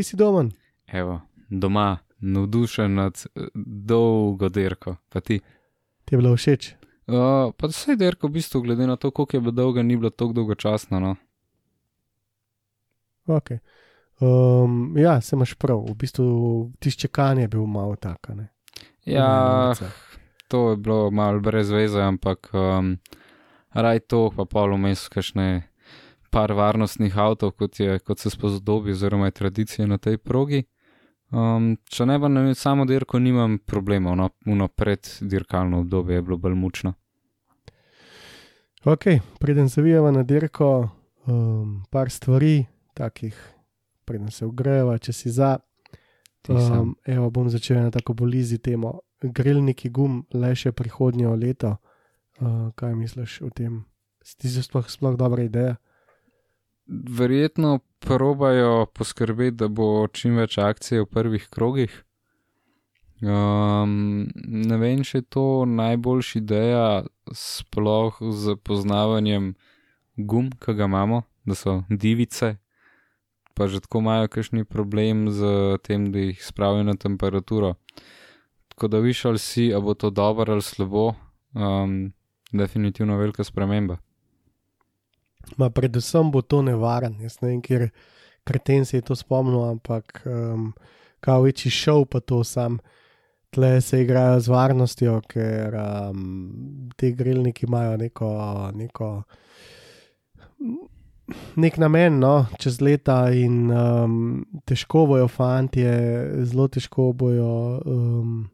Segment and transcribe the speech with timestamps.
[0.00, 0.46] Kje si doma?
[0.86, 5.40] Evo, doma, navdušen nad eh, dolgo dirko, pa ti.
[6.04, 6.70] Ti je bilo všeč?
[7.06, 10.10] Uh, pa vse dirko, v bistvu, glede na to, koliko je bilo dolga, ni bilo
[10.10, 11.00] tako dolgočasno.
[11.00, 11.16] No.
[13.26, 13.58] Okay.
[14.20, 18.34] Um, ja, se imaš prav, v bistvu tišče čakanje je bil malo tako.
[18.34, 18.48] ne.
[19.04, 19.74] Ja,
[20.48, 22.96] to je bilo malo brez veze, ampak um,
[23.70, 25.69] raj to, pa pol vmes kakšne
[26.30, 30.64] par varnostnih avtov, kot, je, kot se spodobi, oziroma je tradicija na tej progi.
[31.30, 36.22] Um, če ne pa na samo dirko, nimam problemov, no, uno pred dirkalno obdobje je
[36.26, 36.94] bilo bolj mučno.
[38.84, 39.04] Ok,
[39.38, 40.88] preden zavijemo na dirko,
[41.26, 42.64] um, par stvari,
[42.94, 43.36] takih,
[44.04, 45.58] preden se ugreva, če si za.
[46.48, 48.98] Um, evo, bom začel na tako bolizi temo.
[49.22, 51.76] Grilniki gum le še prihodnje leto.
[52.40, 53.82] Uh, kaj misliš o tem?
[54.24, 55.76] Ti se sploh, sploh dobra ideja?
[56.90, 61.92] Verjetno probajo poskrbeti, da bo čim več akcije v prvih krogih.
[63.20, 66.86] Um, ne vem, če je to najboljša ideja,
[67.36, 69.52] sploh z poznavanjem
[70.16, 72.54] gum, ki ga imamo, da so divice,
[73.54, 77.74] pa že tako imajo kakšni problem z tem, da jih spravijo na temperaturo.
[78.72, 81.12] Tako da viš ali si, a bo to dobro ali slabo,
[81.52, 82.12] um,
[82.52, 84.00] definitivno velika sprememba.
[85.58, 87.18] Ma predvsem bo to nevaren.
[87.22, 87.88] Jaz ne vem, ker
[88.44, 90.72] kreten se je to spomnil, ampak um,
[91.20, 92.78] kao večji šov pa to sam.
[93.50, 98.30] Tle se igrajo z varnostjo, ker um, ti grilniki imajo neko,
[98.78, 99.08] neko,
[101.56, 104.14] nek namen, no, čez leta in um,
[104.70, 105.82] težko bojo fanti,
[106.46, 107.50] zelo težko bojo.
[107.84, 108.50] Um,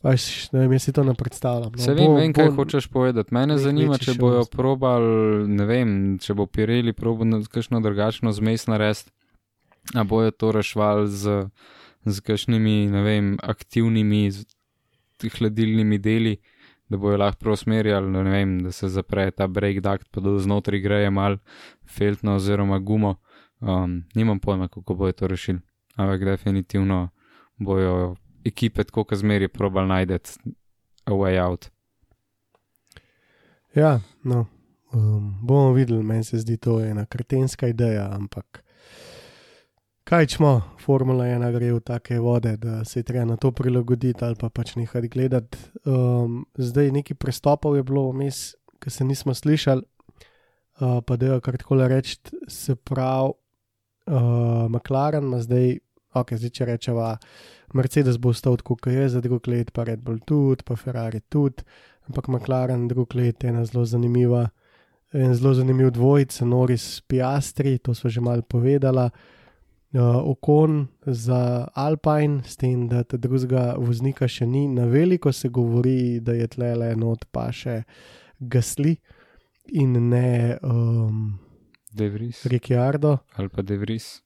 [0.00, 1.72] Pač, ne vem, jaz si to ne predstavljam.
[1.76, 1.82] No.
[1.84, 3.34] Se vem, Bo- vem kaj bo- hočeš povedati.
[3.34, 8.32] Mene nek zanima, če bojo probali, ne vem, če bo Pirelli probal na- kakšno drugačno
[8.32, 9.10] zmes narediti,
[9.94, 11.50] a bojo to rešvali z,
[12.06, 14.30] z kakšnimi, ne vem, aktivnimi
[15.20, 16.36] hladilnimi deli,
[16.88, 20.32] da bojo lahko preusmerjali, no, ne vem, da se zapre ta break duct, pa da
[20.38, 21.36] znotraj greje mal
[21.86, 23.16] feltno oziroma gumo.
[23.60, 25.60] Um, nimam pojma, kako bojo to rešili,
[25.96, 27.10] ampak definitivno
[27.58, 30.38] bojo ekipe tako, kot zmeri, probal najdeti
[31.04, 31.68] a way out.
[33.74, 34.46] Ja, no,
[34.92, 38.64] um, bomo videli, meni se zdi to ena kretenska ideja, ampak
[40.04, 44.24] kaj čmo, Formula 1 gre v take vode, da se je treba na to prilagoditi
[44.24, 45.58] ali pa pač nehati gledati.
[45.84, 49.82] Um, zdaj neki prestopov je bilo vmes, ki se nismo slišali,
[50.80, 52.18] uh, pa da je kar tako reči,
[52.48, 53.30] se pravi,
[54.10, 55.78] uh, McLaren ima zdaj,
[56.14, 57.14] ok, zdaj če rečeva,
[57.74, 61.20] Mercedes bo ostal tako, kot je za drug let, pa Red Bull tudi, pa Ferrari
[61.28, 61.62] tudi
[62.10, 64.48] ampak McLaren drug let je ena zelo zanimiva,
[65.12, 69.10] en zelo zanimiv dvojica, Norris Piastri, to smo že malo povedala,
[69.94, 75.48] uh, Okon za Alpine, s tem, da ta drugega voznika še ni, na veliko se
[75.48, 77.82] govori, da je tle le not pa še
[78.40, 78.96] Gasli
[79.70, 81.38] in ne um,
[81.92, 82.46] Devris.
[82.46, 83.18] Ricciardo.
[83.36, 84.22] ali pa Devris.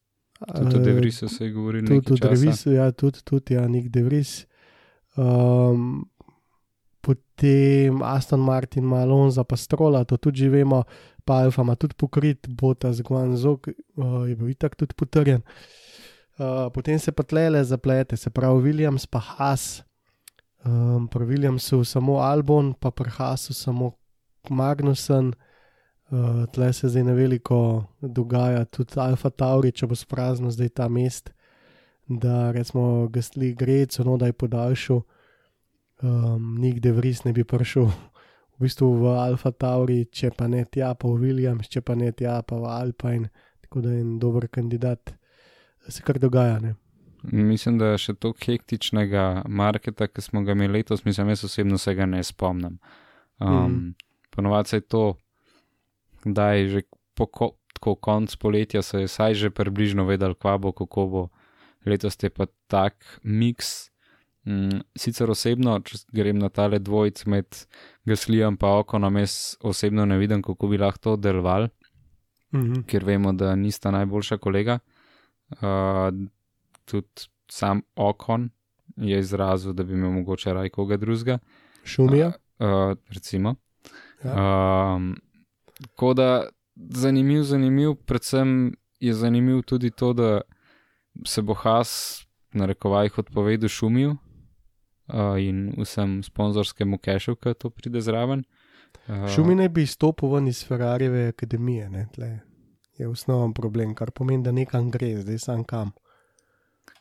[0.46, 1.88] Tudi o Eh, Devrisu se je govorilo.
[1.88, 4.46] Tudi tudi Revis, ja, tudi, tudi ja, Nik Devris.
[5.16, 6.04] Um,
[7.00, 10.82] potem Aston Martin ima Alonso, pa Strola, to tudi že vemo,
[11.24, 13.60] pa Alfa ima tudi pokrit, Bota z Guangzhou
[13.96, 15.42] uh, je bil itak tudi potrjen.
[16.38, 19.84] Uh, potem se pa tlele zaplete, se pravi Williams pa Haas.
[20.64, 23.92] Um, pri Williamsu samo Albon, pa pri Haasu samo
[24.50, 25.34] Magnussen.
[26.14, 30.86] Uh, tle se zdaj na veliko dogaja, tudi Alfa Tauri, če bo sprazno zdaj ta
[30.88, 31.32] mest,
[32.06, 35.00] da recimo Gastli Greco, no da je podaljšal,
[36.06, 40.92] um, nik Devris ne bi prišel v bistvu v Alfa Tauri, če pa ne tja,
[40.94, 43.32] pa v Williams, če pa ne tja, pa v Alpine,
[43.66, 45.16] tako da je en dober kandidat.
[45.88, 46.76] Se kar dogaja, ne.
[47.24, 51.94] Mislim, da še toliko hektičnega marketa, ki smo ga imeli letos, mislim, jaz osebno se
[51.96, 52.78] ga ne spomnim.
[53.40, 53.94] Um, mm.
[54.30, 55.04] Ponovadi se je to,
[56.24, 56.82] da je že
[57.14, 61.28] po ko, tako konc poletja se je saj že približno vedel, kva bo, kako bo.
[61.86, 63.90] Letos je pa tak miks
[64.46, 67.46] Mm, sicer osebno, če grem na tale dvojc med
[68.04, 71.68] Gaslijem in Okonom, jaz osebno ne vidim, kako bi lahko to deloval,
[72.52, 72.82] Mhm.
[72.86, 74.78] ker vemo, da nista najboljša kolega.
[75.50, 76.12] Uh,
[76.84, 78.50] tudi sam Okon
[78.96, 81.38] je izrazil, da bi imel mogoče raj koga drugega.
[81.84, 82.32] Šumija.
[82.58, 83.54] Uh, recimo.
[84.24, 84.94] Ja.
[84.94, 85.16] Um,
[85.80, 90.40] tako da zanimiv, zanimiv, predvsem je zanimiv tudi to, da
[91.26, 92.22] se bo Has
[92.52, 94.16] na rekovajih odpovedal šumil uh,
[95.38, 98.44] in vsem sponzorskemu kešu, ki to pride zraven.
[99.08, 102.40] Uh, Šumi naj bi izstopil ven iz Ferrariove akademije, ne, tle
[102.98, 105.92] je osnoven problem, kar pomeni, da nekam gre, zdaj sam kam.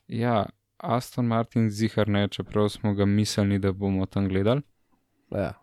[0.08, 0.46] Ja,
[0.78, 4.62] Aston Martin zihar ne, čeprav smo ga mislili, da bomo tam gledali.
[5.32, 5.54] Ja.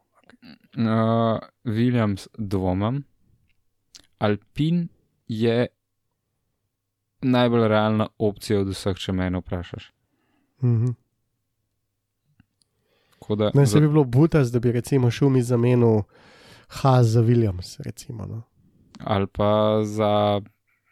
[0.42, 3.02] Uh, Williams dvomam.
[4.19, 4.88] Alpin
[5.28, 5.66] je
[7.22, 9.92] najbolj realna opcija od vseh, če me vprašaš.
[10.62, 10.96] Mhm.
[13.38, 16.02] Da, Ne, se bi bilo butas, da bi recimo šumi zamenil
[16.69, 18.26] Haas za Williams, recimo.
[18.26, 18.42] No.
[19.04, 20.40] Ali pa za.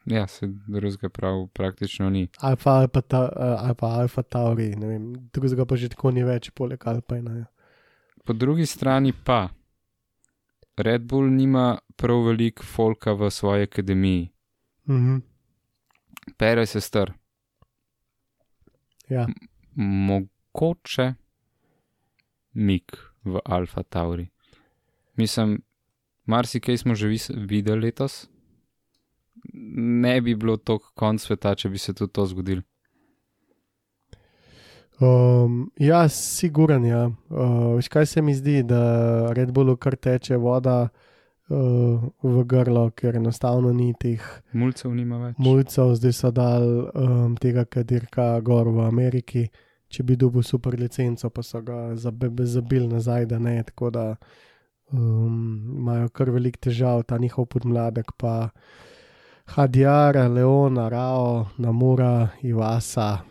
[0.05, 2.29] Ja, se drugega prav praktično ni.
[2.41, 6.51] Alfa, Alfa, ta, uh, Alfa, Alfa Tauri, ne vem, drugega pa že tako ni več,
[6.51, 7.37] poleg Alpina.
[7.37, 7.45] Ja.
[8.29, 9.49] Po drugi strani pa
[10.77, 14.29] Red Bull nima prav veliko folka v svoji akademiji.
[14.89, 15.17] Mhm.
[16.37, 17.13] Perez je star.
[19.09, 19.27] Ja.
[19.75, 21.15] Mogoče
[22.53, 24.29] Mik v Alfa Tauri.
[25.17, 25.63] Mislim,
[26.25, 28.29] marsikaj smo že videli letos.
[30.03, 32.63] Ne bi bilo to konc sveta, če bi se tudi to zgodilo.
[35.01, 36.91] Um, ja, siguran je.
[36.91, 37.05] Ja.
[37.31, 40.89] Uh, veš, kaj se mi zdi, da Red Bullu kar teče voda
[41.49, 45.39] uh, v grlo, ker enostavno ni teh Mulcev nima več.
[45.39, 49.47] mulcev, zdaj so dal um, tega kadirka gor v Ameriki.
[49.89, 53.63] Če bi dobil super licenco, pa so ga zabili nazaj, da ne.
[53.71, 54.05] Tako da
[54.93, 58.51] um, imajo kar velik težav, ta njihov podmladek, pa
[59.55, 63.23] Hadjar, Leona, Rao, Namura, Ivasa,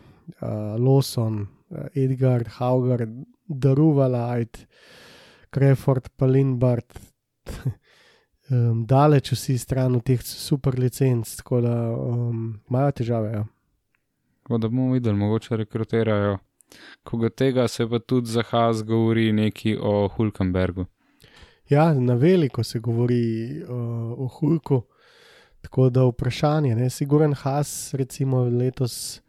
[0.42, 3.08] uh, Lawson, uh, Edgard, Hauger,
[3.48, 4.68] Daruvalajt,
[5.50, 7.00] Kreford, Palinbart.
[8.50, 13.32] Um, daleč vsi stran od teh super licenc, tako da um, imajo težave.
[13.34, 13.42] Ja.
[14.44, 16.38] Tako da bomo videli, mogoče rekrutirajo.
[17.04, 20.86] Koga tega se pa tudi za Haas govori neki o Hulkenbergu.
[21.70, 23.70] Ja, na veliko se govori uh,
[24.18, 24.82] o Hulku,
[25.62, 29.22] tako da vprašanje, ne, Siguren Has, recimo letos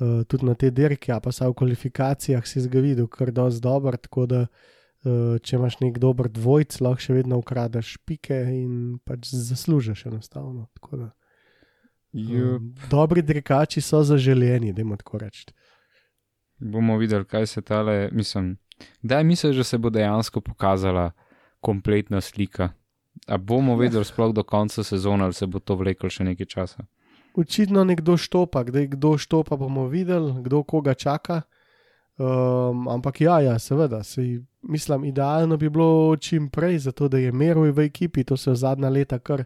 [0.00, 3.96] uh, tudi na te dirke, pa sa v kvalifikacijah si ga videl, kar dosti dober,
[3.96, 9.30] tako da uh, če imaš nek dober dvojc, lahko še vedno ukradeš pike in pač
[9.32, 10.68] zaslužiš enostavno.
[10.78, 11.08] Tako da,
[12.14, 15.46] um, dobri dirkači so zaželeni, da tako reči.
[16.58, 18.56] Bomo videli, kaj se tale, mislim,
[19.02, 21.12] da misliš, da se bo dejansko pokazala
[21.60, 22.70] kompletna slika.
[23.26, 26.84] A bomo vedeli sploh do konca sezone, ali se bo to vleklo še nekaj časa.
[27.38, 31.42] Očitno nekdo štopa, kdaj kdo štopa, bomo videli, kdo koga čaka.
[32.18, 37.32] Um, ampak ja, ja seveda, sej, mislim, idealno bi bilo čim prej, zato da je
[37.32, 39.44] Meroj v ekipi, to se je zadnja leta kar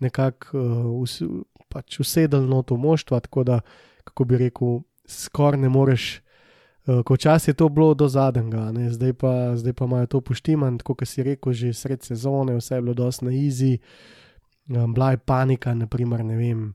[0.00, 1.20] nekako uh, us,
[1.68, 3.60] pač usedlo to moštvo, tako da,
[4.04, 6.22] kako bi rekel, skoraj ne moreš.
[6.86, 8.90] Uh, ko čas je to bilo do zadnjega, ne?
[8.90, 12.74] zdaj pa, zdaj pa imajo to poštiman, tako kot si rekel, že sred sezone, vse
[12.74, 13.78] je bilo dosti na izi,
[14.68, 16.70] um, bila je panika, naprimer, ne vem,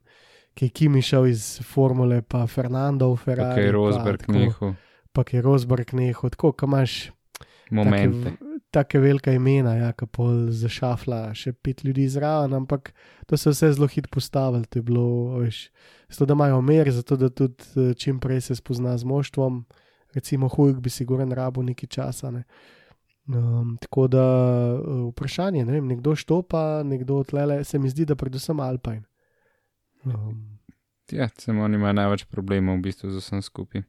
[0.54, 3.60] ki je Kimi šel iz Formule, pa Fernando v Ferrari.
[3.60, 4.74] Kaj je Rosberg nehal,
[5.12, 7.10] Pa je Rosberg nehal, tako, ko imaš
[7.70, 8.32] momente.
[8.70, 12.92] take velika imena, ja, ki pol zašafla še pet ljudi zraven, ampak
[13.28, 15.06] to se vse zelo hitro postavilo, to je bilo,
[15.42, 15.66] veš,
[16.08, 19.64] zato da imajo mer, zato da tudi eh, čim prej se spozna z moštvom,
[20.16, 22.30] recimo Hujk bi si goren rabo nekaj časa.
[22.30, 22.44] Ne.
[23.28, 24.24] Um, tako da
[24.74, 29.04] uh, vprašanje, ne vem, nekdo štopa, nekdo tlele, se mi zdi, da predvsem Alpine.
[30.04, 30.52] Um,
[31.12, 33.82] Ja, samo oni imajo največ problemov v bistvu z vsem skupaj.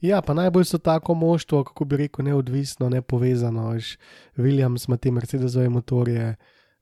[0.00, 3.70] Ja, pa najbolj so tako moštvo, kako bi rekel, neodvisno, ne povezano.
[3.70, 3.96] Veš,
[4.36, 6.36] Williams ima te Mercedesove motorje,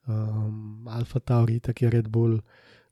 [0.07, 2.39] um, Alfa Tauri, tako je Red Bull,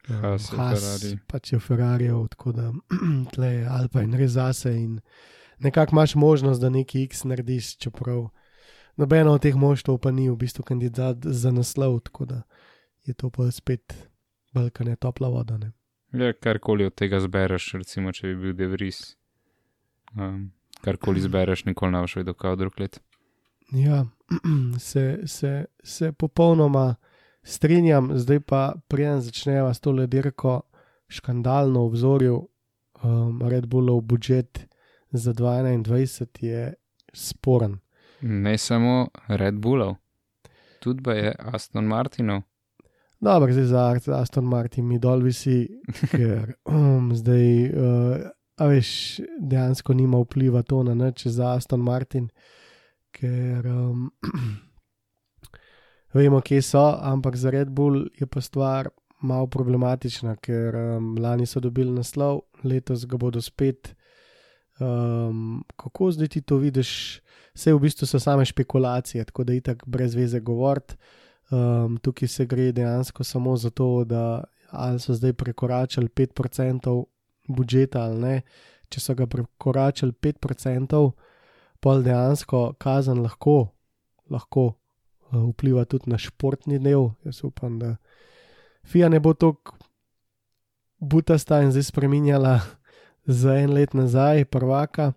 [0.08, 1.18] um, Haas Ferrari.
[1.26, 2.72] pač je Ferrari, tako da
[3.34, 4.74] tle je Alfa in res zase.
[4.76, 5.00] In
[5.58, 8.28] nekako imaš možnost, da neki X narediš, čeprav
[8.96, 12.42] nobeno od teh moštv pa ni v bistvu kandidat za naslov, tako da
[13.04, 14.11] je to pa spet
[14.54, 15.58] balkane topla voda.
[15.58, 15.72] Ne.
[16.12, 19.16] Ja, karkoli od tega zbereš, recimo, če bi bil Devris.
[20.16, 20.50] Um,
[20.84, 23.00] karkoli zbereš, nikoli ne boš vedel, kaj drug let.
[23.72, 24.04] Ja,
[24.78, 26.94] se, se, se popolnoma
[27.42, 30.60] strinjam, zdaj pa prijem začneva s to ledirko
[31.08, 32.36] škandalno obzorju
[33.02, 34.66] um, Red Bullov budžet
[35.10, 36.74] za 2021 je
[37.12, 37.78] sporen.
[38.20, 39.96] Ne samo Red Bullov,
[40.80, 42.42] tudi pa je Aston Martinov.
[43.22, 45.68] Dobro, zdaj za Ast- Aston Martin mi dol visi,
[46.10, 48.16] ker um, zdaj, uh,
[48.58, 52.26] a veš, dejansko nima vpliva to na nič za Aston Martin,
[53.14, 54.10] ker um,
[56.18, 58.90] vemo, kje so, ampak za Red Bull je pa stvar
[59.22, 63.94] malo problematična, ker um, lani so dobili naslov, letos ga bodo spet.
[64.82, 67.22] Um, kako zdaj ti to vidiš?
[67.54, 70.98] Vse v bistvu so same špekulacije, tako da je tako brez veze govoriti.
[71.52, 77.04] Um, tukaj se gre dejansko samo za to, da ali so zdaj prekoračili 5%
[77.48, 78.40] budžeta ali ne.
[78.88, 81.10] Če so ga prekoračili 5%,
[81.80, 83.68] pol dejansko kazen lahko,
[84.30, 87.10] lahko uh, vpliva tudi na športni del.
[87.24, 87.96] Jaz upam, da
[88.88, 89.76] FIA ne bo tako
[91.00, 92.60] butasta in zdaj spremenjala
[93.40, 95.12] za en let nazaj, prvaka.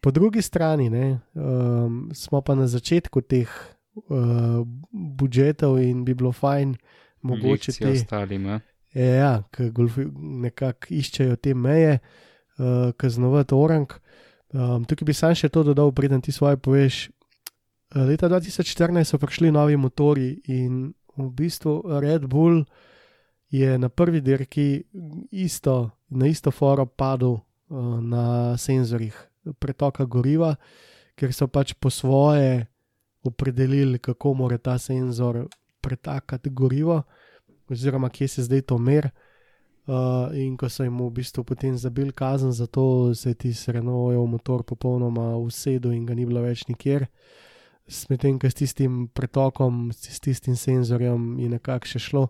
[0.00, 3.50] Po drugi strani ne, um, smo pa na začetku teh
[3.94, 6.76] uh, budžetov in bi bilo fajn,
[7.22, 7.92] mogoče Lekcije te.
[7.92, 8.46] ostalim.
[8.46, 8.60] Ja.
[8.94, 9.72] Ja, ki
[10.14, 11.98] nekako iščejo te meje,
[12.58, 13.90] uh, kaznovati orang.
[14.54, 17.08] Um, tukaj bi sam še to dodal, preden ti svoje poveš.
[17.90, 22.62] Uh, Leta 2014 so prišli novi motori in v bistvu Red Bull
[23.50, 24.84] je na prvi dirki
[25.30, 29.14] isto, na isto foro padel uh, na senzorjih
[29.58, 30.54] pretoka goriva,
[31.18, 32.66] ker so pač po svoje
[33.24, 35.46] opredelili, kako mora ta senzor
[35.80, 37.02] pretakati gorivo
[37.68, 39.10] oziroma kje se zdaj to mer.
[39.86, 43.52] Uh, in ko so jim v bistvu potem zabili kazen za to, se je ti
[43.66, 47.04] Renaultov motor popolnoma usedel in ga ni bilo več nikjer.
[48.08, 52.22] Medtem, ko s tistim pretokom, s tistim senzorjem je nekako še šlo,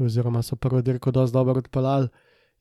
[0.00, 2.08] oziroma so prvo dirko dosti dobro odpeljali.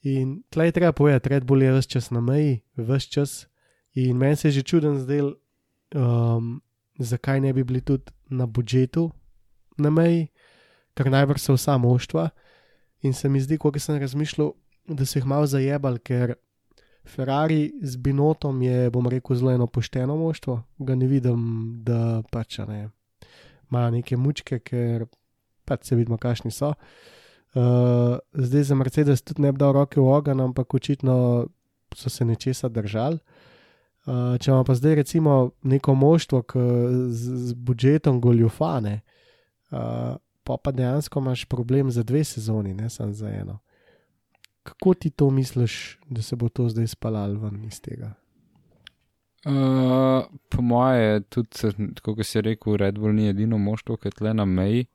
[0.04, 3.48] In tleh je treba povedati, Red Bull je vse čas na meji, vse čas.
[3.96, 5.32] In meni se je že čuden zdel,
[5.96, 6.60] um,
[6.98, 9.12] zakaj ne bi bili tudi na budžetu
[9.77, 10.27] na meji,
[10.98, 12.30] ker najbrž so vsa moštva.
[13.06, 14.51] In se mi zdi, ko sem razmišljal,
[14.88, 16.36] da so jih malo zajebali, ker
[17.08, 20.63] Ferrari z Binotom je, bom rekel, zelo eno pošteno moštvo.
[20.80, 21.44] Ga ne vidim,
[21.86, 22.89] da pač ne.
[23.70, 25.06] Imajo neke mučke, ker
[25.66, 26.74] pač se vidimo, kakšni so.
[27.58, 31.48] Uh, zdaj za Mercedes tudi ne bi dal roke v ogen, ampak očitno
[31.96, 33.20] so se nečesa držali.
[34.08, 36.60] Uh, če imamo pa zdaj recimo neko moštvo k,
[37.12, 39.02] z, z budžetom goljufane,
[39.72, 43.60] uh, pa pa dejansko imaš problem za dve sezoni, ne samo za eno.
[44.64, 48.14] Kako ti to misliš, da se bo to zdaj spalalo ven iz tega?
[49.46, 51.50] Uh, po moje, tudi,
[52.02, 54.86] kot si rekel, Red Bull ni edino moštvo, ki je tle na meji.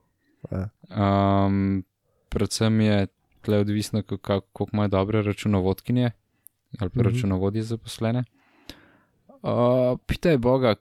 [0.51, 0.69] Ja.
[0.91, 1.85] Um,
[2.29, 3.07] predvsem je
[3.43, 6.11] tle odvisno, koliko imajo dobre računovodkinje
[6.81, 7.09] ali pa Mhm.
[7.09, 8.25] računovodje zaposlene.
[9.43, 10.75] Uh, Pitaj Boga,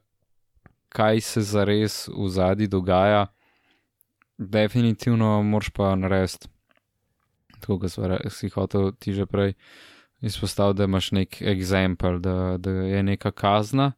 [0.88, 3.26] kaj se zares v zadnji dogaja.
[4.38, 6.48] Definitivno moraš pa narediti,
[7.60, 7.90] tako kot
[8.32, 9.54] si hotel ti že prej
[10.20, 13.92] izpostaviti, da imaš nek eksempel, da, da je neka kazna.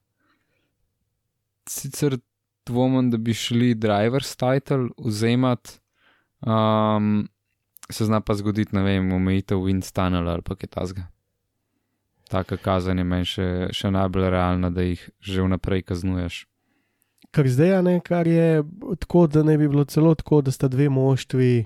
[1.68, 2.18] Sicer
[2.66, 5.78] dvomim, da bi šli driver's title vzemati,
[6.40, 7.28] um,
[7.90, 11.13] se zna pa zgoditi, ne vem, omejitev wind tunnel ali pa kaj tasga.
[12.35, 16.41] Taka kazen je meni še, še najbolj realna, da jih že vnaprej kaznuješ.
[17.31, 18.49] Kar zdaj je, ne, kar je
[18.99, 21.64] tako, da ne bi bilo celo tako, da sta dve moštvi,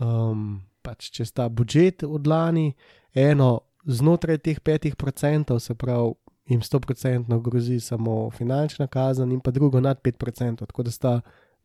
[0.00, 2.72] um, pač če sta budžet od lani,
[3.10, 3.50] eno
[3.86, 6.14] znotraj teh petih procentov, se pravi,
[6.46, 11.12] jim stoprocentno grozi samo finančna kazen, in pa drugo nad pet procentov, tako da sta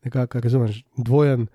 [0.02, 1.46] nekako, razumeš, dvojen,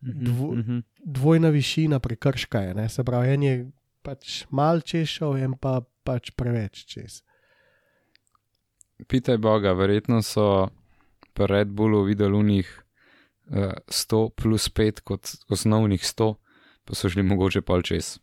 [0.00, 0.78] Dvo- Mhm.
[1.04, 3.54] dvojna višina prekrška je, ne, se pravi, en je
[4.02, 7.22] pač mal češal, en pa pač preveč čez.
[9.06, 10.68] Pitaj Boga, verjetno so
[11.36, 12.68] po Red Bullu videli v njih
[13.54, 16.34] uh, 100 plus 5 kot osnovnih 100,
[16.84, 18.16] pa so šli mogoče pol čez.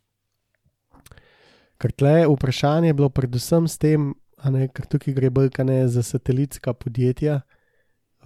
[1.80, 4.12] Ker tle vprašanje je bilo predvsem s tem,
[4.44, 7.40] ne, ker tukaj gre bolj kaj ne za satelitska podjetja.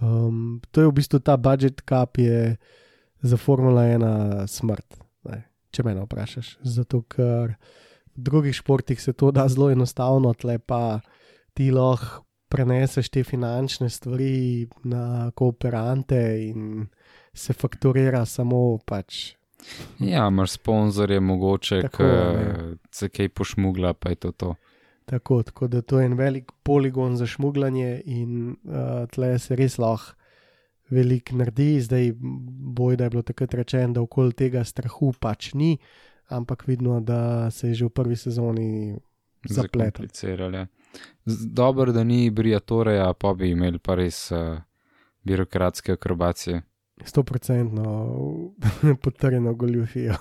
[0.01, 2.57] Um, to je v bistvu ta budget cap je
[3.21, 4.97] za Formula 1 smrt,
[5.71, 6.57] če me vprašaš.
[6.63, 7.55] Zato, ker
[8.15, 10.99] v drugih športih se to da zelo enostavno, tle pa
[11.53, 16.89] ti lahko preneseš te finančne stvari na kooperante in
[17.33, 19.37] se fakturira samo pač
[19.99, 22.77] Ja, imaš sponzorje, mogoče, Tako, ne.
[22.89, 24.55] ki se kaj pošmugla, pa je to to.
[25.05, 29.77] Tako, tako da to je en velik poligon za šmugljanje in uh, tle se res
[29.77, 30.15] lahko
[30.91, 31.81] veliko naredi.
[31.81, 32.11] Zdaj
[32.75, 35.77] boj, da je bilo takrat rečeno, da okoli tega strahu pač ni,
[36.27, 38.97] ampak vidno, da se je že v prvi sezoni
[39.49, 40.57] zakomplicirali.
[40.57, 40.67] ja.
[41.45, 44.59] Dobro, da ni Briatoreja, pa bi imeli pa res uh,
[45.23, 46.61] birokratske akrobacije.
[47.05, 48.07] Sto procentno
[49.03, 50.13] potrjeno goljufijo.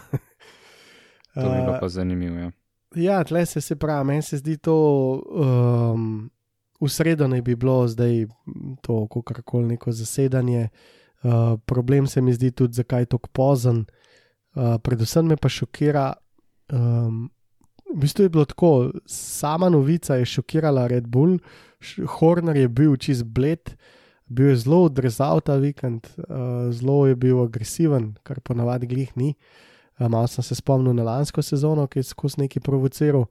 [1.34, 2.38] To bi bilo pa zanimivo.
[2.38, 2.50] Ja.
[2.94, 4.74] Ja, tle se, se pravi, meni se zdi to,
[5.30, 6.30] um,
[6.80, 8.26] v sredo naj bi bilo zdaj
[8.82, 10.68] to, kako koli neko zasedanje.
[11.22, 13.84] Uh, problem se mi zdi tudi, zakaj je tako pozen.
[14.54, 16.12] Uh, predvsem me pa šokira,
[16.72, 17.30] um,
[17.94, 21.38] v bistvu je bilo tako, sama novica je šokirala Red Bull,
[22.06, 23.76] Horner je bil čist bled,
[24.26, 29.34] bil je zelo odrezal ta vikend, uh, zelo je bil agresiven, kar ponavadi glih ni.
[29.34, 29.68] Uh,
[30.08, 33.26] Malo sem se spomnil na lansko sezono, ki je skozi neki provociral,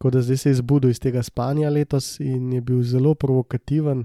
[0.00, 4.04] kot da zdaj se je zbudil iz tega spanja letos in je bil zelo provokativen,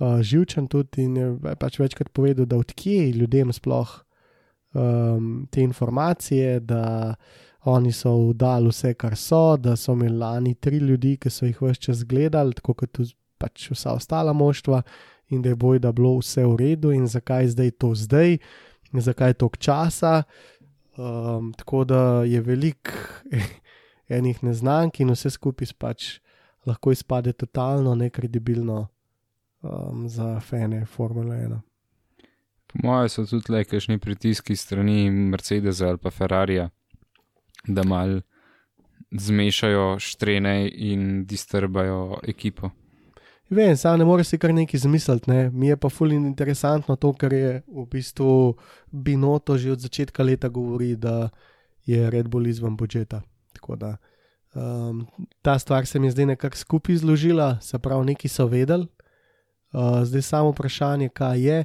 [0.00, 3.94] uh, živčen tudi in je pač večkrat povedal, da odkje ljudem sploh
[4.74, 7.14] um, te informacije, da
[7.64, 11.62] oni so dali vse, kar so, da so imeli lani tri ljudi, ki so jih
[11.62, 13.00] vse čas gledali, tako kot
[13.40, 14.82] pač vsa ostala moštva,
[15.32, 18.36] in da je boj, da bilo vse v redu, in zakaj zdaj to zdaj,
[18.92, 20.22] zakaj toliko časa.
[20.94, 22.92] Um, tako da je veliko
[24.08, 26.18] enih neznank in vse skupaj pač
[26.66, 28.86] lahko izpade totalno nekredibilno
[29.62, 31.60] um, za fane Formule 1.
[32.66, 36.70] Po mojem so tudi le kakšni pritiski strani Mercedesa ali pa Ferrarija,
[37.66, 38.20] da mal
[39.10, 42.70] zmešajo štrene in disturbajo ekipo.
[43.50, 45.50] Vem, sam ne moreš si kar nekaj zmisliti, ne?
[45.50, 48.56] mi je pa fully interesantno to, kar je v bistvu
[48.90, 51.28] Binoto že od začetka leta govori, da
[51.86, 53.22] je Red Bull izven budžeta.
[53.64, 53.96] Tako da
[54.54, 55.06] um,
[55.42, 58.86] ta stvar se mi je zdaj nekako skupaj zložila, se pravi, neki so vedeli,
[59.72, 61.64] uh, zdaj samo vprašanje, kaj je.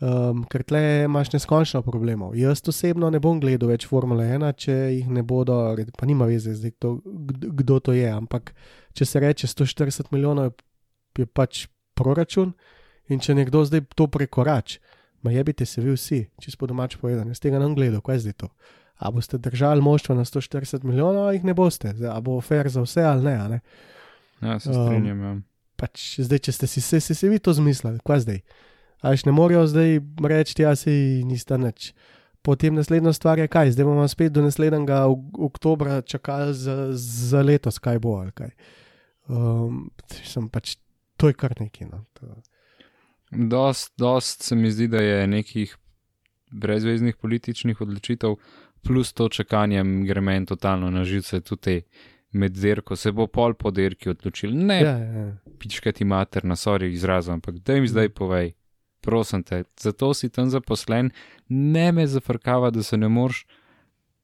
[0.00, 2.36] Um, ker tle imaš neskončno problemov.
[2.38, 5.56] Jaz osebno ne bom gledal več Formule 1, če jih ne bodo,
[5.98, 6.92] pa nima veze, zdaj, kdo,
[7.62, 8.06] kdo to je.
[8.06, 8.52] Ampak
[8.94, 10.52] če se reče 140 milijonov,
[11.18, 11.66] je pač
[11.98, 12.52] proračun.
[13.08, 14.78] In če nekdo zdaj to prekorači,
[15.24, 18.20] ma jebite se vi vsi, če smo domač povedani, z tega ne bom gledal, kaj
[18.20, 18.52] je zdaj to.
[18.98, 22.82] A boste držali moštvo na 140 milijonov, ali jih ne boste, a bo fair za
[22.82, 23.36] vse ali ne.
[23.48, 23.60] ne?
[24.42, 25.20] Ja, se Um, strinjam.
[25.22, 25.36] Ja.
[25.76, 28.40] Pač zdaj, če ste si se, se, se vi to zmislili, kaj zdaj?
[29.00, 31.92] Až ne morejo zdaj reči, ja, si nista nič.
[32.42, 37.42] Potem naslednja stvar je kaj, zdaj bomo spet do naslednjega ok- oktobra čakali za, za
[37.42, 38.50] letos, kaj bo ali kaj.
[39.28, 39.90] Um,
[40.24, 40.78] sem pač,
[41.16, 41.86] to je kar nekaj.
[41.86, 42.04] No.
[42.18, 42.34] To,
[43.30, 45.76] Dost, dost se mi zdi, da je nekih
[46.50, 48.38] brezveznih političnih odločitev,
[48.82, 51.80] plus to čakanje gre meni totalno na živce, tudi te
[52.32, 54.52] med dirko, se bo pol po dirki odločil.
[54.52, 55.54] Ne, ja, ja, ja.
[55.58, 58.52] pičkati mater, na sorry izrazom, ampak da jim zdaj povej,
[59.00, 61.10] prosim te, zato si tam zaposlen,
[61.48, 63.46] ne me zafrkava, da se ne moreš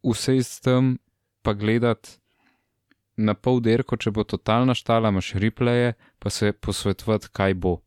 [0.02, 0.96] usesti tam
[1.42, 2.18] pa gledati
[3.16, 7.78] na pol dirko, če bo totalna štala, imaš replaje, pa se posvetovati, kaj bo.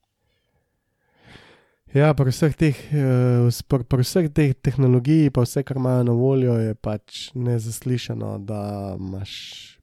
[1.94, 6.16] Ja pri, vseh teh, eh, pri, pri vseh teh tehnologij, pa vse, kar imajo na
[6.18, 9.34] voljo, je pač nezaslišano, da imaš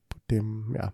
[0.09, 0.91] potem ja,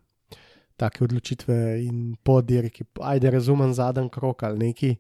[0.76, 2.84] take odločitve in po dirki.
[3.00, 4.94] Ajde, razumem zadnji krok ali neki,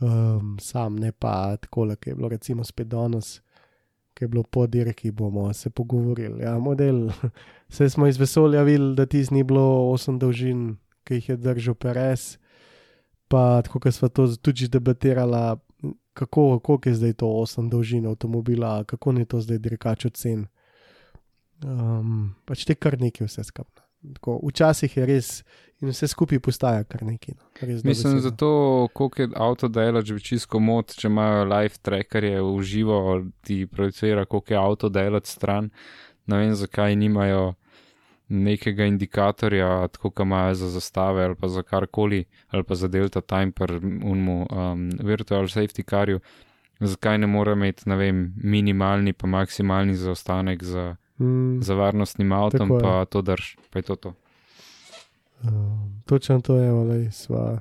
[0.00, 3.40] um, sam ne pa tako, ki je bilo recimo spet danes.
[4.12, 6.42] Ki je bilo po dirki, bomo se pogovorili.
[6.42, 7.08] Ja, model,
[7.72, 11.74] vse smo iz vesolja videli, da ti ni bilo osem dolžin, ki jih je držal
[11.74, 12.36] Perez.
[13.32, 15.56] Pa tako, kot smo to tudi debatirali,
[16.12, 20.46] kako, kako je zdaj to osem dolžin avtomobila, kako je to zdaj dirkač ocen.
[21.64, 23.86] Um, pač te kar nekaj vse skupaj.
[24.16, 25.28] Tako, včasih je res
[25.80, 27.36] in vse skupaj postaja kar nekaj.
[27.38, 27.46] No.
[27.60, 28.20] Res Mislim, dobesedno.
[28.20, 28.48] zato,
[28.94, 32.98] koliko je avto delo, če bi čisto mod, če imajo live trackerje v živo,
[33.46, 35.70] ti projicira, koliko je avto delo stran.
[36.26, 37.54] Ne vem, zakaj nimajo
[38.32, 43.20] nekega indikatorja, tako kot imajo za zastave ali pa za karkoli, ali pa za Delta
[43.20, 46.20] Time, per unmu um, virtual safety carju.
[46.80, 52.68] Zakaj ne more imeti, ne vem, minimalni pa maksimalni zaostanek za, Mm, za varnostnim avtom,
[52.68, 52.82] Tako je.
[52.82, 54.14] pa to drž, pa je to to.
[55.44, 57.60] um, točno to je, ali sva,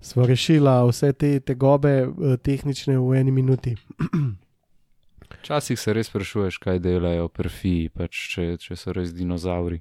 [0.00, 3.76] sva rešila vse te tegobe eh, tehnične v eni minuti.
[5.40, 9.80] Včasih se res sprašuješ, kaj delajo perfiji, pač če, če so res dinozauri.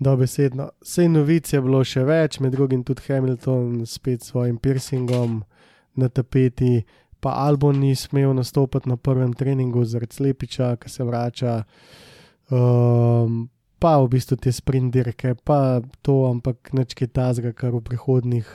[0.00, 0.70] Dobesedno.
[0.82, 5.42] Sej novic je bilo še več, med drugim tudi Hamilton spet s svojim piercingom
[6.00, 6.86] na tapeti,
[7.20, 11.58] pa Albon ni smel nastopiti na prvem treningu zaradi slepiča, ki se vrača.
[12.48, 17.84] Um, pa v bistvu te sprint dirke, pa to, ampak neč kaj tazga, kar v
[17.84, 18.48] prihodnih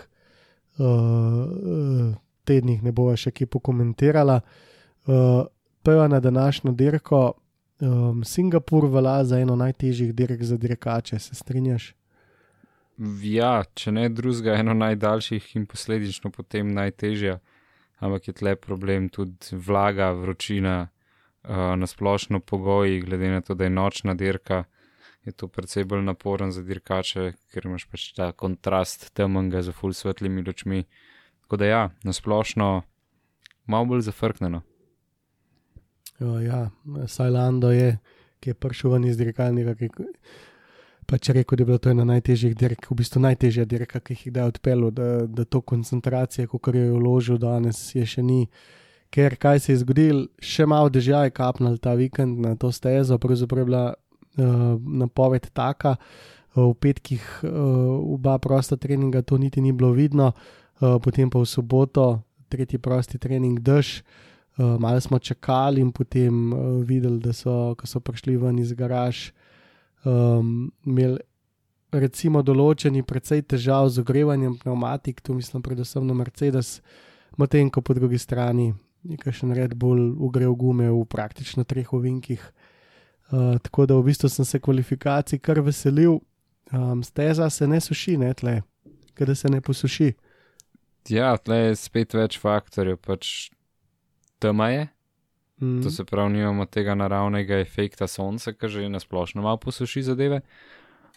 [0.82, 2.10] uh, uh,
[2.50, 4.42] tednih ne bova še kaj pokomentirala.
[5.06, 5.46] Uh,
[5.86, 7.36] prva na današnjo dirko,
[7.80, 11.94] Um, Singapur velja za eno najtežjih dirk za dirkače, se strinjaš?
[13.22, 17.42] Ja, če ne drugega, eno najdaljših in posledično potem najtežja,
[18.00, 23.74] ampak je tle problem tudi vlaga, vročina, uh, nasplošno pogoji, glede na to, da je
[23.76, 24.64] nočna dirka,
[25.26, 29.94] je to precej bolj naporen za dirkače, ker imaš pač ta kontrast temnega z full
[29.94, 30.86] svetlimi lučmi.
[31.44, 32.70] Tako da ja, nasplošno
[33.66, 34.62] malo bolj zafrknjeno.
[36.22, 36.70] O, ja,
[37.08, 37.98] Sajlando je,
[38.40, 39.90] ki je prišel ven iz dirkalnika, ki
[41.06, 44.28] pač rekel, da je bilo to ena najtežjih dirk, v bistvu najtežja dirka, ki jih
[44.32, 48.46] je odpeljal, da, da to koncentracije, kot jo je vložil danes, je še ni.
[49.12, 53.20] Ker kaj se je zgodil, še malo dežja je kapnil ta vikend na to stezo,
[53.22, 55.96] pravzaprav je bila uh, napoved taka,
[56.56, 57.52] uh, v petkih uh,
[58.16, 63.22] oba prosta treninga to niti ni bilo vidno, uh, potem pa v soboto tretji prosti
[63.22, 64.00] trening dež.
[64.00, 69.32] Uh, malo smo čakali in potem uh, videli, da so, so prišli ven iz garaž,
[70.06, 71.20] um, imeli
[71.92, 76.82] recimo določeni precej težav z ogrevanjem pneumatik, tu mislim predvsem na Mercedes,
[77.38, 78.74] medtem ko po drugi strani
[79.06, 82.42] je še Red Bull ugrev gume v praktično treh ovinkih.
[83.32, 86.20] Uh, tako da v bistvu sem se kvalifikacij kar veselil,
[86.72, 88.62] um, steza se ne suši, ne tle,
[89.18, 90.14] ker se ne posuši.
[91.10, 93.50] Ja, tle je spet več faktorjev, pač
[94.40, 94.88] tema je.
[95.62, 95.84] Mm.
[95.84, 100.42] To se pravi, nimamo tega naravnega efekta sonca, ki že na splošno malo posuši zadeve.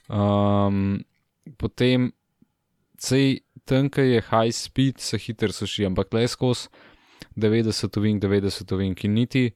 [0.09, 1.05] Um,
[1.59, 2.13] potem,
[2.97, 6.69] cej tanka je high speed, se hitro suši, ampak le skozi
[7.37, 9.51] 90 ovink, 90 ovink in niti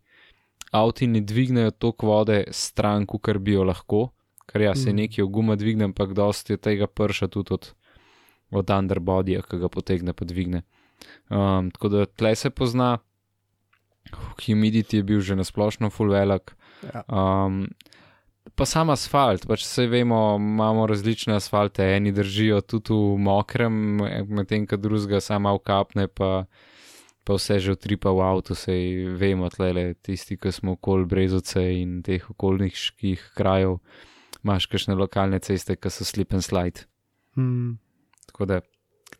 [0.72, 4.10] avti ne dvignejo toliko vode stran, kot bi jo lahko,
[4.46, 4.96] ker ja se Mm.
[4.96, 7.74] nekaj v guma dvigne, ampak dosti je tega prša tudi od,
[8.50, 10.62] od underbodyja, ki ga potegne pa dvigne.
[11.30, 12.98] Um, tako da tle se pozna,
[14.42, 16.54] humidity je bil že nasplošno full velik.
[16.82, 17.04] Ja.
[17.06, 17.68] Um,
[18.54, 23.74] pa sam asfalt, pač vse vemo, imamo različne asfalte, eni držijo tudi v mokrem,
[24.28, 26.44] medtem ko drugega sama ukapne, pa,
[27.24, 32.00] pa vse že utripa v avtu, sej vemo, tlele tisti, ki smo okoli Brezoce in
[32.02, 33.78] teh okoljnih krajev,
[34.42, 36.88] imaš kakšne lokalne ceste, ki so slip and slide.
[37.38, 37.78] Mm.
[38.28, 38.60] Tako da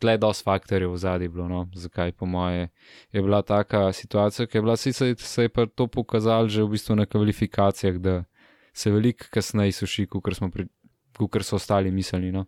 [0.03, 2.69] tle dosti faktorjev v zadnji bilo, no, zakaj po moje
[3.13, 6.75] je bila taka situacija, ki je bila sicer se je pa to pokazalo že v
[6.75, 8.25] bistvu na kvalifikacijah, da
[8.75, 12.33] se veliko kasneje suši, kot so ostali mislili.
[12.33, 12.47] No?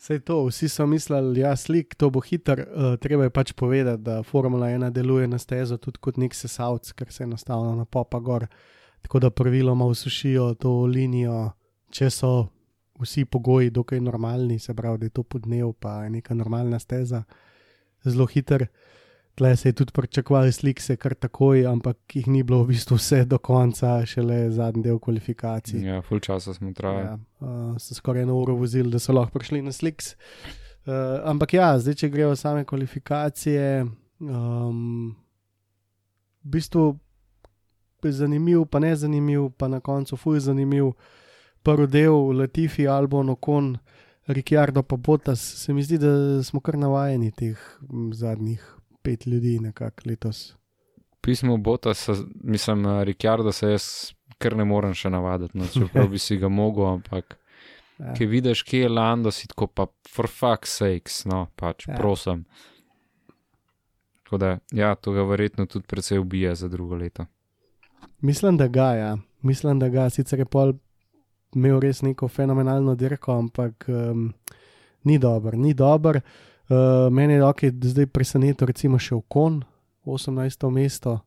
[0.00, 2.60] Sej to, vsi so mislili, da ja, slik, to bo hiter.
[2.60, 6.92] Uh, treba je pač povedati, da Formula 1 deluje na stezo tudi kot nek sesalc,
[6.96, 8.46] ker se enostavno na popa gor.
[9.02, 11.50] Tako da praviloma usušijo to linijo,
[11.92, 12.48] če so
[13.00, 17.22] vsi pogoji dokaj normalni, se pravi, da je to podnev, pa je neka normalna steza,
[18.04, 18.66] zelo hiter.
[19.34, 22.98] Tle se je tudi pričakovali slik, se kar takoj, ampak jih ni bilo v bistvu
[22.98, 25.84] vse do konca, šele zadnji del kvalifikacij.
[25.86, 27.06] Ja, full časa smo trajali.
[27.06, 30.12] Ja, uh, so skoraj eno uro vozili, da so lahko prišli na sliks.
[30.86, 33.86] Uh, ampak ja, zdaj, če grejo same kvalifikacije,
[34.20, 35.14] um,
[36.42, 36.98] v bistvu
[38.04, 40.92] je zanimiv, pa ne zanimiv, pa na koncu fuj zanimiv.
[41.62, 43.74] Prvi del Latifi, Albon, Okon,
[44.26, 47.58] Ricciardo, pa Botas, se mi zdi, da smo kar navajeni teh
[48.12, 48.62] zadnjih
[49.02, 50.56] pet ljudi, nekako letos.
[51.20, 51.92] Pismo Bota,
[52.44, 53.84] mislim, Ricciardo se jaz
[54.38, 57.36] kar ne morem še navaditi, no, čeprav bi si ga mogel, ampak
[58.00, 58.14] Ja.
[58.16, 61.96] ki vidiš, kje je Lando, si tako pa for fuck's sakes, no, pač ja.
[61.98, 62.46] prosim.
[64.24, 67.26] Tako da, ja, to ga verjetno tudi precej ubija za drugo leto.
[68.20, 69.10] Mislim, da ga, ja.
[69.42, 70.72] Mislim, da ga, sicer je pol
[71.54, 74.28] imel res neko fenomenalno dirko, ampak um,
[75.04, 76.20] ni dober, ni dober.
[76.70, 79.58] Uh, meni je ok, da zdaj presenetil, recimo še v kon,
[80.06, 80.70] 18.
[80.70, 81.18] mesto.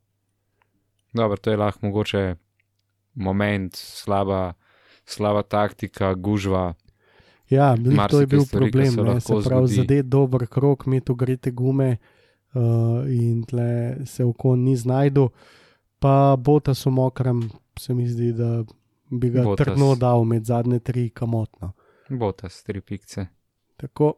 [1.13, 2.23] Dobro, to je lahko mogoče
[3.15, 4.53] moment, slaba,
[5.05, 6.73] slaba taktika, gužva.
[7.51, 9.81] Ja, glih to je bil stvari, problem, se ne, lahko se pravi, zgodi.
[9.81, 15.27] zadet dober krok, imeti ogrete gume uh, in tle se v kon ni znajdu.
[15.99, 17.43] Pa bota so mokrem,
[17.79, 18.63] se mi zdi, da
[19.19, 19.65] bi ga Bottas.
[19.65, 21.73] trdno dal med zadnje tri kamotno.
[22.09, 23.25] Bota s tri pikce,
[23.77, 24.13] Tako.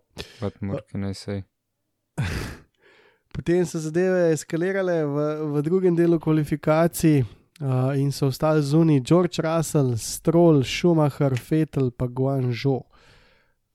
[3.36, 5.18] Potem so zadeve eskalirale v,
[5.54, 12.08] v drugem delu kvalifikacij uh, in so ostali zunaj George Russell, Stroll, Schumacher, Fetel pa
[12.08, 12.86] Guangzhou.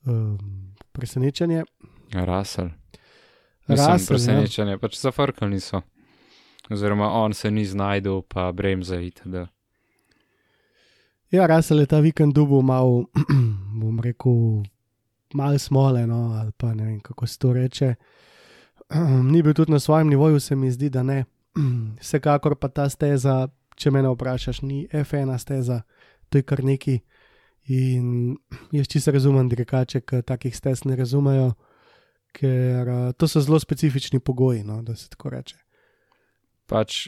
[0.07, 1.65] Um, presenečenje.
[2.13, 2.71] Rasel.
[3.69, 4.07] Mislim, Russell, ja.
[4.09, 5.83] presenečenje, pač zafrkali so.
[6.71, 9.51] Oziroma, on se ni znajdel, pa bremza itd.
[11.31, 13.05] Ja, Russell je ta vikend dubu mal,
[13.81, 14.65] bom rekel,
[15.35, 17.95] mal smole, no, ali pa ne vem, kako se to reče.
[19.33, 21.25] Ni bil tudi na svojem nivoju, se mi zdi, da ne.
[22.03, 25.83] Vsekakor pa ta steza, če me vprašaš, ni F1 steza,
[26.29, 26.99] to je kar neki.
[27.71, 28.35] In
[28.75, 31.53] jaz čisto razumem dirkače, ki takih stez ne razumejo,
[32.35, 35.57] ker uh, to so zelo specifični pogoji, no, da se tako reče.
[36.67, 37.07] Pač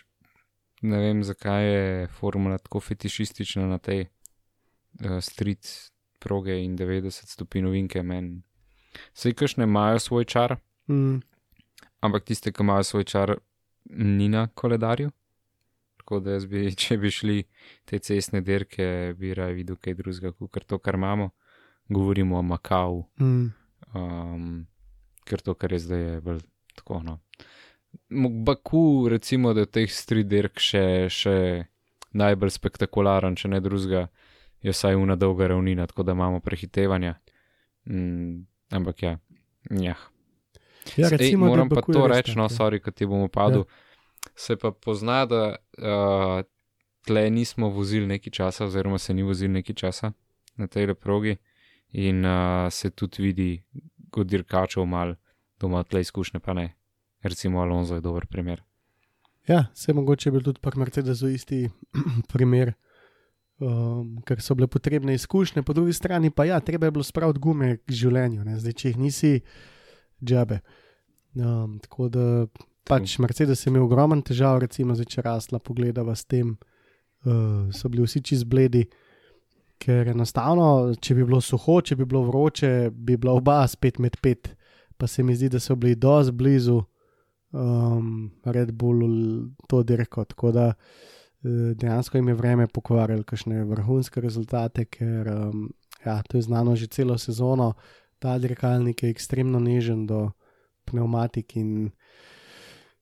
[0.82, 5.68] ne vem, zakaj je formula tako fetišistična na tej uh, street
[6.22, 8.42] proge in 90 stopinj vinke meni.
[9.14, 10.56] Vse kakšne imajo svoj čar,
[10.88, 11.22] Mm,
[12.00, 13.36] ampak tiste, ki imajo svoj čar,
[13.94, 15.10] ni na koledarju.
[15.96, 17.38] Tako da jaz bi, če bi šli
[17.84, 21.30] te cestne dirke, bi raje videl kaj drugega, kot to, kar imamo.
[21.92, 23.46] Govorimo o Makau, mm,
[23.98, 24.66] um,
[25.28, 26.40] ker to, kar je zdaj, je bolj
[26.78, 27.02] tako.
[27.04, 27.18] No.
[28.44, 31.34] Baku, recimo, da je teh street dirk še, še
[32.16, 34.06] najbolj spektakularen, če ne drugega,
[34.62, 37.14] je vsaj una dolga ravnina, tako da imamo prehitevanja.
[37.88, 39.18] Mm, ampak ja,
[39.70, 39.96] ja.
[40.96, 42.52] Ja, Ej, recimo, da moram pa to reči, no, ja.
[42.52, 43.64] sorry, ker ti bomo padli.
[44.38, 46.42] Se pa pozna, da uh,
[47.06, 50.12] tle nismo vozili nekaj časa, oziroma se ni vozili nekaj časa
[50.56, 51.36] na tej progi,
[51.92, 53.50] in uh, se tudi vidi,
[54.10, 55.14] kot dirkačev mal,
[55.60, 56.72] doma tle izkušnje pa ne.
[57.22, 58.62] Recimo Alonso je dober primer.
[59.48, 61.68] Ja, se mogoče je bil tudi pri Mercedesu isti
[62.32, 62.72] primer,
[63.58, 67.40] um, ker so bile potrebne izkušnje, po drugi strani pa ja, treba je bilo spraviti
[67.40, 68.58] gume k življenju, ne?
[68.58, 69.32] zdaj če jih nisi,
[70.22, 70.60] džabe.
[71.34, 72.26] Um, tako da
[72.86, 76.54] pač Mercedes je imel ogromen težav, recimo zdaj, če rasla pogledava s tem,
[77.26, 78.86] uh, so bili vsi čist bledi.
[79.82, 84.14] Ker enostavno, če bi bilo suho, če bi bilo vroče, bi bila oba spet med
[84.22, 84.52] pet,
[84.94, 86.82] pa se mi zdi, da so bili dosti blizu
[87.52, 90.24] um, Red Bullu to dirko.
[90.24, 95.70] Tako da eh, dejansko jim je vreme pokvarilo kakšne vrhunske rezultate, ker um,
[96.04, 97.72] ja, to je znano že celo sezono.
[98.18, 100.30] Ta dirkalnik je ekstremno nežen do
[100.84, 101.90] pneumatik in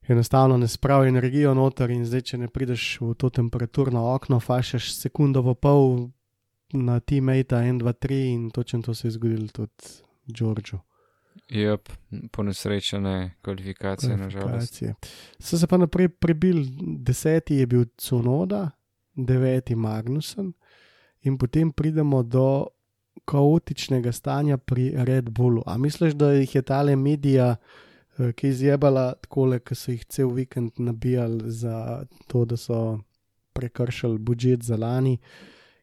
[0.09, 1.91] enostavno ne spravi energijo noter.
[1.91, 6.11] In zdaj, če ne prideš v to temperaturno okno, fašeš sekundo v pol
[6.73, 10.01] na teammate 1, 2, 3 in točno to se je zgodilo tudi
[10.33, 10.79] Džordžu.
[11.51, 11.89] Jep,
[12.33, 14.83] ponesrečene kvalifikacije, nažalost.
[15.39, 16.67] So se pa naprej prebili,
[16.99, 18.71] deseti je bil Cunoda,
[19.15, 20.53] deveti Magnussen,
[21.23, 22.67] in potem pridemo do
[23.25, 25.63] kaotičnega stanja pri Red Bullu.
[25.67, 27.57] A misliš, da jih je tale medija,
[28.19, 32.99] eh, ki je izjebala tako, ki so jih cel vikend nabijali za to, da so
[33.53, 35.19] prekršili budžet za lani,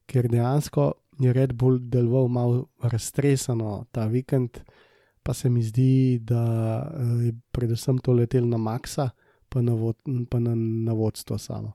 [0.05, 4.59] ker dejansko je Red Bull deloval malo raztresano ta vikend
[5.27, 6.43] pa se mi zdi, da
[6.95, 9.09] eh, je predvsem to letel na Maxa,
[9.49, 9.97] pa na, vod,
[10.31, 11.73] pa na, na vodstvo samo.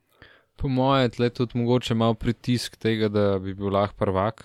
[0.56, 4.40] Po mojem, tle tudi mogoče malo pritisk tega, da bi bil lahko prvak.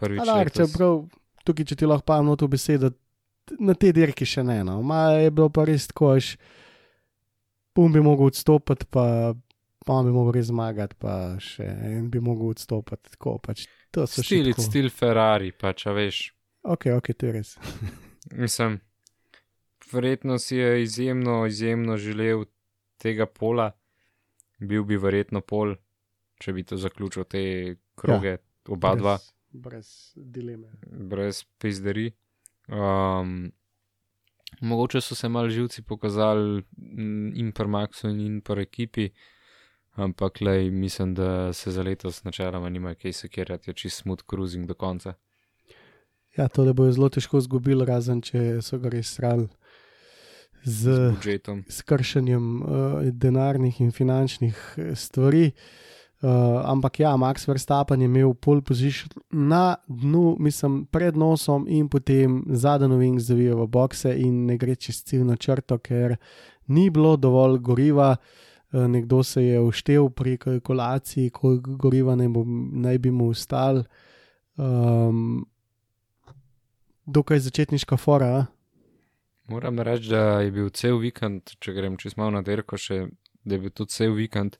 [0.00, 1.04] Čeprav
[1.44, 2.94] tukaj, če ti lahko pa eno to besedo,
[3.60, 4.62] na te dirki še ne.
[4.64, 4.78] No.
[4.80, 6.32] Ma je bilo pa res tako, až
[7.76, 9.36] pum bi mogel odstopiti, pa,
[9.84, 13.12] pa bi mogel res zmagati, pa še en bi mogel odstopiti.
[13.18, 14.68] Tako, pač, to so Stil, tako.
[14.72, 16.28] stil Ferrari, pač, veš.
[16.64, 17.56] Ok, ok, to je res.
[18.32, 18.80] Mislim,
[19.92, 22.44] verjetno si je izjemno, izjemno želel
[22.96, 23.70] tega pola,
[24.58, 25.74] bil bi verjetno pol,
[26.38, 27.42] če bi to zaključil te
[27.94, 28.38] kroge, ja,
[28.68, 29.18] oba brez, dva,
[29.50, 30.68] Brez dileme.
[30.86, 32.10] brez pizderi.
[32.68, 33.52] Um,
[34.60, 36.62] mogoče so se mal živci pokazali
[37.34, 39.08] in per Maxu in per ekipi,
[39.94, 44.66] ampak lej, mislim, da se za letos načeloma nima kaj sekirati, je čist smooth cruising
[44.66, 45.14] do konca.
[46.38, 49.48] Ja, to da bojo zelo težko izgubili, razen če so ga res srali
[50.64, 51.14] Z
[51.68, 55.52] z, kršenjem uh, denarnih in finančnih eh, stvari.
[56.18, 61.86] Uh, ampak ja, Max Verstappen je imel pol position na dnu, mislim, pred nosom in
[61.88, 66.16] potem zadnji novink zavijo v bokse in ne gre čez ciljno črto, ker
[66.66, 68.16] ni bilo dovolj goriva.
[68.72, 72.42] Uh, nekdo se je uštev pri kalkulaciji, koliko goriva naj, bo,
[72.86, 73.84] naj bi mu ustal.
[74.56, 75.46] Um,
[77.08, 78.26] dokaj začetniška fora.
[78.36, 78.46] a?
[79.48, 83.08] Moram reči, da je bil cel vikend, če grem čez malo na derko, še,
[83.44, 84.58] da je bil tudi cel vikend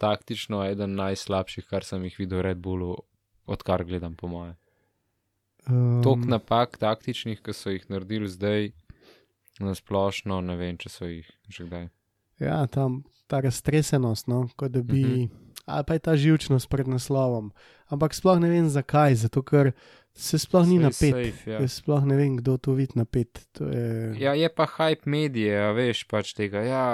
[0.00, 2.96] taktično eden najslabših, kar sem jih videl v Red Bullu,
[3.46, 4.56] odkar gledam, po moje.
[5.68, 8.72] Um, Tok napak taktičnih, ki so jih naredili zdaj,
[9.60, 11.86] na splošno, ne vem, če so jih že kdaj.
[12.40, 15.22] Ja, tam ta raztresenost, no, kot da bi, uh Mhm.
[15.22, 15.30] -huh.
[15.66, 17.52] ali pa je ta živčnost pred naslovom.
[17.86, 19.72] Ampak sploh ne vem zakaj, zato ker
[20.14, 21.14] se sploh ni napet.
[21.14, 21.60] safe, ja.
[21.60, 23.46] Jaz sploh ne vem, kdo to vidi napet.
[23.58, 24.14] To je...
[24.20, 26.62] ja, je pa hype medije, a veš pač tega.
[26.66, 26.84] Ja,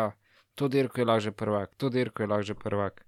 [0.54, 3.04] to dirko je lažje prvak, to dirko je lažje prvak.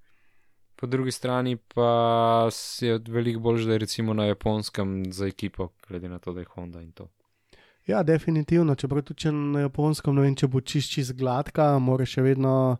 [0.77, 2.49] Po drugi strani pa
[2.81, 6.47] je veliko bolj, da je recimo na japonskem za ekipo, glede na to, da je
[6.55, 7.09] Honda in to.
[7.87, 8.75] ja, definitivno.
[8.75, 12.79] Čeprav tudi če na japonskem ne vem, če bo čist čist gladka, mora še vedno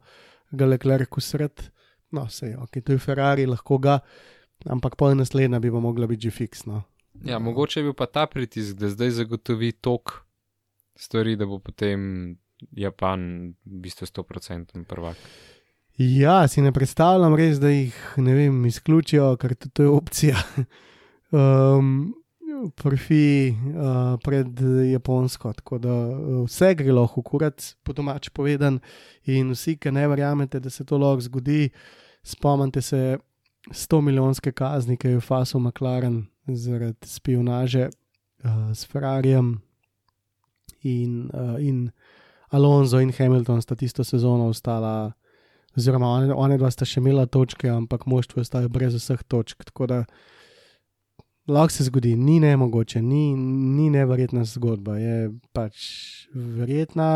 [0.51, 1.71] ga lekler kusret.
[2.11, 4.01] No, se je, ok, to je Ferrari, lahko ga.
[4.67, 6.83] ampak pol naslednja bi pa mogla biti že fiksno.
[7.25, 10.21] Ja, mogoče je bil pa ta pritisk, da zdaj zagotovi tok
[10.97, 12.37] stvari, da bo potem
[12.73, 15.17] Japan v bistvu 100% prvak.
[16.01, 20.41] Ja, si ne predstavljam res, da jih ne vem, izključijo, ker tudi to je opcija.
[21.37, 22.15] um,
[22.77, 28.81] Profi uh, pred Japonsko, tako da uh, vse gre lahko kurat, po domač povedan,
[29.29, 31.71] in vsi, ki ne verjamete, da se to lahko zgodi,
[32.25, 33.19] spomnite se
[33.69, 39.61] 100 milijonske kazni, ki je v Fasu McLaren zaradi spionaže uh, s Ferrarijem
[40.83, 41.91] in, uh, in
[42.51, 45.13] Alonso in Hamilton sta tisto sezono ostala,
[45.77, 49.65] oziroma one, one dva sta še imela točke, ampak moštvo je ostalo brez vseh točk.
[49.69, 49.99] Tako da
[51.47, 53.35] lahko se zgodi, ni ne mogoče, ni,
[53.77, 55.77] ni neverjetna zgodba, je pač
[56.35, 57.11] verjetna,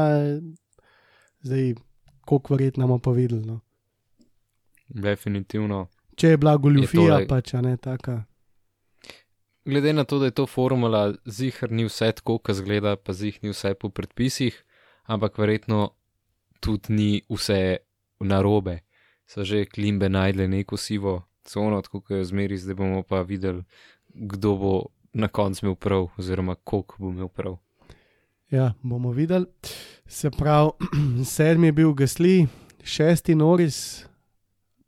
[1.42, 1.74] zdaj,
[2.24, 3.42] koliko verjetno bomo pa videli.
[3.46, 3.60] No.
[4.88, 5.86] Definitivno.
[6.16, 8.24] Če je bila goljufija, tole- pač ne taka.
[9.64, 13.38] Glede na to, da je to formula, zihar ni vse tako, kot zgleda, pa zih
[13.42, 14.64] ni vse po predpisih,
[15.04, 15.90] ampak verjetno
[16.60, 17.76] tudi ni vse
[18.20, 18.80] narobe.
[19.26, 23.64] So že klimbe najdle neko sivo cono, tako kot je zmeri, zdaj bomo pa videli,
[24.08, 24.72] kdo bo
[25.12, 27.56] na koncu imel prav, oziroma koliko bo imel prav.
[28.50, 29.46] Ja, bomo videli.
[30.06, 30.70] Se pravi,
[31.26, 32.46] sedmi je bil Gasli,
[32.84, 34.04] šesti Norris,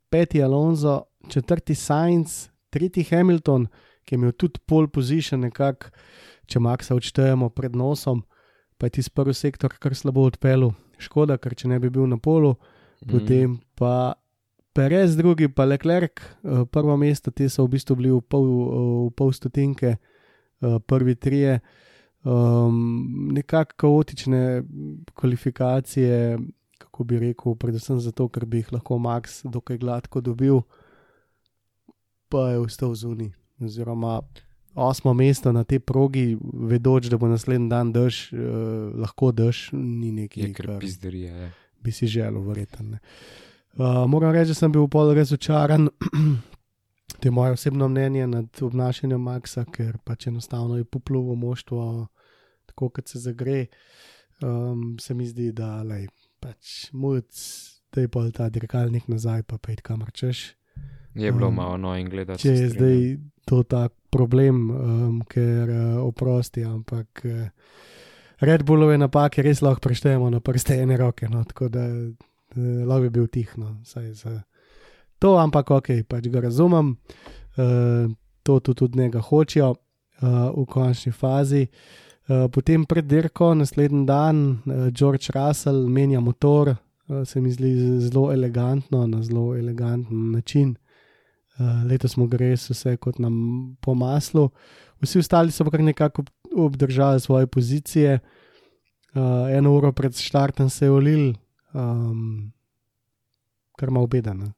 [0.09, 3.67] peti Alonso, četrti Sainz, tretji Hamilton,
[4.05, 5.91] ki je imel tudi pol position, nekako,
[6.47, 8.23] če Maxa odštejemo pred nosom,
[8.77, 10.71] pa je tisti prvi sektor kar slabo odpeljal.
[10.97, 12.55] Škoda, ker če ne bi bil na polu,
[13.05, 14.15] potem pa
[14.77, 19.09] Perez, drugi pa Leclerc, eh, prvo mesto, te so v bistvu bili v pol, eh,
[19.09, 21.61] v pol stotinke, eh, prvi trije.
[22.23, 24.63] Um, nekako kaotične
[25.13, 26.37] kvalifikacije,
[26.77, 30.61] kako bi rekel, predvsem zato, ker bi jih lahko Max dokaj gladko dobil,
[32.29, 33.31] pa je ostal zunaj.
[33.59, 34.21] Oziroma,
[34.75, 38.37] osmo mesto na tej progi, vedoč, da bo naslednji dan dež, eh,
[38.95, 41.33] lahko dež, ni nekaj, Je kar kar pizderija.
[41.35, 41.51] je.
[41.81, 42.97] bi si želel, verjetno.
[43.77, 45.87] Uh, moram reči, da sem bil pol razočaran,
[47.19, 52.07] to je moje osebno mnenje nad obnašanjem Maxa, ker pač enostavno je popluvo moštvo,
[52.65, 53.67] tako kot se zagre.
[54.41, 56.07] Um, se mi zdi, da lej,
[56.39, 57.29] pač muc,
[57.93, 60.55] da je pol ta dirkalnik nazaj, pa pejt kamor češ.
[61.17, 62.41] Je bilo Um, malo no in gledati.
[62.41, 67.47] Če je zdaj to tak problem, um, ker uh, oprosti, ampak uh,
[68.39, 72.15] Red Bullove napake res lahko preštejemo na prste ene roke, no, tako da uh,
[72.85, 73.49] lahko bi bil tih.
[73.57, 74.41] No, saj za
[75.19, 76.95] to, ampak ok, pač ga razumem,
[77.57, 78.11] uh,
[78.43, 81.67] to tudi od njega hočejo uh, v končni fazi.
[82.27, 87.99] Uh, potem pred dirko, naslednji dan, uh, George Russell menja motor, uh, se mi zdi
[88.03, 90.75] zelo elegantno, na zelo eleganten način.
[91.57, 93.33] Uh, letos smo gre vse kot nam
[93.81, 94.49] po maslu.
[95.01, 98.19] Vsi ostali so pa kar nekako ob- obdržali svoje pozicije.
[99.15, 101.33] Uh, eno uro pred štartom se je olil,
[101.73, 102.51] um,
[103.77, 104.51] kar ima obedano.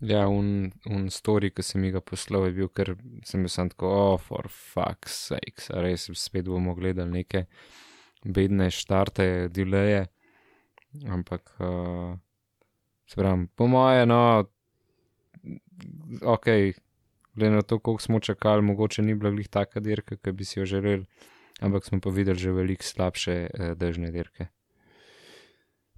[0.00, 2.94] Ja, un, un story, ki sem jih poslal, je bil, ker
[3.28, 7.44] sem bil sam tako, oh, for fuck's sake, res spet bomo gledali neke
[8.24, 10.06] bedne štarte, dileje.
[11.12, 12.16] Ampak, uh,
[13.04, 14.22] se pravim, po moje, no,
[16.22, 16.46] ok,
[17.34, 20.60] glede na to, koliko smo čakali, mogoče ni bila glih taka dirka, ki bi si
[20.60, 21.04] jo želeli,
[21.60, 24.46] ampak smo pa videli že veliko slabše uh, dežne dirke.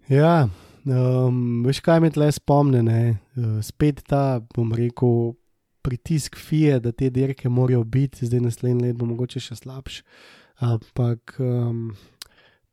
[0.08, 0.48] Ja,
[0.84, 3.16] um, veš kaj me tle spomne, ne?
[3.36, 5.34] Uh, spet ta, bom rekel,
[5.84, 10.00] pritisk FIE, da te dirke morajo biti, zdaj naslednji let bo mogoče še slabš.
[10.64, 11.90] Ampak um,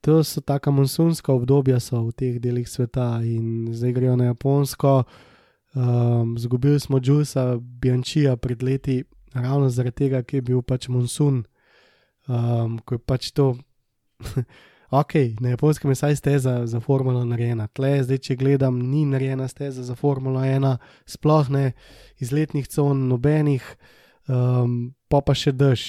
[0.02, 5.04] to so taka monsunska obdobja v teh delih sveta in zdaj grejo na Japonsko.
[5.73, 9.03] Um, zgubili smo Džusa, Biančija pred leti,
[9.34, 11.45] ravno zaradi tega, ker je bil pač monsun,
[12.27, 13.55] um, ko je pač to.
[14.91, 17.69] Ok, na japonskem je saj steza za Formulo narejena.
[17.71, 20.74] Tle, zdaj, če gledam, ni narejena steza za Formulo 1,
[21.07, 21.69] sploh ne
[22.19, 23.63] iz letnih con, nobenih,
[24.28, 25.86] um, pa pa še dež,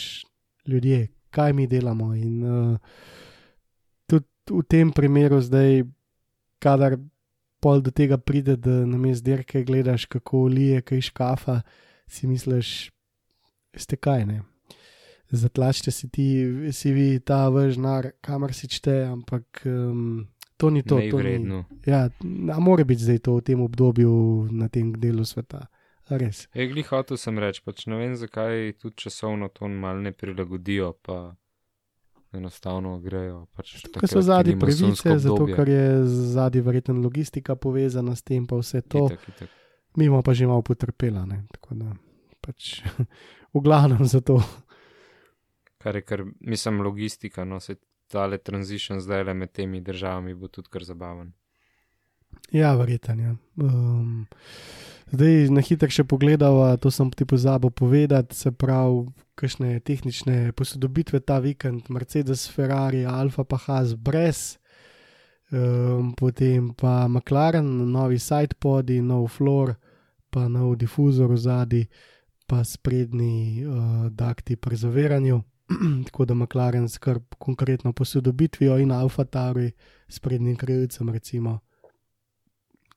[0.71, 2.13] ljudje, kaj mi delamo.
[2.15, 3.03] In uh,
[4.07, 5.83] tudi v tem primeru, zdaj,
[6.63, 6.95] kadar
[7.63, 11.61] pol do tega pride, da na mest dirke gledaš, kako lije, kaj škafa,
[12.11, 12.91] si misliš,
[13.77, 14.41] ste kaj ne.
[15.33, 16.27] Zatlačite si ti,
[16.73, 20.99] si vi ta vržnar, kamor si čte, ampak um, to ni to.
[21.11, 22.09] to ni, ja,
[22.53, 25.69] a mora biti zdaj to v tem obdobju na tem delu sveta.
[26.11, 26.49] Res.
[26.53, 30.91] Je glih hotel sem reči, pač ne vem, zakaj tudi časovno to malo ne prilagodijo,
[31.01, 31.31] pa
[32.33, 33.47] enostavno grejo.
[33.57, 38.57] Pač Ker so zadnji pravice, zato ker je zadnji verjetno logistika povezana s tem, pa
[38.61, 39.07] vse to.
[39.13, 39.59] Itak, itak.
[39.97, 41.45] Mi bomo pa že malo potrpela, ne?
[41.53, 41.93] tako da
[42.41, 42.81] pač
[43.55, 44.41] v glavnem za to.
[45.83, 47.77] Kar je, kar, mislim, logistika, no se
[48.13, 51.33] tale transition zdaj le med temi državami bo tudi kar zabaven.
[52.53, 53.21] Ja, verjeten.
[53.21, 53.37] Ja.
[53.57, 54.27] Um,
[55.13, 59.07] zdaj, na hitro še pogledava, to sem ti pozabil povedati, se pravi,
[59.39, 64.59] kakšne tehnične posodobitve ta vikend, Mercedes, Ferrari, Alfa, pa Haas brez,
[65.53, 69.77] um, potem pa McLaren, novi sidepodi, nov floor,
[70.33, 71.85] pa nov difuzor v zadnji,
[72.49, 75.43] pa sprednji uh, dakti pri zaviranju.
[76.09, 79.73] Tako da McLaren skrb konkretno posodobitvijo in Alfa Tauri
[80.09, 81.61] s prednjim krilcem, recimo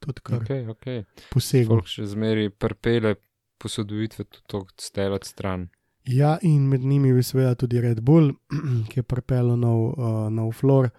[0.05, 1.03] tudi kar Okay, okay.
[1.33, 1.73] posegel.
[1.73, 3.15] Folk še zmeri prpele
[3.61, 5.67] posodobitve tudi to stel od stran.
[6.05, 8.33] Ja, in med njimi je seveda tudi Red Bull,
[8.89, 10.89] ki je pripeljal nov, uh, nov floor.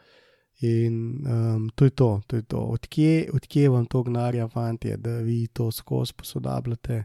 [0.65, 2.59] In um, to je to, to je to.
[2.59, 7.05] Odkje, odkje vam to gnarja, fanti, da vi to skozi posodabljate.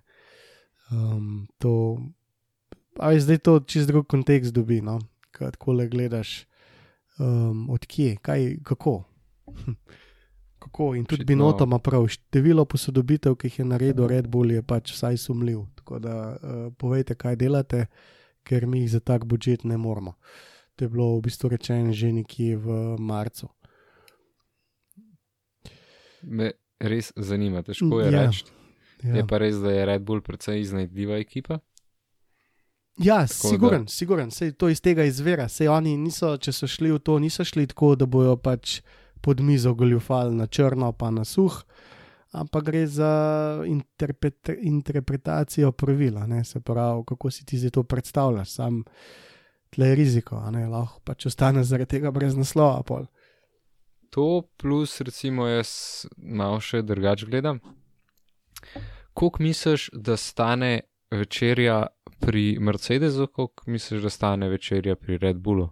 [0.92, 2.00] Um, to,
[2.98, 5.00] ali zdaj to čist drug kontekst dobi, no?
[5.32, 6.46] Kaj tako le gledaš,
[7.20, 9.04] um, odkje, kaj, kako.
[10.62, 10.92] kako.
[10.96, 14.94] In tudi Binoto ima prav, število posodobitev, ki jih je naredil Red Bull, je pač
[14.94, 15.66] vsaj sumljiv.
[15.76, 16.38] Tako da uh,
[16.76, 17.86] povejte, kaj delate,
[18.44, 20.14] ker mi jih za tak budžet ne moramo.
[20.76, 23.50] To je bilo v bistvu rečeno že nekje v marcu.
[26.22, 28.26] Me res zanima, težko je Ja.
[28.26, 28.46] reči.
[29.04, 31.60] Ja, Je pa res, da je Red Bull precej iznajdljiva ekipa.
[32.98, 35.48] ja Tako siguren, siguren, sej to iz tega izvira.
[35.50, 38.82] Sej oni niso, če so šli v to, niso šli tako, da bojo pač
[39.22, 41.64] pod mizo goljufali na črno, pa na suh.
[42.32, 43.14] Ampak gre za
[43.68, 46.44] interpret, interpretacijo pravila, ne?
[46.44, 48.84] se pravi, kako si ti zdaj to predstavljaš, sam
[49.70, 50.36] tle je riziko,
[50.72, 52.84] lahko pač ostane zaradi tega brez naslova.
[52.84, 53.06] Pol.
[54.12, 57.60] To plus, recimo, jaz malo še drugače gledam.
[59.14, 61.88] Koliko misliš, da stane večerja
[62.20, 65.70] pri Mercedesu, koliko misliš, da stane večerja pri Red Bullu?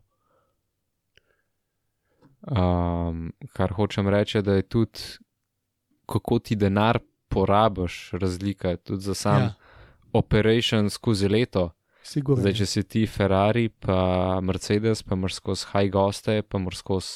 [2.41, 4.99] Um, kar hočem reči, da je tudi,
[6.07, 9.53] kako ti denar porabiš, razlika je tudi za sam ja.
[10.13, 11.71] operation skozi leto.
[12.03, 12.41] Sigurno.
[12.41, 17.11] Zdaj, če si ti Ferrari, pa Mercedes, pa moraš skozi high goste, pa moraš skozi.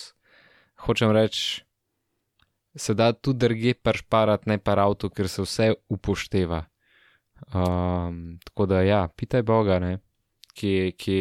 [0.84, 1.64] Hočem reči,
[2.76, 6.66] se da tudi druge paršparati, ne pa avto, ker se vse upošteva.
[7.54, 9.98] Um, tako da, ja, pitaj Boga, ne,
[10.54, 11.18] ki, ki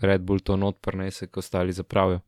[0.00, 2.20] Red Bull to not prenese, ko ostali zapravijo.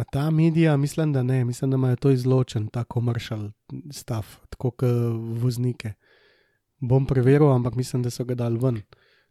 [0.00, 3.50] Ma ta medija, mislim, da ne, mislim, da imajo to izločen, ta komercial
[3.92, 4.88] stav, tako kot
[5.42, 5.92] voznike.
[6.78, 8.80] Bom preveril, ampak mislim, da so ga dali ven.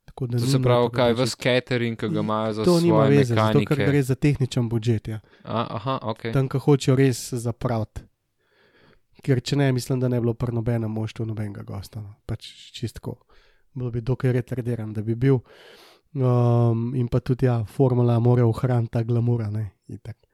[0.06, 1.32] Tako To se pravi, kaj budžeta.
[1.32, 4.70] v catering, ki ga imajo za To nima svoje veze, zato ker gre za tehničen
[4.70, 5.08] budžet.
[5.08, 5.20] Ja.
[5.44, 6.22] A, aha, ok.
[6.34, 8.06] Tam, ko hočejo res zapraviti.
[9.26, 12.02] Ker če ne, mislim, da ne bi bilo pri nobenem moštvu nobenega gosta.
[12.02, 12.14] No.
[12.26, 12.46] Pač
[12.78, 13.18] čistko.
[13.74, 15.42] Bilo bi dokaj retardiran, da bi bil.
[16.14, 19.50] Um, in pa tudi, ja, formula mora ohraniti ta glamura.
[19.50, 20.29] Ne, itak.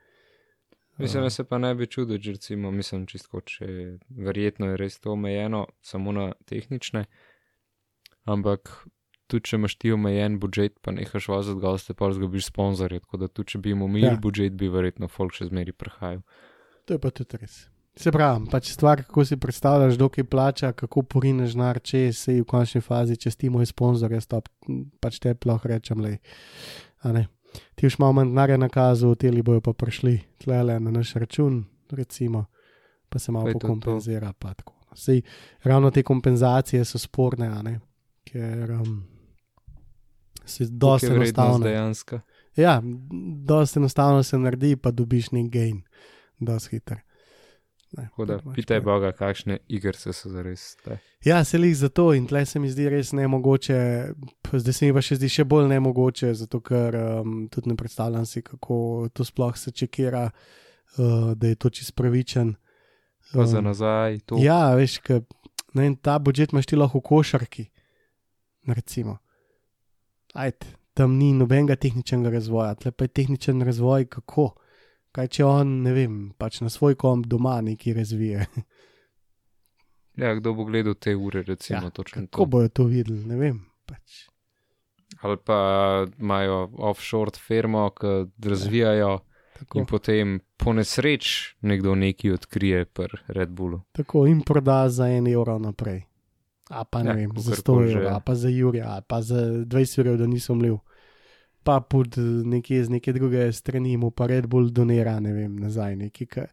[0.98, 3.68] Mislim, da se pa ne bi čudil, če recimo, mislim, čisto, če
[4.10, 7.04] verjetno je res to omejeno samo na tehnične,
[8.32, 8.72] ampak
[9.28, 13.28] tudi če imaš ti omejen budžet, pa nehaš voziti goste, pa izgubiš sponzorje, tako da
[13.28, 14.16] tudi če bi jim omejili Ja.
[14.16, 14.24] ja.
[14.24, 16.24] budžet, bi verjetno folk še zmeri prihajal.
[16.86, 17.66] To je pa tudi res.
[17.96, 22.48] Se pravi, pač stvar, kako si predstavljaš, dokaj plača, kako porineš denar, če se v
[22.48, 24.41] končni fazi, če ti moj sponzor, jaz to
[25.04, 26.18] pač te lahko rečem, le.
[27.76, 32.45] Ti už malo manj denarja nakazal, teli bojo pa prišli tlele na naš račun, recimo,
[33.10, 34.34] pa se malo pokompenzira.
[34.95, 35.22] Sej,
[35.64, 37.80] ravno te kompenzacije so sporne, ne?
[38.26, 39.03] ker um,
[40.45, 41.60] se dosti enostavno.
[41.60, 42.20] dejansko.
[42.56, 42.82] Ja,
[43.45, 45.84] dosti enostavno se naredi, pa dobiš nek gain,
[46.39, 47.05] dosti hiter.
[47.91, 50.75] Ne, Tako da pitaj pa- Boga, kakšne igrice so zares.
[50.75, 50.97] te.
[51.23, 53.77] Ja, se lih zato in tle se mi zdi res nemogoče,
[54.41, 57.75] p- zdaj se mi pa še zdi še bolj nemogoče, zato ker um, tudi ne
[57.75, 58.79] predstavljam si, kako
[59.09, 60.25] to sploh se čekira,
[60.97, 62.55] uh, da je to čist pravičen.
[63.33, 64.38] Pa za Um, nazaj, to.
[64.38, 65.21] Ja, veš, ka,
[65.73, 67.69] ne, ta budžet imaš ti lahko v košarki.
[68.67, 69.17] Recimo.
[70.36, 74.51] Ajde, tam ni nobenega tehničnega razvoja, tle pa je tehničen razvoj kako.
[75.16, 78.45] Kaj če on, ne vem, pač na svoj komp doma nekaj razvije.
[80.24, 82.45] ja, kdo bo gledal te ure, recimo, Ja, ja, točno Kako to.
[82.45, 83.61] bojo to videli, ne vem.
[83.86, 84.26] Pač.
[85.22, 85.57] Ali pa
[86.20, 88.07] imajo offshore firmo, ki
[88.49, 89.20] razvijajo
[89.59, 93.82] Tako, in potem po nesreč nekdo nekaj odkrije pri Red Bullu.
[93.91, 96.03] tako in proda za en evro naprej.
[96.70, 98.16] A pa ne Ja, ja, vem, za kakorkoli 100 že, evrov, ja.
[98.16, 100.78] a pa za Jurija, a pa za 20 evrov, da nisem mlil.
[101.66, 105.55] Pa pod eh, nekje z neke druge strani mu pa Red Bull donira, ne vem,
[105.59, 106.45] nazaj neki, ka,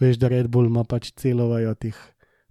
[0.00, 1.98] veš, da Red Bull ima pač celo vajo teh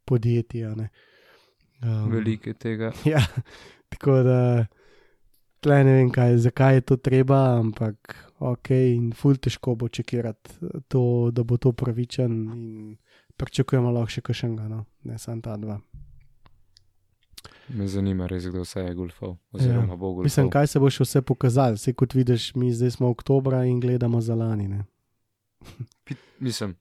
[0.06, 0.68] podjetij.
[0.70, 2.94] Um, Veliko je tega.
[3.14, 3.24] Ja,
[3.90, 4.40] tako da
[5.64, 10.72] tle ne vem, kaj, zakaj je to treba, ampak ok, in ful težko bo čekirati
[10.92, 12.96] to, da bo to pravičen in
[13.40, 15.80] pričakujemo lahko še kakšnega, no, ne samo ta dva.
[17.74, 19.38] Me zanima res, kdo vse je golfal.
[19.52, 20.24] Bo golfal.
[20.28, 23.80] Mislim, kaj se bo še vse pokazalo, vse kot vidiš, mi zdaj smo oktobra in
[23.84, 24.68] gledamo za lani.
[26.44, 26.76] Mislim,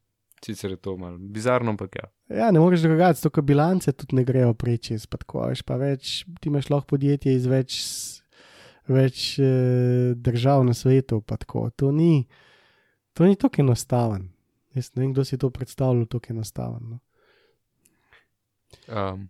[0.44, 2.08] sicer je to malo bizarno, ampak ja.
[2.28, 6.50] Ja, ne moreš drugače, to, ker bilance tudi ne grejo preči, spadkuješ pa več, ti
[6.50, 7.78] imaš lahko podjetje iz več,
[8.90, 11.68] več eh, držav na svetu, pa tako.
[11.78, 12.26] To ni,
[13.14, 14.30] to ni tako enostaven.
[14.74, 16.96] Jaz ne vem, kdo si to predstavljal, tako enostaven.
[16.96, 17.00] No.
[18.88, 19.28] Um,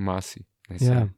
[0.00, 0.40] masi.
[0.68, 1.08] ne Ja.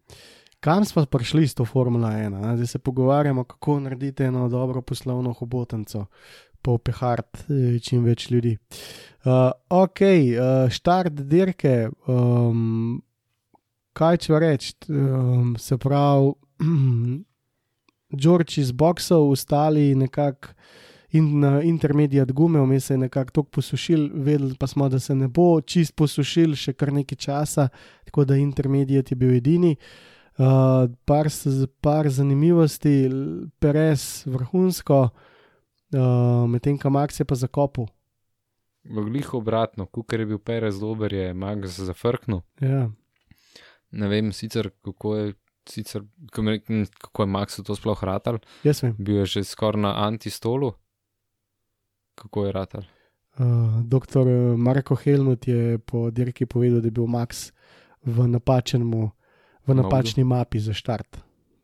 [0.60, 2.38] Kam smo prišli s to Formula 1?
[2.38, 2.54] a?
[2.56, 6.06] Zdaj se pogovarjamo, kako narediti eno dobro poslovno hobotnico,
[6.62, 8.56] popehart eh, čim več ljudi.
[9.24, 11.88] Uh, ok, uh, štart dirke.
[12.06, 13.02] Um,
[13.92, 14.72] kaj če reči?
[14.88, 16.32] Um, se pravi,
[18.22, 20.54] George iz boksov, ostali nekako.
[21.12, 25.14] In na intermedijat gume, vmes se je nekako tako posušil, vedeli pa smo, da se
[25.14, 27.68] ne bo čist posušil še kar nekaj časa,
[28.08, 29.76] tako da intermedijat je bil edini.
[30.40, 31.28] Uh, par,
[31.84, 32.94] par zanimivosti,
[33.60, 37.90] Perez vrhunsko, uh, medtem ko Max je pa zakopal.
[38.88, 42.40] Glih obratno, kukar je bil Perez dober, je Max zafrknil.
[42.64, 42.88] Ja.
[43.92, 45.34] Ne vem sicer, kako je,
[45.68, 46.02] sicer,
[46.32, 48.40] kako je Maxu to sploh ratal.
[48.64, 50.72] Jaz vem, Bil je že skoraj na antistolu.
[52.14, 52.82] Kako je ratal?
[53.38, 57.52] uh, doktor eh, Marko Helmut je po dirki povedal, da je bil Max
[58.04, 58.28] v,
[59.66, 61.20] v napačni mapi za štart.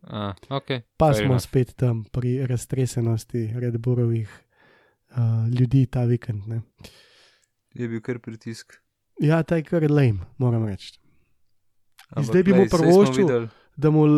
[0.09, 0.97] A, ok.
[0.97, 1.43] Pa fair smo enough.
[1.43, 6.47] spet tam pri raztresenosti Red Bullovih uh, ljudi ta vikend.
[6.49, 6.63] Ne.
[7.75, 8.79] Je bil kar pritisk.
[9.21, 10.97] Ja, ta je kar lame, moram reči.
[12.17, 13.49] Zdaj bi mu glej,
[13.79, 14.11] da mu uh,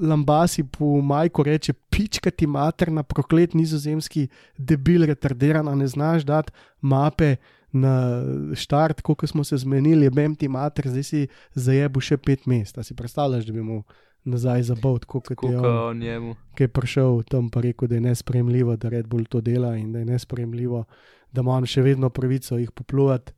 [0.00, 6.52] Lambasi po majku reče: pička ti materna, proklet nizozemski, debil, retardiran, a ne znaš dati
[6.80, 7.36] mape
[7.72, 8.22] na
[8.54, 12.78] štart, kot smo se zmenili, bem ti mater, zdaj si zajebu še pet mest.
[12.78, 13.82] A si predstavljaš, da bi mu
[14.24, 16.36] nazaj zabavil, kot je Koliko on, njemu.
[16.54, 19.92] ki je prišel tam pa rekel, da je nespremljivo, da Red Bull to dela in
[19.92, 20.84] da je nespremljivo,
[21.32, 23.32] da ima on še vedno pravico jih popluvati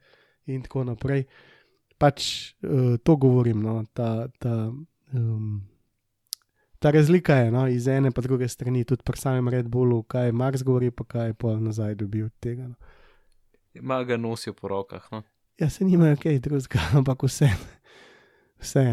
[0.47, 1.25] in tako naprej.
[1.99, 4.73] Pač uh, to govorim, no, ta, ta,
[5.15, 5.63] um,
[6.79, 10.33] ta razlika je no, iz ene pa druge strani, tudi pri samem Red Bullu, kaj
[10.33, 12.69] Max govori, pa kaj pa nazaj dobi od tega.
[12.69, 12.75] No.
[13.81, 15.07] Malo ga nosijo po rokah.
[15.13, 15.23] No?
[15.59, 17.51] Ja, se nimajo kaj drugega, ampak vse.
[18.61, 18.85] Vse.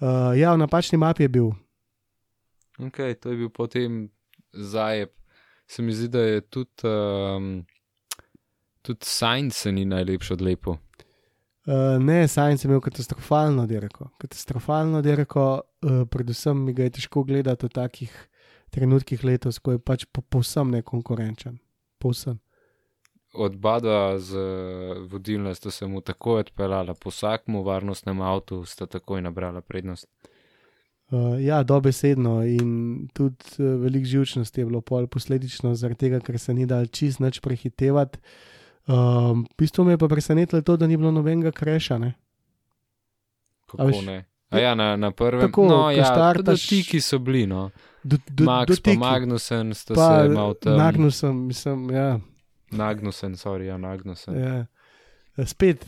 [0.00, 1.50] Uh, ja, v napačni mapi je bil.
[2.80, 4.08] Ok, to je bil potem
[4.52, 5.12] zajeb.
[5.66, 7.66] Se mi zdi, da je tudi, um,
[8.82, 10.80] tudi Sainz se ni najlepše odlepil.
[11.66, 14.08] Uh, ne, Sajnc je imel katastrofalno dirko.
[14.18, 18.14] Katastrofalno dirko, uh, predvsem mi ga je težko gledati v takih
[18.70, 21.58] trenutkih letos, ko je pač po, povsem nekonkurenčen.
[22.00, 22.38] Povsem.
[23.34, 28.86] Od Bada z eh, vodilne sta se mu takoj odpeljala, po vsakmu varnostnem avtu sta
[28.90, 30.08] takoj nabrala prednost.
[31.10, 36.38] Uh, ja, dobesedno in tudi uh, veliko živčnosti je bilo pol posledično zaradi tega, ker
[36.38, 38.18] se ni dal čist nič prehitevati.
[38.86, 41.98] Um, v bistvu me je pa presenetilo to, da ni bilo nobenega kreša.
[41.98, 42.14] Ne?
[43.68, 44.24] A Kako veš, ne?
[44.50, 47.70] A ja, na, na prvem tako, no, ja, startaš- Tiki so bili, no.
[48.02, 50.76] Do, do, Max do pa Magnusen sta pa se mal tam.
[50.76, 52.18] Magnusom, mislim, ja.
[52.70, 54.34] Magnusen, sorry, ja, Magnusen.
[54.34, 54.66] Ja.
[55.46, 55.86] Spet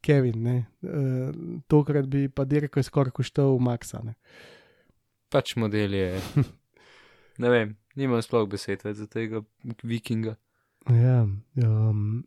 [0.00, 0.56] Kevin, ne.
[0.82, 1.34] Uh,
[1.68, 4.00] tokrat bi pa dirko skoraj koštal Maxa.
[4.04, 4.14] Ne.
[5.28, 6.20] Pač model je.
[7.42, 9.42] ne vem, nimam sploh besed več za tega
[9.84, 10.36] vikinga.
[10.90, 11.26] Ja,
[11.56, 12.24] um,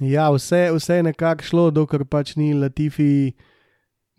[0.00, 3.32] ja vse, vse je nekako šlo, dokler pač ni Latifi,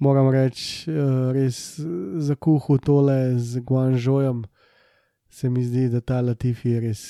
[0.02, 1.78] moram reči, uh, res
[2.26, 4.46] zakuhal tole z Guanžojem.
[5.32, 7.04] Se mi zdi, da ta Latifi je res.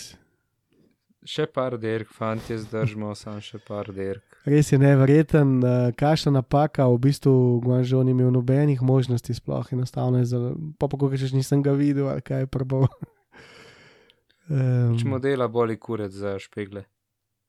[1.26, 4.26] Še par dirk, fanti, zdržimo, sam še par dirk.
[4.50, 7.34] Res je neverjeten, uh, kakšna napaka, v bistvu
[7.64, 11.78] Guanžo ni imel nobenih možnosti, sploh enostavno je zelo, pa pa kako še nisem ga
[11.78, 12.90] videl, ali kaj je prbal.
[14.52, 16.84] Um, Če modela boli kurec za špegle.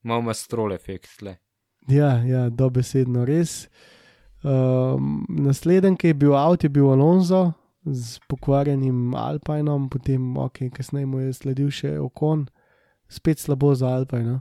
[0.02, 1.36] Malo ima strol efekt tle.
[1.90, 3.66] Ja, ja, dobesedno res.
[4.42, 7.52] Um, Naslednji, ki je bil avto, je bil Alonso
[7.84, 12.46] z pokvarjenim Alpinom, potem, ok, kasneje mu je sledil še Okon,
[13.10, 14.40] spet slabo za Alpino.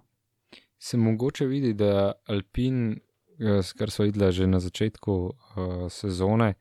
[0.82, 2.94] Se mogoče vidi, da Alpin,
[3.40, 6.54] eh, kar so videla že na začetku uh, sezone,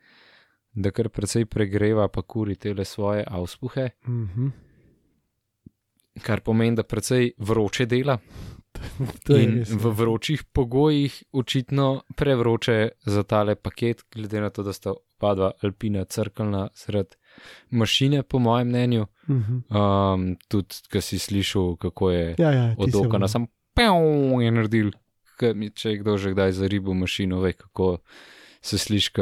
[0.73, 3.91] da kar precej pregreva, pa kuri tele svoje auspuhe.
[4.07, 4.51] Uh -huh.
[6.23, 8.19] Kar pomeni, da precej vroče dela.
[9.43, 9.93] In v ja.
[9.99, 16.05] vročih pogojih očitno prevroče za tale paket, glede na to, da sta oba dva Alpina
[16.05, 17.17] crkljna sred
[17.71, 19.07] mašine, po mojem mnenju.
[19.29, 19.59] Mhm.
[19.77, 24.51] Um, tudi, ki si slišal, kako je Ja, ja, od oka na sam pew je
[24.51, 24.91] naredil.
[25.75, 27.99] Če je kdo že kdaj za ribo mašino, ve, kako
[28.63, 29.13] se sliši,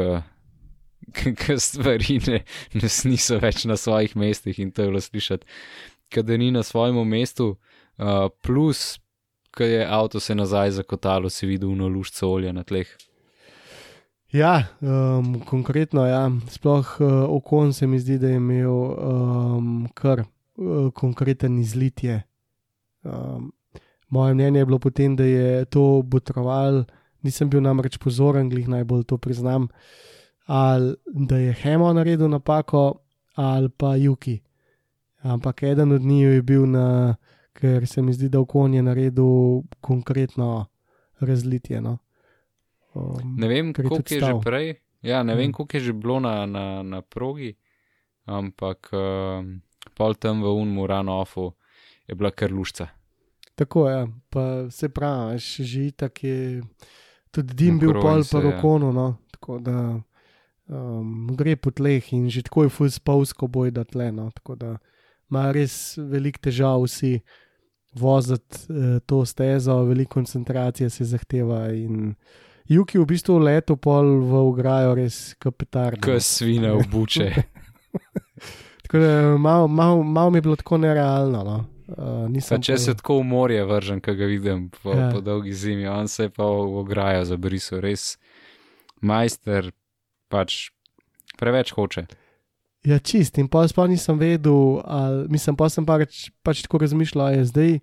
[1.15, 2.41] ki stvari ne,
[2.73, 5.47] ne niso več na svojih mestih in to je bilo slišati,
[6.17, 7.55] da ni na svojem mestu,
[7.97, 8.99] uh, plus,
[9.51, 12.87] ki je avto se nazaj zakotalo, si videl uno luščo olja na tleh.
[14.31, 16.29] Ja, um, konkretno, ja.
[16.49, 22.21] sploh uh, okon se mi zdi, da je imel um, kar uh, konkreten izlitje.
[23.03, 23.51] Um,
[24.09, 26.83] moje mnenje je bilo potem, da je to botroval,
[27.25, 29.67] nisem bil namreč pozoren, glih najbolj to priznam,
[30.45, 33.01] ali da je Hemo naredil napako,
[33.35, 34.39] ali pa Juki.
[35.21, 37.15] Ampak eden od njih je bil na,
[37.53, 40.65] ker se mi zdi, da okon je naredil konkretno
[41.19, 41.81] razlitje.
[41.81, 41.97] No.
[42.93, 44.75] Um, Ne vem, Ker je je že prej.
[45.01, 45.53] Ja, ne vem, Mm.
[45.53, 47.55] koliko je že bilo na, na, na progi,
[48.25, 49.61] ampak um,
[49.95, 51.53] pol tam v Unmu, Ranofu,
[52.07, 52.87] je bila kar lušča.
[53.55, 54.07] Tako je, ja.
[54.29, 56.61] pa se pravi, že tako je
[57.31, 58.43] tudi dim bil pol po ja.
[58.43, 59.99] rokonu, no, tako da
[60.67, 64.55] um, gre po tleh in že tako je ful spolsko boj da tle, no, tako
[64.55, 64.77] da
[65.31, 67.19] ima res veliko težav vsi
[67.93, 72.15] voziti eh, to stezo, veliko koncentracije se zahteva in
[72.69, 75.95] Juki v bistvu leto pol v ograjo res kapitar.
[75.97, 77.31] Kaj svina obuče.
[78.85, 81.43] Tako da malo mal, mal mi je bilo tako nerealno.
[81.43, 81.57] No.
[81.89, 85.09] Uh, Pa če pol- se tako v morje vržem, ki ga vidim po, ja.
[85.09, 88.17] po dolgi zimi, on se je pa v ograjo zabrisal, res
[89.01, 89.71] majster,
[90.29, 90.69] pač
[91.41, 92.05] preveč hoče.
[92.87, 93.37] Ja, čist.
[93.37, 97.49] In pa sploh nisem vedel, ali, mislim, pa sem pač, pač tako razmišljal, a je
[97.51, 97.73] zdaj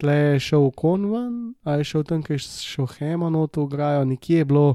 [0.00, 1.34] tle šel kon ven,
[1.68, 4.66] ali je šel tam, ker je šel hema not v grajo, nekje je bilo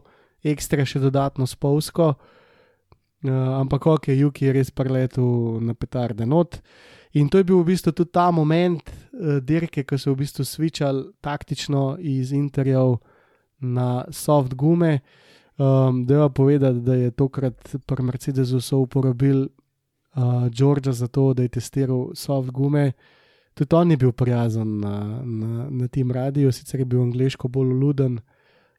[0.45, 2.13] ekstra še dodatno spolsko.
[3.25, 6.59] Uh, ampak ok, Juki je res preletel na petarde not.
[7.17, 10.45] In to je bil v bistvu tudi ta moment uh, dirke, ko so v bistvu
[10.45, 12.99] svičali taktično iz interjev
[13.57, 14.99] na soft gume.
[15.59, 17.55] Um, Deva povedati, da je tokrat
[17.85, 19.47] pri Mercedesu so uporabili
[20.15, 22.91] uh, Georgia za to, da je testiral soft gume.
[23.53, 24.93] Tudi on je bil prijazen na,
[25.23, 28.19] na, na tem radiju, sicer je bil angliško bolj luden,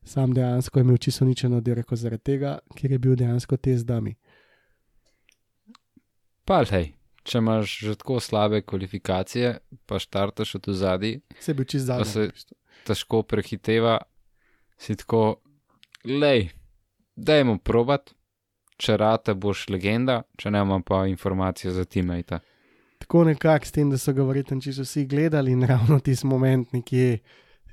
[0.05, 4.15] sam dejansko je imel čisto ničeno dirko zaradi tega, ker je bil dejansko te zdami.
[6.45, 11.79] Pa hej, če imaš že tako slabe kvalifikacije, pa štartaš od zadaj, Se je Pa
[11.79, 12.05] zadnji.
[12.07, 12.31] se-
[12.85, 13.99] težko prehiteva,
[14.79, 15.37] si tako,
[16.05, 16.49] lej,
[17.19, 18.13] dajmo probat,
[18.79, 22.39] če rate boš legenda, če ne imam pa informacije za teammate.
[23.03, 26.73] Tako nekako s tem, da so ga verjetno čisto vsi gledali in ravno tisti moment
[26.73, 27.19] nekje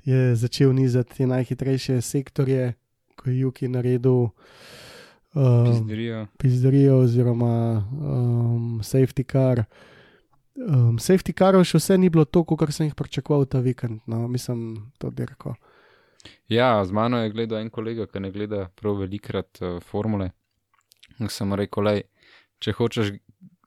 [0.06, 2.74] je začel nizati te najhitrejše sektorje,
[3.16, 4.28] ko je Juki naredil.
[5.36, 6.26] Um, Pizdrijo.
[6.38, 9.64] pizdarijo, oziroma um, safety car.
[10.56, 14.00] Um, safety carov še vse ni bilo to, kot sem jih pričakoval ta vikend.
[14.06, 15.56] No, mislim, to dirko.
[16.48, 20.30] Ja, z mano je gledal en kolega, ki ne gleda prav velikrat uh, formule.
[21.18, 22.02] In sem rekel, lej,
[22.60, 23.12] če hočeš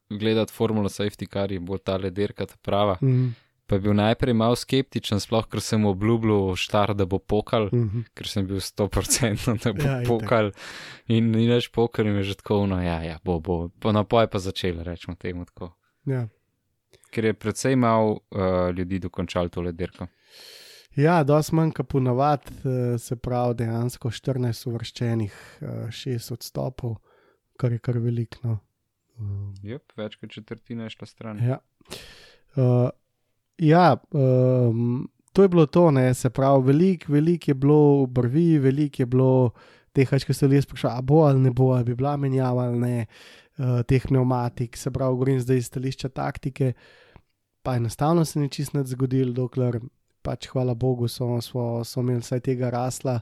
[0.09, 2.97] gledati formulo safety car, je bo ta lederka ta prava.
[3.01, 3.35] Mm
[3.69, 7.67] Pa je bil najprej malo skeptičen, sploh ker sem mu obljubljal štar, da bo pokal,
[7.69, 8.03] -hmm.
[8.17, 10.07] ker sem bil 100% da bo Ja, itak.
[10.07, 10.51] pokal.
[11.07, 13.69] In ni več pokal, in je že tako, no ja, ja bo, bo.
[13.79, 15.75] Po napoj pa začel, rečemo temu tako.
[16.05, 16.27] ja.
[17.11, 20.07] Ker je predvsej malo uh, ljudi dokončal to lederko.
[20.99, 25.37] Ja, dosti manj kot ponavad, eh, se pravi, dejansko 14 uvrščenih,
[25.91, 26.97] 6 odstopov,
[27.59, 28.41] kar je kar veliko.
[28.43, 28.59] No.
[29.19, 31.41] Um, Jep, več kot četrtina je šla stran.
[31.43, 31.59] Ja.
[32.55, 32.87] Uh,
[33.59, 39.03] ja, um, to je bilo to, ne, se pravi, veliko velik je bilo brvi, veliko
[39.03, 39.33] je bilo
[39.93, 42.79] teh, ki so ljudje sprašvali, a bo ali ne bo, ali bi bila menjava ali
[42.79, 43.05] ne,
[43.57, 46.73] uh, teh pneumatik, se pravi, govorim zdaj iz stališča taktike.
[47.61, 49.81] Pa enostavno se ni čist nič zgodilo, dokler
[50.21, 53.19] pač, hvala Bogu, so, so, so imeli vsaj tega rasla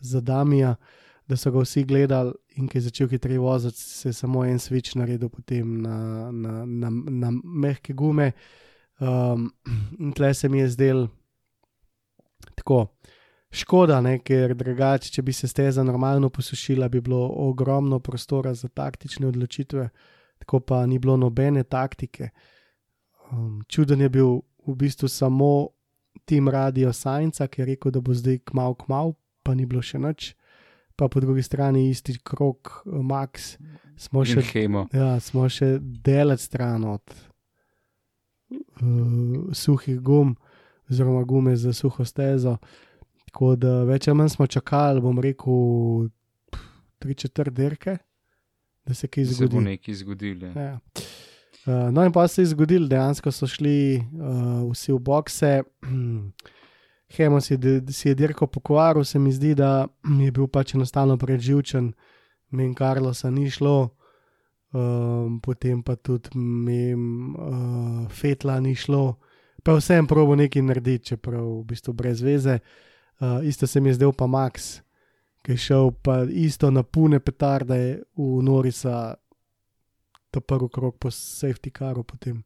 [0.00, 0.74] za Damija,
[1.28, 4.58] da so ga vsi gledali in ki je začel hitreje voziti, se je samo en
[4.58, 8.32] switch naredil potem na, na, na, na mehke gume.
[9.00, 9.52] Um,
[9.98, 11.06] in tle se mi je zdel
[12.54, 12.86] tako.
[13.50, 18.68] Škoda, ne, ker drugače, če bi se steza normalno posušila, bi bilo ogromno prostora za
[18.68, 19.88] taktične odločitve,
[20.38, 22.28] tako pa ni bilo nobene taktike.
[23.32, 25.68] Um, čuden je bil v bistvu samo
[26.30, 29.12] tim Radio Science, ki je rekel, da bo zdaj kmal, kmal,
[29.42, 30.30] pa ni bilo še nič.
[30.94, 33.56] Pa po drugi strani isti krok, eh, Max,
[33.96, 34.84] smo še hemo.
[34.92, 37.02] Ja, smo še delati stran od
[38.50, 38.58] uh,
[39.52, 40.36] suhih gum,
[40.86, 42.56] oziroma gume za suho stezo.
[43.24, 46.08] Tako da več ali manj smo čakali, bom rekel,
[46.98, 47.96] tri četrt dirke,
[48.84, 49.64] da se kaj Da se bo zgodi.
[49.66, 50.50] nekaj zgodilo.
[50.50, 50.78] Ja.
[51.66, 55.62] Uh, no, in pa se je zgodil, dejansko so šli uh, vsi v bokse.
[57.16, 57.58] Hemo si,
[57.90, 59.86] si je dirko pokvaril, se mi zdi, da
[60.24, 61.92] je bil pač enostavno preživčen,
[62.56, 63.90] men Karlosa ni šlo,
[64.72, 69.18] um, potem pa tudi men uh, Fetla ni šlo,
[69.62, 72.60] pa vsem probo nekaj narediti, čeprav v bistvu brez veze.
[73.20, 74.78] Uh, isto se mi je zdel pa Max,
[75.44, 79.19] ki je šel pa isto na pune petarde v Norisa,
[80.30, 82.42] ta prvi krok po safety caru potem.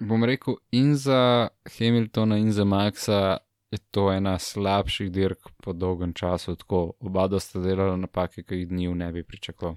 [0.00, 1.48] Bom rekel, in za
[1.78, 3.38] Hamiltona, in za Maxa
[3.70, 6.56] je to ena slabših dirk po dolgem času.
[6.56, 9.76] Tako oba da sta delala napake, ki jih dni ne bi pričakoval.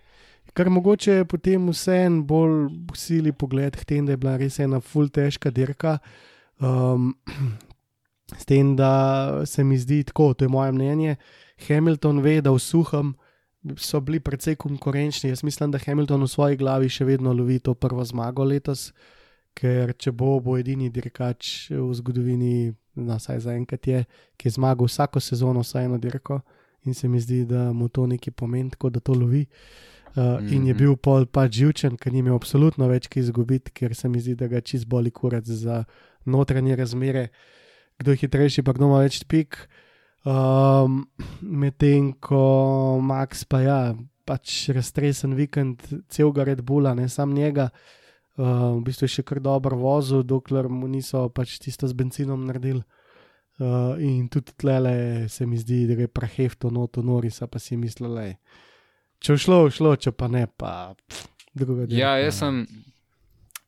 [0.54, 4.80] Kar mogoče je potem vseeno bolj sili pogled k tem, da je bila res ena
[4.80, 5.98] full težka dirka.
[6.60, 7.14] Um,
[8.42, 11.16] s tem, da se mi zdi tako, to je moje mnenje.
[11.68, 13.16] Hamilton ve, da v suhem
[13.76, 15.30] so bili precej konkurenčni.
[15.30, 18.94] Jaz mislim, da Hamilton v svoji glavi še vedno lovi to prvo zmago letos,
[19.54, 24.06] ker če bo, bo edini dirkač v zgodovini, no, saj zaenkrat je,
[24.38, 26.42] ki je zmagal vsako sezono, vsaj eno dirko.
[26.86, 29.46] In se mi zdi, da mu to nekaj pomeni, tako da to lovi.
[30.18, 30.78] Uh, in je Mhm.
[30.78, 34.36] bil pol pač živčen, ker ni imel absolutno več kaj izgubiti, ker se mi zdi,
[34.36, 35.84] da ga čist boli kurac za
[36.26, 37.28] notranje razmere,
[38.00, 39.68] kdo je hitrejši, pa kdo ima več pik.
[40.26, 41.06] Um,
[41.42, 43.80] Medtem ko Max pa ja,
[44.28, 47.70] pač raztresen vikend celega Red Bulla, ne sam njega.
[48.38, 52.44] Uh, v bistvu je še kar dobro vozil, dokler mu niso pač tisto z benzinom
[52.46, 52.84] naredili.
[53.58, 58.14] Uh, in tudi tlele se mi zdi, da je prehefto noto Norisa, pa si mislil,
[58.14, 58.36] da je.
[59.18, 61.26] Če je šlo, je šlo, če pa ne, pa pff,
[61.58, 62.62] druga dirka, Ja, jaz sem,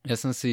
[0.08, 0.52] jaz sem si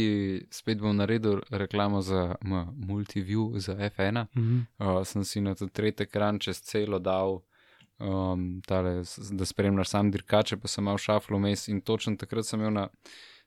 [0.50, 4.26] spet bom naredil reklamo za M, Multiview, za F1.
[4.36, 4.60] Mhm.
[4.78, 7.42] Uh, sem si na ta tretji ekran čez celo dal,
[7.98, 12.44] um, tale, s- da spremljaš sam dirkače, pa sem imel šaflo vmes in točno takrat
[12.46, 12.88] sem imel na,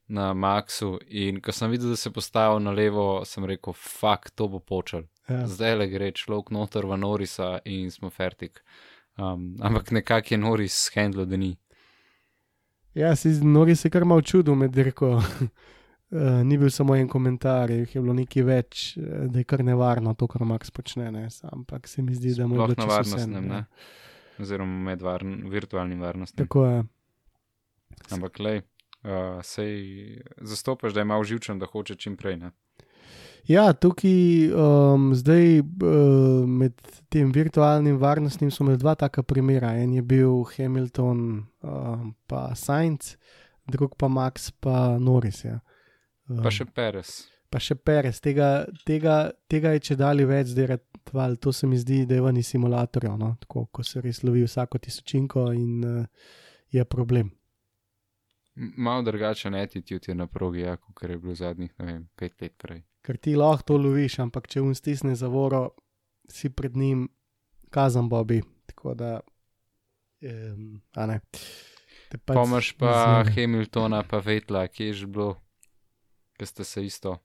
[0.07, 0.97] na Maxu.
[1.07, 5.03] In ko sem videl, da se postavil na levo, sem rekel, fuck, to bo počel.
[5.29, 5.45] Ja.
[5.47, 8.63] Zdaj le gre človek noter v Norisa in smo fertik.
[9.17, 11.57] Um, ampak nekako je Noris handlo, da ni.
[12.95, 15.19] Ja, si Nori se kar malo čudil med dirko.
[16.09, 19.61] Uh, ni bil samo en komentar, jih je bilo nekaj več, eh, da je kar
[19.61, 21.11] nevarno to, kar Max počne.
[21.13, 21.27] Ne?
[21.51, 23.59] Ampak se mi zdi, da mu je bilo na varnostnem, ne.
[24.41, 26.47] Oziroma med varn, virtualnim varnostnim.
[26.47, 26.79] Tako je.
[28.15, 28.55] Ampak le,
[29.03, 32.39] uh, sej zastopaš, da je malo živčen, da hoče čim prej.
[32.41, 32.51] Ne?
[33.49, 36.73] Ja, tukaj um, zdaj uh, med
[37.09, 39.75] tem virtualnim varnostnim smo imeli dva taka primera.
[39.77, 43.15] En je bil Hamilton, um, pa Sainz,
[43.67, 45.43] drug pa Max, pa Norris.
[45.45, 45.59] Ja.
[46.29, 47.27] Um, Pa še Perez.
[47.49, 51.79] pa še Perez, tega, tega, tega je če dali več, zdaj ratval, to se mi
[51.81, 53.31] zdi, da je ven iz simulatorjev, no?
[53.41, 56.05] tako ko se res lovi vsako tisočinko in uh,
[56.69, 57.31] je problem.
[58.55, 62.53] Malo drugačen attitude je na progi, ja, kot je bil zadnjih, ne vem, pet let
[62.59, 62.83] prej.
[63.01, 65.71] Ker ti lahko to loviš, ampak če un stisne zavoro,
[66.29, 67.07] si pred njim
[67.73, 68.41] kazan Bobby.
[68.69, 69.19] Tako da,
[70.21, 71.19] um, a ne.
[72.25, 73.33] Pomaž pa zjeme.
[73.37, 75.37] Hamiltona, pa Vetla, ki je že bilo,
[76.39, 77.17] ki ste se isto,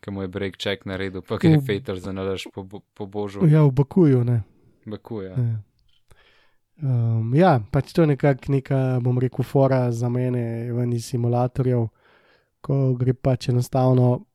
[0.00, 3.06] ki mu je break check naredil, pa ki je V- Vetel za nalaž po, po
[3.06, 3.48] božju.
[3.48, 4.42] Ja, v Bakuju, ne.
[4.86, 5.32] Baku, ja.
[5.32, 5.56] Ja.
[6.76, 11.88] Um, ja, pač to je nekako neka, bom rekel, fora za mene ven iz simulatorjev,
[12.60, 14.26] ko gre pač enostavno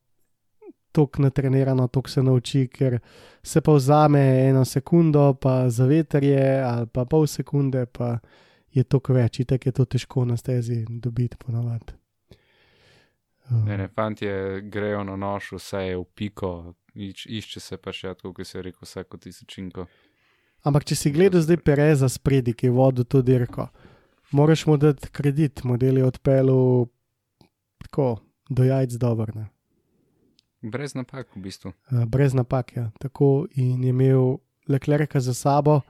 [0.92, 2.98] tako natrenirano, tako se nauči, ker
[3.42, 8.18] se pa vzame eno sekundo, pa za veter je, ali pa pol sekunde, pa
[8.72, 11.94] je to več, itek je to težko na stezi dobiti ponavadi.
[13.50, 17.92] Um, Ne, ne, fantje grejo na nož, vse je v piko, iš, išče se pa
[17.92, 19.86] še, tako kot se je rekel, vsako tisočinko.
[20.62, 23.66] Ampak če si gledal zdaj Pereza spredi, ki je vodil to dirko,
[24.30, 26.86] moraš mu dati kredit, model je odpeljal
[27.82, 28.14] tako,
[28.48, 29.48] do jajc dobro, ne.
[30.62, 31.72] Brez napak, v bistvu.
[31.90, 32.76] Eh, brez napak.
[32.76, 32.90] Ja.
[33.02, 34.36] Tako in je imel
[34.70, 35.80] Leclerca za sabo,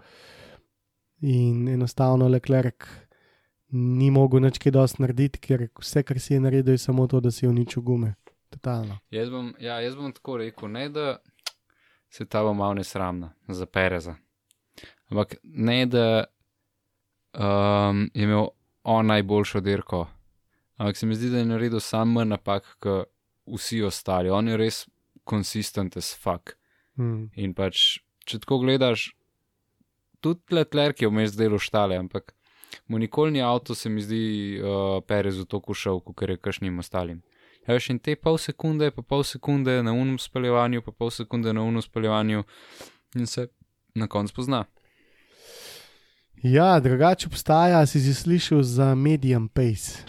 [1.22, 2.88] in enostavno Leclerc
[3.72, 7.20] ni mogel nič kaj dosti narediti, ker vse, kar si je naredil, je samo to,
[7.20, 8.14] da si uničil gume.
[8.52, 8.98] Totalno.
[9.10, 11.16] Jaz bom, ja, jaz bom tako rekel, ne da
[12.12, 14.14] se ta bo malo nesramna za Pereza.
[15.08, 16.24] Ampak ne da
[17.32, 18.46] um, je imel
[18.84, 20.06] on najboljšo dirko.
[20.76, 23.08] Ampak se mi zdi, da je naredil sam manj napak, kot
[23.46, 24.30] vsi ostali.
[24.30, 24.84] On je res
[25.24, 26.56] konsistent as fuck.
[26.98, 27.30] Mm.
[27.40, 29.12] In pač, če tako gledaš,
[30.20, 32.34] tudi Leclerc je vmes delo štale, ampak
[32.88, 36.78] mu nikoli ni avto, se mi zdi, uh, Perez v to kušal, kot je kakšnim
[36.78, 37.22] ostalim.
[37.66, 41.52] Ja, veš, in te pol sekunde, pa pol sekunde na unem speljevanju, pa pol sekunde
[41.54, 42.42] na unem speljevanju,
[43.14, 43.46] in se
[43.94, 44.64] na koncu pozna.
[46.42, 50.02] Ja, drugače obstaja, si si slišal za medium pace.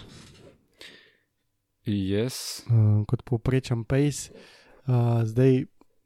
[1.86, 2.63] Yes.
[2.71, 4.32] uh, kot povprečen pace.
[4.88, 5.65] Uh, zdaj,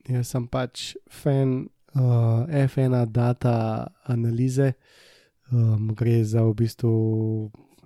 [0.10, 4.74] jaz sem pač fan uh, F1 data analize.
[5.52, 6.92] Um, gre za v bistvu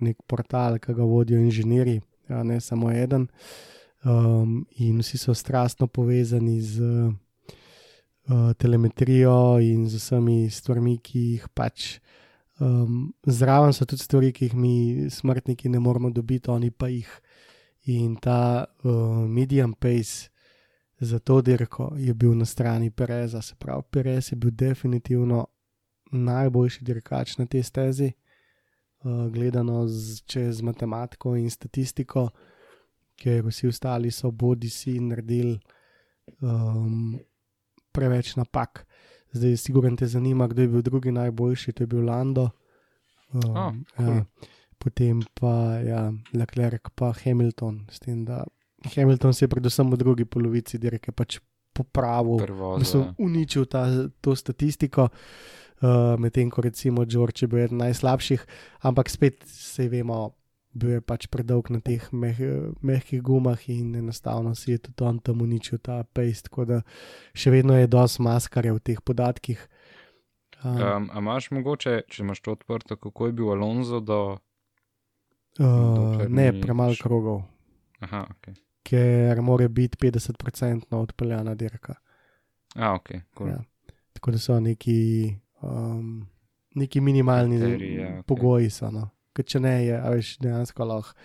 [0.02, 3.28] nek portal, ki ga vodijo inženirji, ja, ne samo eden.
[4.02, 11.46] Um, in vsi so strastno povezani z uh, telemetrijo in z vsemi stvarmi, ki jih
[11.54, 12.00] pač.
[12.58, 14.74] Um, zraven so tudi stvari, ki jih mi,
[15.10, 17.10] smrtniki, ne moremo dobiti, oni pa jih.
[17.94, 20.30] In ta uh, medium pace
[21.02, 25.46] za to dirko je bil na strani Pereza, se pravi, Perez je bil definitivno
[26.12, 28.12] najboljši dirkač na tej stezi,
[29.04, 32.28] uh, gledano z, čez matematiko in statistiko,
[33.16, 35.58] ker vsi ostali so bodi si naredili
[36.40, 37.18] um,
[37.92, 38.86] preveč napak.
[39.32, 42.50] Zdaj, sigurno te zanima, kdo je bil drugi najboljši, to je bil Lando.
[43.32, 44.06] Um, Oh, cool.
[44.06, 44.24] ja,
[44.78, 47.86] potem pa ja, Leclerc, pa Hamilton.
[47.90, 48.44] S tem, da
[48.94, 51.38] Hamilton se je predvsem v drugi polovici dirke pač
[51.72, 53.14] popravil, Prvo v bistvu za.
[53.18, 53.86] uničil ta,
[54.20, 55.08] to statistiko,
[55.82, 58.46] uh, medtem ko recimo George je bil eden najslabših,
[58.82, 60.32] ampak spet se vemo,
[60.72, 62.38] bil je pač predolg na teh meh,
[62.80, 66.80] mehkih gumah in enostavno si je tudi on tam uničil ta paste, tako da
[67.36, 69.60] še vedno je dosti maskarja v teh podatkih.
[70.64, 74.38] Um, Um, a imaš mogoče, če imaš to odprto, kako je bil Alonso do.
[75.58, 77.02] uh, ne, premalo šel.
[77.02, 77.42] krogov,
[78.00, 78.54] Aha, ok.
[78.86, 81.98] ker mora biti 50% odpeljana dirka.
[82.76, 83.50] A, ok, cool.
[83.50, 83.58] Ja.
[84.12, 86.26] Tako da so neki, um,
[86.74, 88.22] neki minimalni Kriteriji, ja, okej.
[88.26, 88.70] pogoji.
[88.70, 89.08] So, no.
[89.32, 91.16] Ker če ne, je veš, dejansko lahko.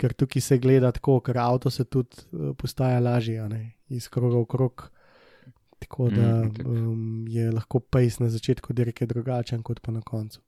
[0.00, 3.44] Ker tukaj se gleda tako, ker avto se tudi uh, postaja lažje,
[3.88, 4.86] iz kroga v krog.
[5.80, 10.40] Tako da um, je lahko pejs na začetku dirke drugačen kot pa na koncu.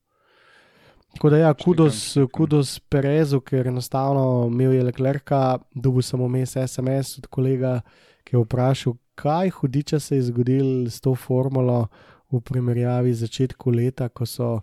[1.12, 7.18] Tako da, ja, kudos, kudos Perezu, ker enostavno imel je Leclerca, dobil sem vmes SMS
[7.20, 7.80] od kolega,
[8.24, 11.88] ki je vprašal, kaj hudiča se je zgodil s to formulo
[12.32, 14.60] v primerjavi z začetku leta, ko so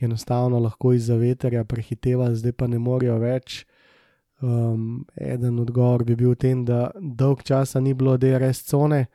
[0.00, 3.64] enostavno lahko iz veterja prehitevali, zdaj pa ne morejo več.
[4.40, 9.06] Um, eden odgovor bi bil ten, da dolg časa ni bilo DRS cone.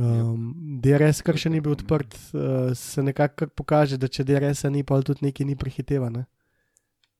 [0.00, 4.86] Um, DRS, kar še ni bil odprt, uh, se nekako pokaže, da če DRS-a ni,
[4.88, 6.24] pa tudi nekaj ni prehitevano.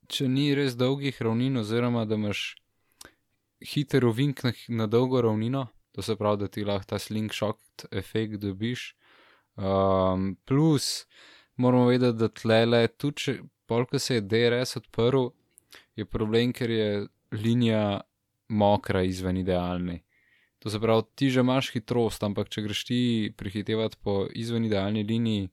[0.08, 2.54] Če ni res dolgih ravnin, oziroma da imaš
[3.62, 8.40] hiter ovink na, na dolgo ravnino, to se pravi, da ti lahko ta slingshot efekt
[8.40, 8.94] dobiš.
[9.56, 11.06] Um, plus,
[11.56, 13.34] moramo vedeti, da tlele, tudi če
[13.68, 15.28] polk se je DRS odprl,
[15.96, 16.88] je problem, ker je
[17.32, 18.00] linija
[18.48, 20.00] mokra izven idealne.
[20.62, 23.00] To se pravi, ti že imaš hitrost, ampak če greš ti
[23.36, 25.48] prehitevati po izven idealni liniji,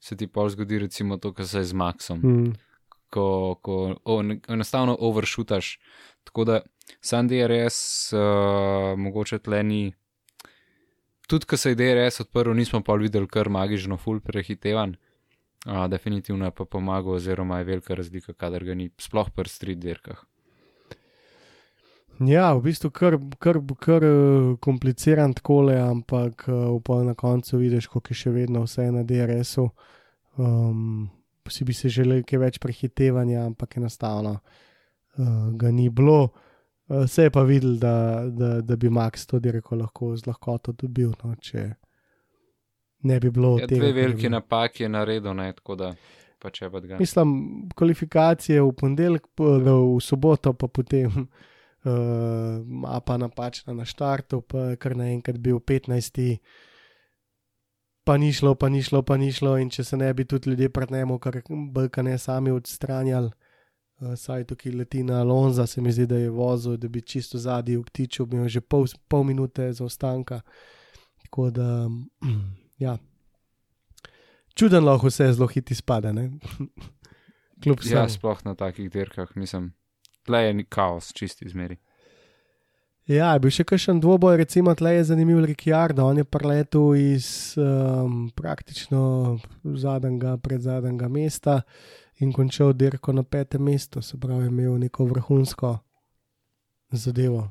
[0.00, 2.52] se ti pa zgodi recimo to, kar se je z Maxom Mm.
[3.10, 5.78] ko, ko o, ne, enostavno overshootaš.
[6.24, 6.60] Tako da
[7.00, 9.92] sam DRS, uh, mogoče tle ni.
[11.32, 14.98] Tudi, ko se je DRS odprl, nismo pa videli kar magično full prehitevan.
[15.64, 20.20] Uh, definitivno pa pomagal, oziroma je velika razlika, kadar ga ni, sploh pri street dirkah.
[22.20, 24.04] Ja, v bistvu kar, kar, kar
[24.60, 29.70] kompliciran takole, ampak eh, pa na koncu vidiš, kako je še vedno vse na DRS-u.
[30.36, 31.08] Um,
[31.48, 36.28] si bi se želel kaj več prehitevanja, ampak enostavno uh, ga ni bilo.
[36.92, 37.94] Uh, se je pa videl, da,
[38.28, 41.70] da, da bi Max to dirko lahko z lahkoto dobil, no, če
[43.02, 43.80] ne bi bilo Ja, tega.
[43.80, 45.94] dve veliki napaki je naredil, ne, tako da
[46.38, 46.98] pa če pa ga.
[46.98, 47.32] Mislim,
[47.72, 51.24] kvalifikacije v ponedeljek, p- v soboto, pa potem uh,
[52.86, 56.36] a pa napačna na štartu, pa kar naenkrat bil 15.
[58.04, 60.50] Pa ni šlo, pa ni šlo, pa ni šlo, in če se ne bi tudi
[60.50, 61.40] ljudje pred njemu, kar
[61.72, 63.30] brka ne sami odstranjali,
[64.16, 67.76] saj tukaj leti na Alonza, se mi zdi, da je vozil, da bi čisto zadnji
[67.76, 70.40] obtičil, bil že pol, pol minute zaostanka.
[71.22, 71.88] Tako da,
[72.84, 72.98] ja.
[74.54, 76.12] Čuden lahko vse zelo hitro izpade?
[77.62, 79.72] Kljub Ja, sploh na takih dirkah, mislim.
[80.26, 81.76] Tle je kaos, čisti izmeri.
[83.10, 86.04] Ja, je bil še kakšen dvoboj, recimo, tle je zanimiv Ricciardo.
[86.06, 91.56] On je preletel iz um, praktično zadnjega, predzadnjega mesta
[92.18, 95.78] in končal dirko na petem mestu, se pravi, imel neko vrhunsko
[96.90, 97.50] zadevo.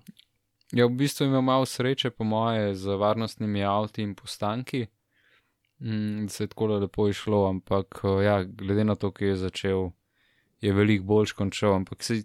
[0.72, 4.86] Ja, v bistvu ima malo sreče, po moje, z varnostnimi avti in postanki,
[5.80, 9.36] mm, da se je tako lepo išlo, ampak eh, ja, glede na to, ki je
[9.36, 9.89] začel,
[10.62, 11.76] je veliko boljš končal.
[11.76, 12.24] Ampak se,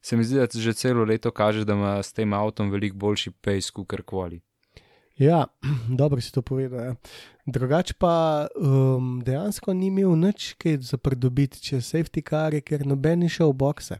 [0.00, 3.30] se mi zdi, da že celo leto kaže, da ima s tem avtom veliko boljši
[3.30, 4.40] pace, kot kar koli.
[5.16, 5.46] Ja,
[6.00, 6.84] dobro si to povedal.
[6.84, 6.94] Ja.
[7.48, 12.84] Drugač pa um, dejansko ni imel nič kaj za pridobiti, če safety car je, ker
[12.84, 13.96] noben ni šel v bokse.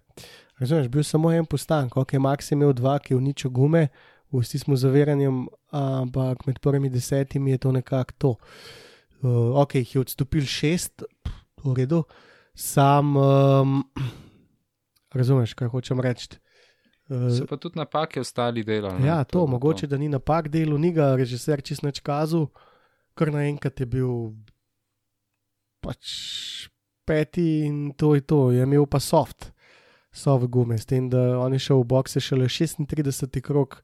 [0.60, 3.86] Razumeš, bil samo en postanek, ok, Max je imel dva, ki je uničil gume,
[4.34, 8.34] vsi smo zaveranjem, ampak med prvimi desetimi je to nekako to.
[9.22, 11.08] Uh, ok, jih je odstopil šest,
[11.64, 12.04] v redu,
[12.52, 13.80] sam, um,
[15.14, 16.36] razumeš, kaj hočem reči.
[17.08, 19.06] Uh, So pa tudi napake ostali delali.
[19.06, 22.50] Ja, to, bo mogoče, da ni napak delu, ni ga režiser čist neč kazal,
[23.18, 24.12] kar naenkrat je bil
[25.80, 26.06] pač
[27.04, 29.50] peti in to je to, je imel pa soft,
[30.12, 33.80] soft gume, s tem, da on je šel v bokse šele 36 krok,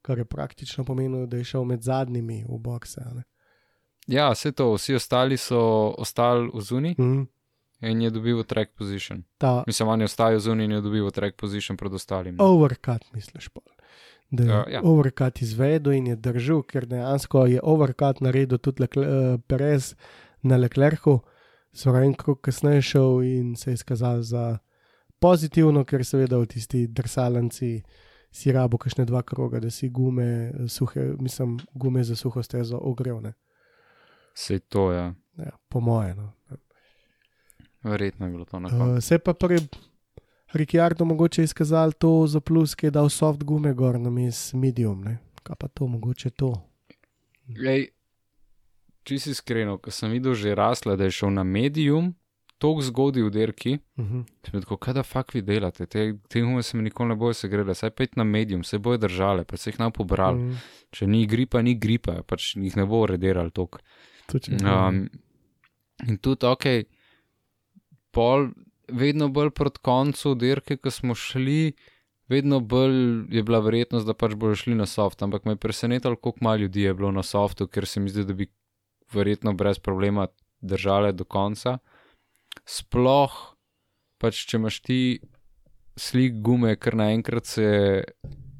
[0.00, 3.00] kar je praktično pomenilo, da je šel med zadnjimi v bokse.
[3.02, 3.24] a ne.
[4.06, 5.58] Ja, vse to, vsi ostali so
[5.98, 7.26] ostali v zuni Mhm.
[7.82, 9.24] in je dobil track position.
[9.38, 12.38] Ta Mislim, on je ostal zuni in je dobil track position pred ostalimi.
[12.40, 13.60] overcut, misliš pa.
[14.30, 14.80] Da je Ja, uh, ja.
[14.84, 19.94] overcut izvedel in je držal, ker dejansko je overcut naredil tudi Lecler, uh, Perez
[20.42, 21.20] na Leclercu,
[21.72, 24.58] so en krok kasneje šel in se je izkazal za
[25.20, 27.82] pozitivno, ker seveda v tisti drsalanci
[28.30, 32.78] si rabo kakšne dva kroga, da si gume, eh, suhe, mislim, gume za suho stezo
[32.78, 33.32] ogrevne.
[34.34, 35.14] Vse to, ja.
[35.38, 36.14] Ja, po moje.
[36.14, 36.32] No.
[37.82, 38.92] Verjetno je bilo to na koncu.
[38.92, 39.58] Uh, se pa pri
[40.52, 45.02] Ricciardo mogoče izkazal to za plus, ki je dal soft gume gor na mis medium,
[45.04, 45.18] ne?
[45.42, 46.52] kaj pa to mogoče to.
[47.48, 47.88] Ej,
[49.04, 52.14] če si iskreno, ko sem videl že rasla, da je šel na medium,
[52.58, 54.24] tako zgodaj v derki, Uh -huh.
[54.50, 57.74] sem kaj da fak vi delate, te, te gume se mi nikoli ne bojo segrele,
[57.74, 60.38] saj pet na medium, se bojo držale, pa se jih nam pobrali.
[60.38, 60.56] Mm,
[60.90, 63.78] Če ni gripa, ni gripa, pač jih ne bo redirali tok.
[64.64, 65.08] Um,
[66.08, 66.64] in tudi, ok,
[68.10, 68.50] pol,
[68.88, 71.72] vedno bolj proti koncu dirke, ko smo šli,
[72.28, 75.22] vedno bolj je bila verjetnost, da pač bodo šli na soft.
[75.22, 78.24] Ampak me je presenetilo, koliko malo ljudi je bilo na softu, ker se mi zdi,
[78.24, 78.48] da bi
[79.12, 80.26] verjetno brez problema
[80.60, 81.78] držale do konca.
[82.66, 83.34] Sploh,
[84.18, 85.00] pač če imaš ti
[85.98, 87.68] slik gume, ker naenkrat se.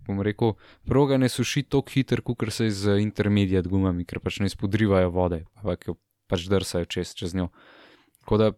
[0.09, 0.55] Bom rekel,
[0.89, 5.43] proga ne suši tako hitro, kot se z intermediat gumami, ker pač ne izpodrivajo vode,
[5.61, 5.99] ampak jo
[6.33, 7.51] pač drsajo čez, čez njo.
[8.23, 8.49] Tako da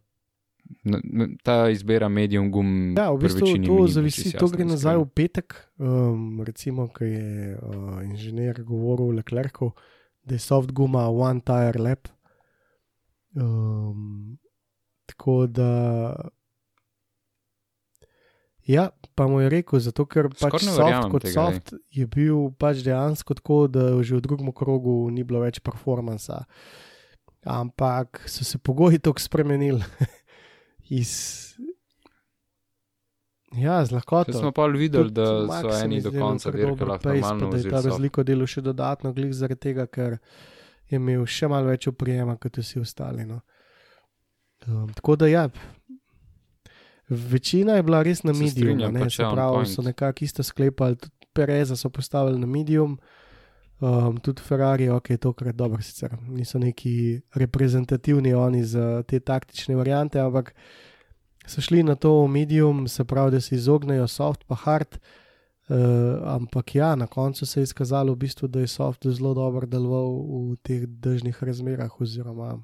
[1.43, 2.95] ta izbira medium gum.
[2.97, 5.05] Ja, v bistvu to zavisi, to gre nazaj iskreno.
[5.05, 5.57] v petek.
[5.79, 9.73] Um, recimo, ko je uh, inženir govoril o Leclercu,
[10.25, 12.09] da je soft guma one tire lap.
[13.37, 14.39] Um,
[15.07, 15.73] tako da.
[18.71, 22.85] Ja, pa mu je rekel, zato ker pač soft kot tega, soft je bil pač
[22.87, 26.45] dejansko tako, da že v drugem krogu ni bilo več performansa.
[27.41, 29.83] Ampak so se pogoji tako spremenili.
[30.91, 31.11] Iz,
[33.55, 34.33] ja, z lahkoto.
[34.33, 37.13] Saj smo pa videli, da Max so eni do konca pa
[37.51, 40.19] Da je ta razliko delal še dodatno, glih zaradi tega, ker
[40.91, 43.27] je imel še malo več oprijema kot vsi ostali.
[43.27, 43.41] No.
[44.67, 45.47] Um, tako da ja.
[47.11, 49.71] Večina je bila res na strinjam, ne, se pravi, point.
[49.71, 52.99] so nekako isto sklepali, tudi Pereza so postavili na medium,
[53.81, 60.21] um, tudi Ferrari, ok, tokrat dobro, sicer niso neki reprezentativni oni za te taktične variante,
[60.21, 60.55] ampak
[61.47, 64.99] so šli na to medium, se pravi, da se izognejo soft pa hard.
[65.71, 65.77] Uh,
[66.27, 70.17] ampak ja, na koncu se je izkazalo, v bistvu, da je soft zelo dobro deloval
[70.51, 72.01] v teh dežnih razmerah.
[72.01, 72.57] Oziroma,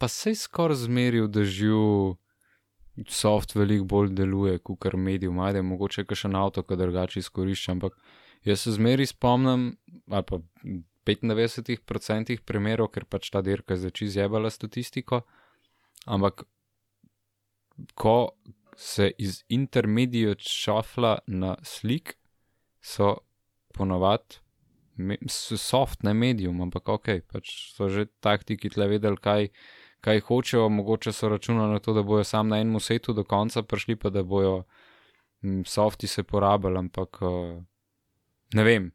[0.00, 2.16] Pa se je skoraj zmeril, da živ
[3.08, 7.72] soft veliko bolj deluje, kot kar medium, ajde, mogoče še en avto, ki drugače izkorišča,
[7.76, 7.96] ampak
[8.44, 9.70] jaz se zmeri spomnim,
[10.10, 15.22] ali pa v 95% primerov, ker pač ta dirka je začela zjebala statistiko,
[16.06, 16.44] ampak
[17.94, 18.32] ko
[18.76, 22.16] se iz intermediate šafla na slik,
[22.80, 23.18] so
[23.76, 24.40] ponovadi
[25.28, 29.48] soft, ne medium, ampak ok, pač so že taktiki tle vedeli, kaj,
[30.00, 33.62] kaj hočejo, mogoče so računali na to, da bojo sam na enem setu do konca
[33.62, 34.62] prišli, pa da bojo
[35.42, 37.62] mm, softi se porabili, ampak uh,
[38.54, 38.90] ne vem.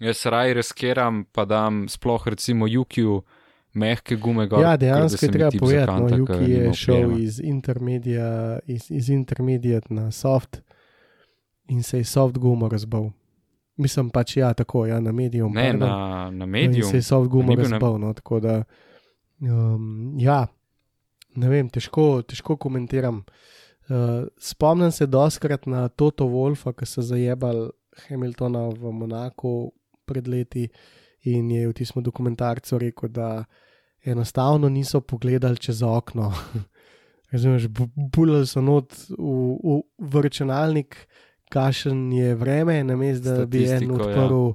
[0.00, 3.22] Jaz raj riskiram, pa dam sploh recimo Jukiju
[3.76, 4.62] mehke gume gor.
[4.62, 10.10] ja, dejansko je treba povedati, no, Juki je šel iz, intermedia, iz, iz intermediate na
[10.10, 10.60] soft
[11.68, 13.10] in se je soft gumo razbal.
[13.76, 15.52] Mislim pač, ja, tako, ja, na medium.
[15.52, 15.88] Ne, pardon.
[15.88, 16.90] na, na In medium.
[16.90, 17.98] se je soft gumo Ni bil na-.
[17.98, 18.62] No, tako da,
[19.40, 20.46] um, ja,
[21.36, 23.24] ne vem, težko, težko komentiram.
[23.86, 27.68] Uh, spomnim se doskrat na Toto Wolfa, ki so zajebali
[28.08, 29.72] Hamiltona v Monaku
[30.06, 30.66] pred leti
[31.26, 33.44] in je v tistem dokumentarcu rekel, da
[34.06, 36.32] enostavno niso pogledali čez okno.
[37.32, 40.96] Razumeš, bulili so not v, v, v računalnik,
[41.50, 43.92] kašen je vreme, namesto da bi en ja.
[43.94, 44.52] odprl,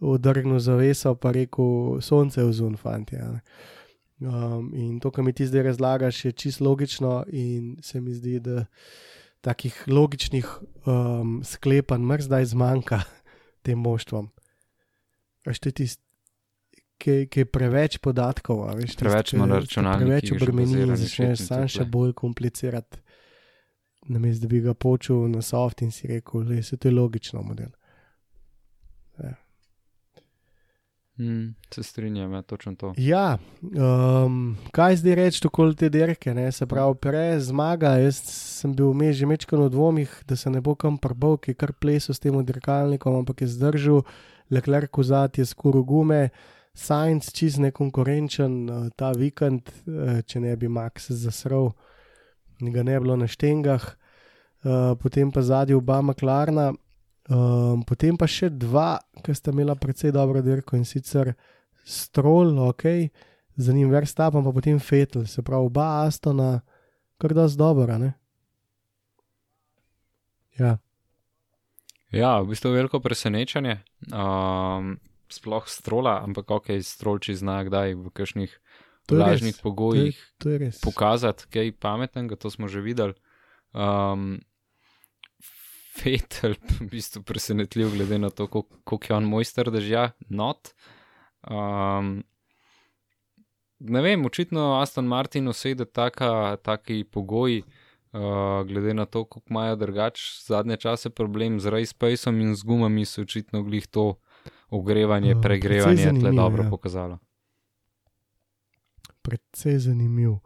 [0.00, 3.16] odrgnil zaveso, pa rekel, sonce je vzun, fanti.
[3.16, 3.40] a ne.
[4.20, 8.40] Um, in to, kar mi ti zdaj razlagaš, je čisto logično, in se mi zdi,
[8.40, 8.64] da
[9.40, 10.46] takih logičnih
[10.86, 13.02] um, sklepanj mr zdaj zmanjka
[13.64, 14.30] tem moštvom.
[15.46, 16.02] Veš, to je tisto,
[16.98, 20.96] ki ki je preveč podatkov, a veš, Preveč ima na ki računalnikih Preveč obremeni in
[20.96, 23.02] začneš sam še bolj komplicirati.
[24.08, 27.68] Namesto da bi ga počel na soft in si rekel, da je to logično model.
[31.18, 32.92] Mm, se strinjam, ja, točno to.
[32.96, 36.34] Ja, um, kaj zdaj reči okoli te dirke?
[36.34, 36.50] Ne?
[36.52, 37.94] Se pravi, prej zmaga.
[37.96, 41.54] Jaz sem bil vmes že mečkano v dvomih, da se ne bo kam prbal, ki
[41.54, 44.04] je kar plesal s tem dirkalnikom, ampak je zdržal,
[44.50, 46.28] Leclerc kozat je skoraj gume,
[46.76, 51.72] Science čist nekonkurenčen uh, ta vikend, uh, če ne bi Max zasral,
[52.60, 56.74] ga ne bi bilo na štengah, uh, potem pa zadnji oba McLarna.
[57.26, 61.34] Um, potem pa še dva, ki sta imela precej dobro dirko in sicer
[61.86, 62.84] Stroll, ok,
[63.56, 66.60] za njim Verstappen, pa potem Fetel, se pravi oba Astona,
[67.18, 68.14] kar da zdobora, ne?
[70.58, 70.76] Ja,
[72.14, 73.82] Ja, v bistvu veliko presenečenje.
[74.14, 74.96] Um,
[75.28, 78.52] sploh strola, ampak ok, strolči zna kdaj v kakšnih
[79.06, 83.14] je lažnih to je, pogojih to je pokazati kaj pametnega, to smo že videli.
[83.74, 84.40] Um,
[85.96, 90.72] Fetel, v bistvu presenetljiv, glede na to, koliko je on mojster držja, not.
[91.50, 92.24] Um,
[93.78, 95.48] ne vem, očitno Aston Martin
[95.92, 98.20] taka, taki pogoji, uh,
[98.66, 103.04] glede na to, koliko imajo drugač zadnje čase problem z race pacem in z gumami,
[103.04, 104.14] so očitno glih to
[104.70, 106.70] ogrevanje, Uh, pregrevanje tle zanimivo, dobro ja.
[106.70, 107.18] pokazalo.
[109.22, 110.38] Precej zanimiv.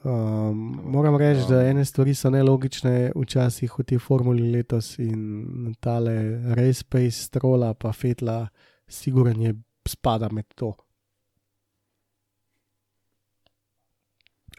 [0.00, 6.14] Um, moram reči, da ene stvari so nelogične, včasih v tej formuli letos in tale
[6.54, 8.46] Race Pace, Strola pa Fetla,
[8.86, 10.76] siguren je spada med to.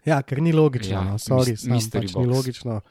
[0.06, 2.36] Ja, ker ni logično, Ja, no, sorry, mis- sam pač ni box.
[2.36, 2.82] logično.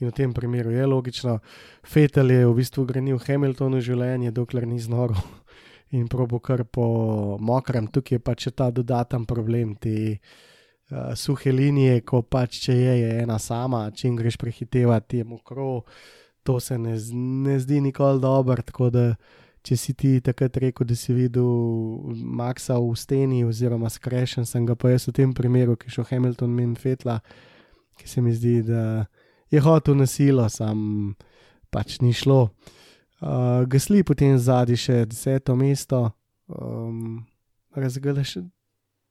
[0.00, 1.38] In v tem primeru je logično.
[1.84, 5.16] Fetel je v bistvu grenil Hamiltonu življenje, dokler ni znoril
[5.96, 7.86] in probo kar po mokrem.
[7.86, 10.18] Tukaj je pač ta dodaten problem, te
[10.90, 15.24] uh, suhe linije, ko pač če je, je ena sama, če jim greš prehitevati, je
[15.24, 15.82] mokro,
[16.42, 18.62] to se ne, z- ne zdi nikoli dobro.
[18.62, 19.04] Tako da,
[19.64, 21.44] če si ti takrat rekel, da si videl
[22.12, 26.08] Maxa v steni, oziroma skrešen, sem ga pa jaz v tem primeru, ki je šel
[26.10, 27.20] Hamilton min Fetla,
[27.96, 29.06] ki se mi zdi, da
[29.50, 31.14] je hotel na silo, sam
[31.72, 32.50] pač ni šlo.
[33.24, 36.10] Uh, Gasli potem zadnji še deseto mesto,
[36.52, 37.22] um,
[37.72, 38.36] razgledaš.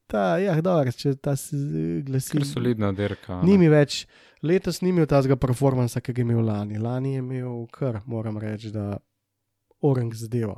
[0.08, 1.58] Ta, ja, dobro, če ta se
[2.06, 2.38] glasi.
[2.38, 3.40] Kar solidna dirka.
[3.42, 3.58] Ni ne.
[3.58, 4.04] mi več,
[4.46, 6.78] letos ni imel tazga performansa, ki ga je imel lani.
[6.78, 8.98] Lani je imel kar, moram reči, da
[9.82, 10.58] orang zadeva.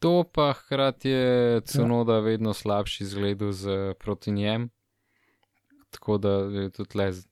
[0.00, 2.20] To pa hkrati je Cunoda ja.
[2.20, 4.70] vedno slabši zgledu z proti njem.
[5.90, 7.12] Tako da je tudi le.
[7.12, 7.26] z-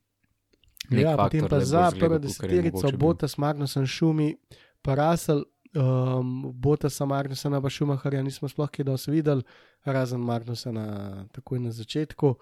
[0.91, 3.07] nek Ja, potem da pa je za prvo je deseterico, mogoče bil.
[3.07, 4.37] Botas, Magnusen, Šumi,
[4.83, 5.45] pa Rasel,
[5.75, 9.45] um, Botasa, Magnusena, pa Šumaharja nismo sploh kaj dosti videli,
[9.85, 12.35] razen Magnusena takoj na začetku.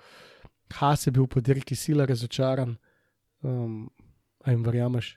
[0.81, 2.77] Has je bil po dirki sila razočaran.
[3.43, 3.91] Um,
[4.45, 5.17] a jim verjameš?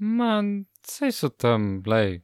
[0.00, 2.22] Man, vse so tam, lej.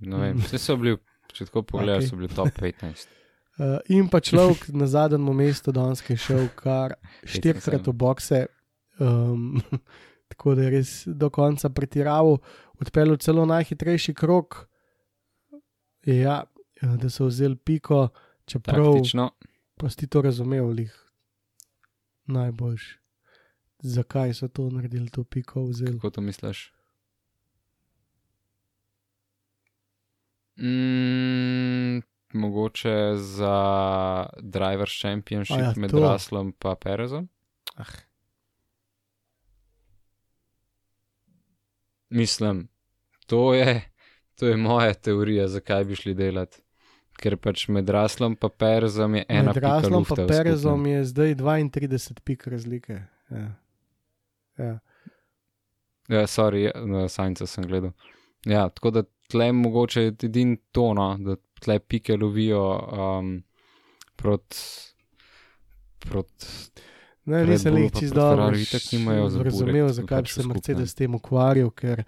[0.00, 0.96] Ne vem, vse so bili,
[1.32, 2.08] če tako pogledaš, Okej.
[2.08, 3.10] so bili top 15.
[3.60, 6.96] Uh, in pa človek na zadnjem mestu danes je šel kar
[7.28, 8.46] štirikrat v bokse,
[8.96, 9.60] um,
[10.32, 12.38] tako da je res do konca pretiraval,
[12.80, 14.64] odpeljal celo najhitrejši krok.
[16.08, 16.42] Ja,
[16.82, 18.08] da so vzeli piko,
[18.44, 19.30] čeprav Praktično.
[19.78, 20.96] pa si to razumel, lih
[22.26, 22.98] najboljš.
[23.82, 25.98] Zakaj so to naredili, to piko vzeli?
[25.98, 26.72] Kako to misliš?
[30.56, 32.02] Mm,
[32.32, 33.56] mogoče za
[34.40, 36.00] Drivers Championship A ja, med to.
[36.00, 37.28] Raslom in Perezom.
[37.76, 38.11] Ah.
[42.12, 42.68] Mislim,
[43.26, 43.82] to je,
[44.38, 46.60] to je moja teorija, zakaj bi šli delati.
[47.22, 50.86] Ker pač med Raslom in Perezom je ena Med Raslom Perezom skupnem.
[50.86, 53.02] je zdaj 32 pik razlike.
[53.30, 53.48] Ja.
[54.58, 54.78] Ja.
[56.08, 57.92] Ja, sorry, ja, Sajnca sem gledal.
[58.44, 63.42] Ja, tako da tle mogoče je edin tono, da tle pike lovijo um,
[64.16, 64.56] proti.
[66.02, 66.46] Prot,
[67.24, 70.46] Ne, nisem jih pa čist proti dobro razumel, zakaj bi pač se.
[70.48, 72.02] Mercedes s tem ukvarjal, ker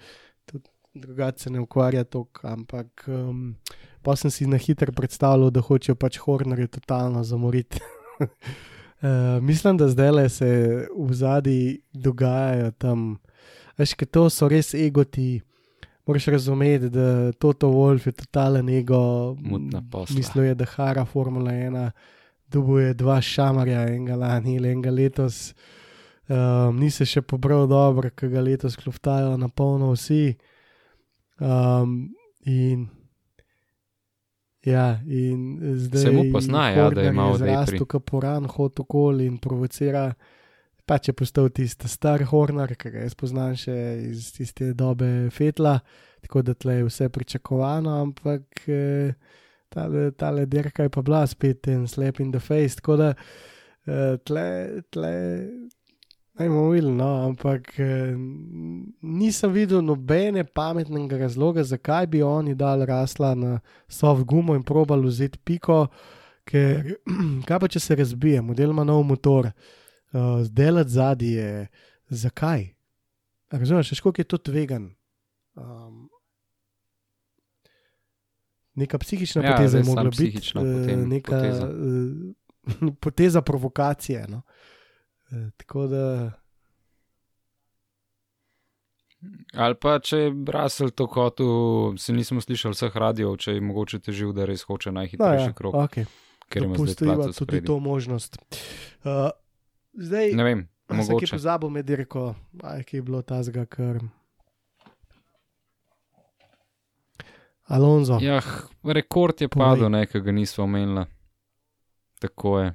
[0.51, 0.65] tudi
[0.95, 2.47] drugače se ne ukvarja toliko.
[2.49, 3.55] Ampak um,
[4.03, 7.79] pa sem si na hitro predstavljal, da hočejo pač Hornerje totalno zamoriti.
[8.21, 8.29] uh,
[9.49, 10.51] mislim, da zdaj le se
[10.99, 13.19] v zadnji dogajajo tam,
[13.79, 15.43] veš, ker to so res egoti.
[16.05, 19.37] Moraš razumeti, da Toto Wolf je totalen ego.
[20.11, 21.91] Mislil je, da hara Formula 1,
[22.53, 25.55] dubuje dva šamarja, enega lani ali enega letos.
[26.25, 30.37] Um, ni se še pobral dobro, ker ga letos kluftajo na polno vsi.
[31.37, 32.15] Um,
[32.49, 32.87] in,
[34.65, 37.79] ja, in zdaj Se mu pozna, ja, da je malo depri.
[37.79, 40.09] Tu kaporan, hod okoli in provocira.
[40.85, 43.77] Pač je postal tisti star Horner, ki ga jaz poznam še
[44.11, 45.79] iz tiste dobe Fetla,
[46.25, 49.17] tako da tle je vse pričakovano, ampak eh,
[49.69, 53.15] tale, tale dirka je pa bila spet en slap in the face, tako da
[53.87, 54.47] eh, tle,
[54.91, 55.15] tle,
[56.39, 58.15] najmo vil, no, ampak eh,
[59.03, 63.59] nisem videl nobene pametnega razloga, zakaj bi oni dal rasla na
[63.89, 65.87] soft gumo in probal vzeti piko,
[66.49, 66.97] ker
[67.49, 69.51] kaj pa če se razbije, model ima nov motor.
[70.15, 71.67] Uh, Zdelati zadnji je,
[72.09, 72.69] zakaj?
[73.51, 74.93] Razumeš, kako je to tvegan?
[75.55, 76.04] Um,
[78.75, 81.67] neka psihična Ja, poteza je mogla biti, eh, potem neka poteza.
[81.67, 84.27] poteza, poteza provokacije.
[84.29, 84.43] No?
[85.31, 86.33] Eh, Tako da,
[89.53, 91.47] Ali pa če je Russell to kotu,
[91.99, 95.53] se nismo slišali vseh radijev, če je mogoče težil, da res hoče no, najhitrejši ja,
[95.53, 96.05] krok, okay,
[96.49, 97.67] ker ima plato tudi spredi.
[97.67, 98.37] to možnost.
[99.05, 99.31] Uh,
[99.93, 101.31] zdaj, Ne vem, mogoče.
[101.33, 104.03] pozabil med dirko, aj ki je bilo tazga, ker.
[107.65, 108.19] Alonso.
[108.21, 108.43] Ja,
[108.85, 109.65] rekord je Povej.
[109.65, 111.07] padel, nekaj ga nismo omenili.
[112.21, 112.75] Tako je.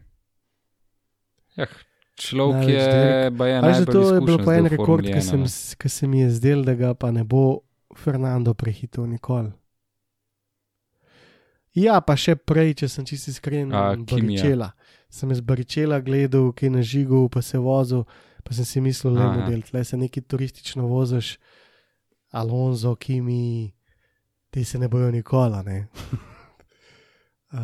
[1.55, 1.69] Jah,
[2.15, 5.45] človek Največ je, pa je najbolj to je bilo izkušen pa en rekord, ki sem,
[5.77, 7.61] ki se mi je zdel, da ga pa ne bo
[7.97, 9.51] Fernando prehitel nikoli.
[11.77, 13.93] Ja, pa še prej, če sem čisto iskren, A.
[13.95, 14.71] Baričela.
[15.09, 18.05] Sem jaz Baričela gledal, ki je na žigu, pa se vozil,
[18.43, 21.37] pa sem si mislil, da je model, tle se neki turistično voziš,
[22.33, 23.71] Alonso, Kimi,
[24.49, 25.63] ti se ne bojo nikoli.
[25.65, 25.87] Ne?
[27.53, 27.59] uh,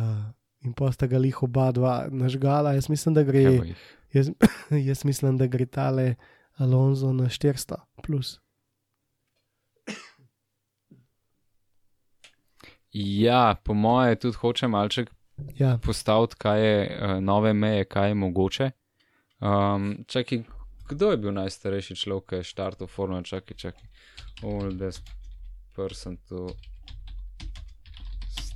[0.60, 3.74] in pa sta ga lih oba dva nažgala, jaz mislim, da gre.
[4.12, 4.30] Jaz,
[4.88, 6.14] jaz mislim, da gre tale
[6.56, 7.74] Alonso na 400.
[8.02, 8.40] Plus.
[12.92, 15.10] Ja, po moje tudi hoče malček
[15.54, 18.70] Ja, postaviti, kaj je uh, nove meje, kaj je mogoče.
[19.40, 20.42] Um, čakaj,
[20.88, 23.22] kdo je bil najstarejši človek, ki je štartil formulo?
[23.22, 23.88] Čakaj, čakaj.
[24.42, 25.10] Oldest
[25.76, 26.48] person to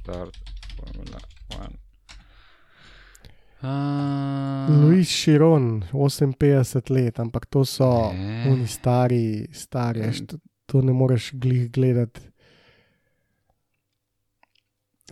[0.00, 0.36] start
[0.76, 1.18] formula
[1.58, 1.76] one.
[3.62, 8.46] Uh, Luis Širon, 58 let, ampak to so Ne.
[8.50, 10.36] oni stari, stari, veš, to,
[10.66, 12.20] to ne moreš glih gledati.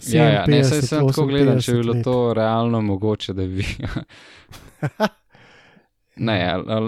[0.07, 2.05] Ja, ja, ne, saj 57, sem tako gledal, če bi 58 bilo let.
[2.05, 3.65] to realno mogoče, da bi.
[6.29, 6.39] ne,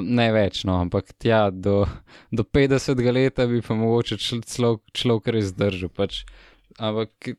[0.02, 1.84] ne več, no, ampak tja do,
[2.30, 5.90] do 50 leta bi pa mogoče čl- celo- človek res zdržal.
[5.90, 6.22] Pač.
[6.78, 7.34] Ampak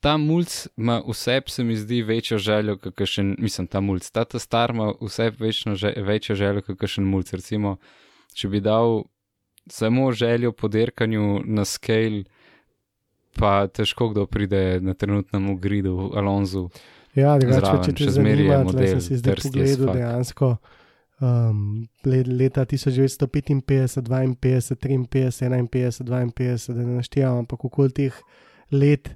[0.00, 0.46] ta mulj
[0.76, 4.92] ima vse, se mi zdi, večjo željo, kakšen, mislim, ta mulj, ta, ta star ima
[5.00, 7.24] vse večno, že, večjo željo, kakšen mulj.
[7.32, 7.76] Recimo,
[8.34, 9.02] če bi dal
[9.70, 12.24] samo željo po derkanju na scale.
[13.38, 16.68] Pa težko kdo pride na trenutnem gridu, Alonso.
[17.14, 20.56] Ja, drugače, če še je zanima, sem si zdaj pogledal dejansko.
[21.18, 28.20] Um, let, leta 1955, 52, 53, 51, 52, da ne naštevam, ampak okoli teh
[28.70, 29.10] let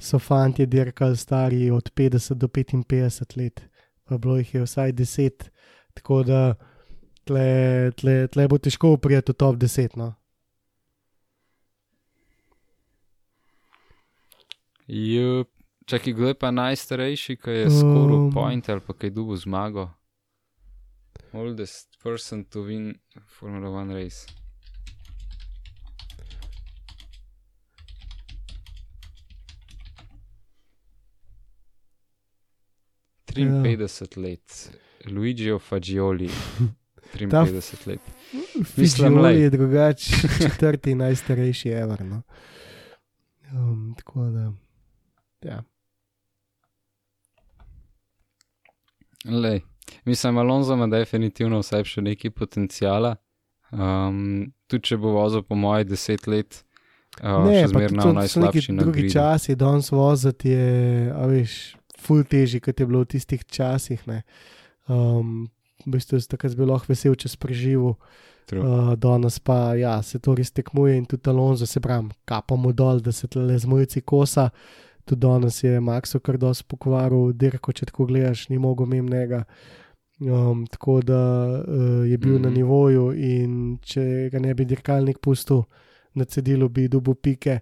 [0.00, 3.60] so fanti dirkali stari od 50 do 55 let,
[4.04, 5.48] pa bilo jih je vsaj 10,
[5.94, 6.54] tako da
[7.24, 9.96] tle, tle, tle bo težko prijeti v top 10.
[9.96, 10.14] No?
[14.86, 15.48] Jup.
[15.86, 18.32] Čakaj, kdo je pa najstarejši, ki je skoril Um.
[18.32, 19.90] point ali pa kaj dubo zmago?
[21.32, 22.94] Oldest person to win
[23.26, 24.39] Formula One race.
[33.32, 34.70] Triinpetdeset let,
[35.06, 36.30] Luigi Fagioli,
[37.12, 38.00] triinpetdeset let.
[38.76, 39.42] Mislim, lej.
[39.42, 42.04] je drugače, četrti najstarejši ever.
[42.04, 42.22] No?
[43.52, 44.52] Um, tako da,
[45.42, 45.62] ja.
[49.24, 49.60] Lej,
[50.04, 53.16] mislim, Alonso ima definitivno vsaj še nekaj potencijala.
[53.70, 56.64] Um, tudi če bo vozil po moje deset let,
[57.22, 59.12] uh, ne, še neki najslabši na drugi gridu.
[59.14, 61.58] časi, danes voziti je, a veš,
[62.00, 64.02] ful težji, kot je bilo v tistih časih.
[64.08, 64.22] ne.
[64.88, 65.50] Um,
[65.86, 67.96] v bistvu sem takrat bil lahko vesel, če spreživel.
[68.50, 68.64] True.
[68.66, 72.98] Uh, danes pa ja, se to res tekmuje in tudi Alonso se pravi, kapamo dol,
[73.00, 74.48] da se tle z mojci kosa.
[75.06, 79.44] Tudi danes je Maxo kar dosti pokvaril, dirko, če tako gledaš, ni mogel memnega.
[80.20, 81.20] Um, tako da
[81.62, 82.42] uh, je bil mm -hmm.
[82.42, 82.56] na Mhm.
[82.56, 85.62] nivoju, in če ga ne bi dirkalnik pustil
[86.14, 87.60] na cedilu, bi dubu pike.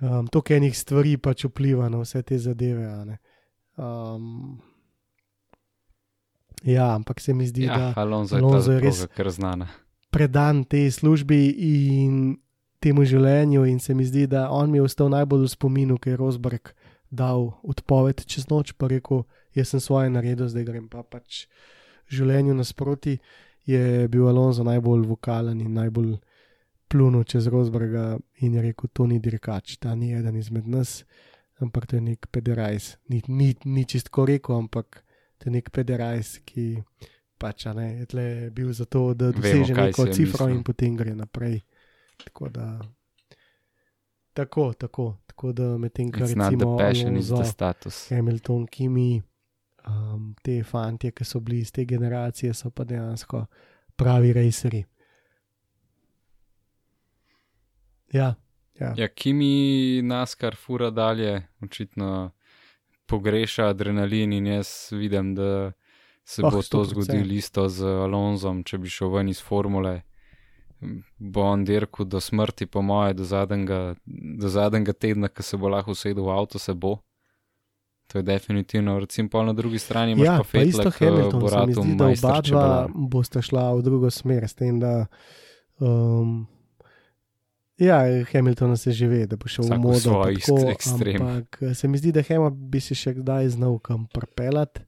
[0.00, 3.04] Um, to, kaj enih stvari pač vpliva na vse te zadeve.
[3.04, 3.18] ne.
[3.80, 4.58] Um,
[6.62, 9.66] ja, ampak se mi zdi, Ja, da Alonso je Alonso je res- proga kar znana.
[10.10, 12.36] predan tej službi in
[12.78, 16.12] temu življenju, in se mi zdi, da on mi je ostal najbolj v spominu, ker
[16.12, 16.72] je Rosberg
[17.10, 21.46] dal odpoved čez noč, pa rekel, jaz sem svoje naredil, zdaj grem pa pač
[22.06, 23.18] življenju nasproti.
[23.66, 26.18] Je bil Alonso najbolj vokalen in najbolj
[26.88, 31.04] plunil čez Rosberga in je rekel, to ni dirkač, ta ni eden izmed nas,
[31.60, 32.96] ampak to je nek pederajs.
[33.08, 35.02] Ni, ni, ni čistko rekel, ampak
[35.38, 36.82] to je nek pederajs, ki
[37.40, 40.56] pač ne, je bil zato, da Vemo, doseže neko je cifro mislil.
[40.56, 41.60] in potem gre naprej.
[42.24, 42.80] Tako da.
[44.32, 48.08] Tako, tako, tako da medtem, kar recimo passion, it's the Alonso, status.
[48.10, 49.22] Hamilton, Kimi,
[49.88, 53.46] um, te fantje, ki so bili iz te generacije, so pa dejansko
[53.96, 54.84] pravi raceri.
[58.12, 58.34] Ja,
[58.80, 58.94] ja.
[58.96, 62.30] Ja, Kimi nas kar fura dalje, očitno
[63.06, 65.72] pogreša adrenalin in jaz vidim, da
[66.24, 66.90] se Oh, bo to 100%.
[66.90, 70.02] zgodilo isto z Alonzom, če bi šel ven iz formule.
[71.18, 73.94] Bo on dirkal do smrti, po moje, do zadnjega,
[74.40, 77.00] do zadnjega tedna, ko se bo lahko usedel v avto, se bo.
[78.06, 81.40] To je definitivno, recimo, na drugi strani imaš ja pa pa isto Fetla, ki Hamilton,
[81.40, 85.06] bo zdi, da oba dva bosta šla v drugo smer, s tem, da
[85.78, 86.46] um,
[87.80, 90.00] ja, Hamilton se že ve, da bo šel Vsak v modo.
[90.02, 91.16] tako, ekst- ekstrem.
[91.18, 94.80] Ampak eh, se mi zdi, da Hema bi se še kdaj znal kam propelati,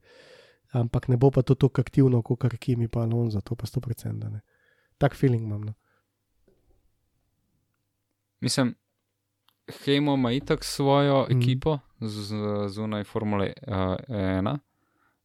[0.71, 3.89] ampak ne bo pa to tako aktivno, kot kar Kimi pa Alonso, to pa 100%.
[4.29, 4.41] Ne.
[4.97, 5.61] Tak feeling imam.
[5.63, 5.73] No.
[8.39, 8.75] Mislim,
[9.77, 11.33] Hemo ima itak svojo mm.
[11.33, 12.35] ekipo z-
[12.69, 13.73] zunaj Formule uh,
[14.09, 14.57] 1, um,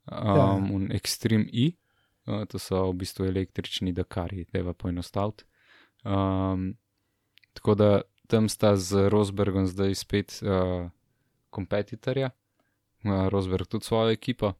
[0.08, 0.56] Ja.
[0.70, 1.72] in Extreme E,
[2.26, 5.44] uh, to so v bistvu električni Dakari, tega poenostaviti.
[6.04, 6.74] Um,
[7.58, 10.90] tako da tam sta z Rosbergom zdaj spet uh,
[11.50, 12.30] kompetitorja,
[13.04, 14.52] uh, Rosberg tudi svojo ekipo,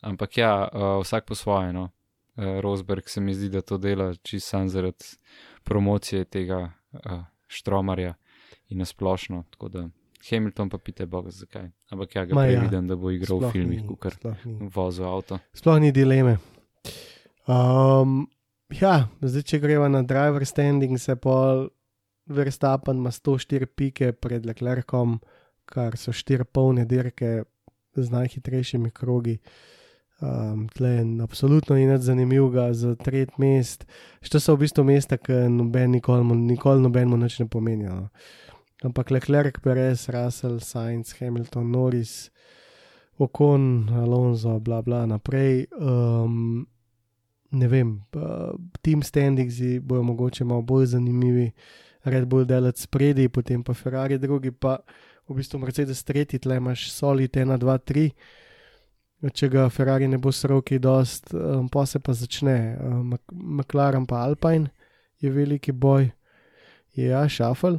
[0.00, 1.72] ampak ja, uh, vsak po svoje.
[1.72, 1.90] No.
[2.36, 5.16] Uh, Rosberg se mi zdi, da to dela čisto sam zaradi
[5.64, 8.14] promocije tega uh, štromarja
[8.68, 9.44] in nasplošno.
[9.50, 9.88] Tako da
[10.30, 11.70] Hamilton pa pite Boga, zakaj.
[11.90, 14.70] Ampak ja, ga Ma ja, vidim, da bo igral v Sploh filmih, kukar sploh ni.
[14.74, 15.38] vozil avto.
[15.54, 16.38] Sploh ni dileme.
[17.46, 18.26] Um,
[18.70, 21.66] ja, zdaj, če greva na driver standing, se pa
[22.26, 25.18] Verstappen ima 104 pike pred Leclercom,
[25.64, 27.42] kar so 4 polne dirke
[27.94, 29.38] z najhitrejšimi krogi.
[30.20, 33.86] Um, tle je absolutno ni nič zanimivega za tretji mest.
[34.20, 37.94] Što so v bistvu mesta, ki noben nikoli, nikoli nobenemu nič ne pomenijo.
[37.94, 38.08] No.
[38.82, 42.30] Ampak Leclerc, Perez, Russell, Sainz, Hamilton, Norris,
[43.18, 45.66] Okon, Alonso, bla bla naprej.
[45.80, 46.66] Um,
[47.50, 51.50] ne vem, uh, team standingsi bojo mogoče malo bolj zanimivi,
[52.06, 54.78] Red Bull delati spredi, potem pa Ferrari drugi, pa
[55.26, 58.10] v bistvu Mercedes tretji, tle imaš solid 1, 2, 3.
[59.32, 62.56] Če ga Ferrari ne bo sral, ki dost, um, pa se pa začne.
[62.78, 64.68] Um, Mc- McLaren pa Alpine
[65.18, 66.10] je veliki boj,
[66.92, 67.78] je ja, šafel.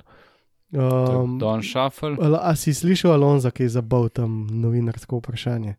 [0.69, 5.77] Um, Don Shuffle, Al- A si slišal Alonso, ki je zabavil tam novinarsko vprašanje?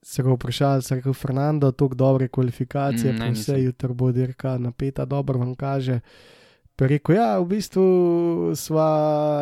[0.00, 4.54] Se ga vprašali, se rekel Fernando, tako dobre kvalifikacije, Mm, ne, vse jutro bo dirka
[4.56, 6.00] napeta, dobro vam kaže.
[6.76, 7.84] Pa rekel, ja, v bistvu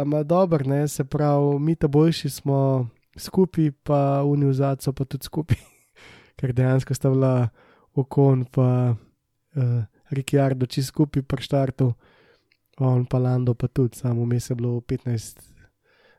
[0.04, 2.88] ima dober, ne, se pravi, mi ta boljši smo
[3.18, 5.58] skupaj, pa univerzacijo pa tudi skupaj,
[6.38, 7.48] ker dejansko sta bila
[7.94, 9.82] okon, pa uh,
[10.14, 11.90] Ricciardo čist skupaj pri štartu,
[12.78, 15.42] on pa Lando pa tudi, samo vmes je bilo 15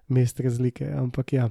[0.08, 1.50] mest razlike, ampak ja.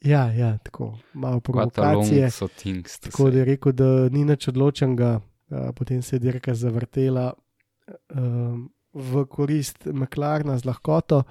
[0.00, 2.30] Ja, ja, tako malo provokacije.
[2.30, 2.48] So
[3.02, 7.34] Tako da je rekel, da ni nič odločenega, a, potem se je dirka zavrtela
[8.14, 11.22] um, v korist McLarena z lahkoto.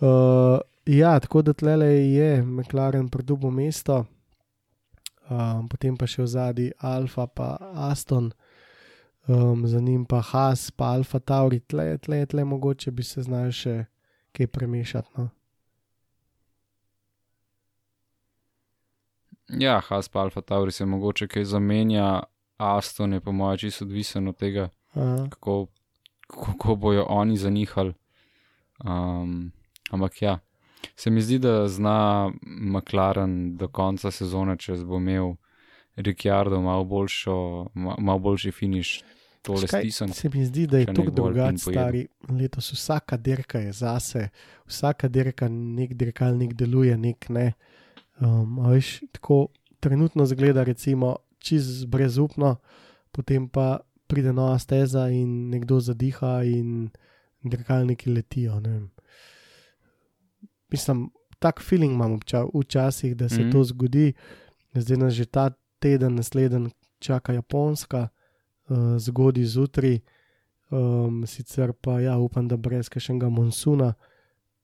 [0.00, 4.04] Uh, ja, tako da tlele je McLaren pridobil mesto,
[5.30, 7.56] um, potem pa še v zadnji Alfa, pa
[7.90, 8.32] Aston,
[9.26, 13.54] um, za njim pa Haas, pa Alfa Tauri, tle, tle, tle mogoče bi se znal
[13.54, 13.84] še
[14.34, 15.10] kaj premešati.
[15.16, 15.30] No.
[19.48, 22.22] Ja, Has pa Alfa Tauri se mogoče kaj zamenja,
[22.56, 25.26] Aston je po mojem čisto odvisen od tega, Aha.
[25.30, 25.66] kako,
[26.26, 27.92] kako bojo oni zanihali.
[28.84, 29.52] Um,
[29.90, 30.38] ampak ja,
[30.96, 35.34] se mi zdi, da zna McLaren do konca sezone, če bo imel
[35.96, 39.02] Ricciardo malo, boljšo, ma- malo boljši finiš,
[39.66, 40.08] stisnem.
[40.08, 42.06] Se mi zdi, da je to drugače, stari.
[42.28, 44.28] Letos vsaka dirka je zase,
[44.66, 47.52] vsaka dirka, nek dirkalnik deluje, nek ne.
[48.20, 49.46] Um, veš, tako
[49.80, 52.56] trenutno zgleda, recimo, čez brezupno,
[53.12, 56.90] potem pa pride nova steza in nekdo zadiha, in
[57.42, 58.60] dirkalniki letijo.
[60.72, 63.52] Mislim, tak feeling imam obča, včasih, da se mm.
[63.52, 64.12] to zgodi.
[64.74, 68.08] Zdaj nas že ta teden, naslednji čaka Japonska,
[68.68, 69.98] uh, zgodaj zjutraj.
[70.70, 73.92] Um, sicer pa ja, upam, da brez kakšnega monsuna.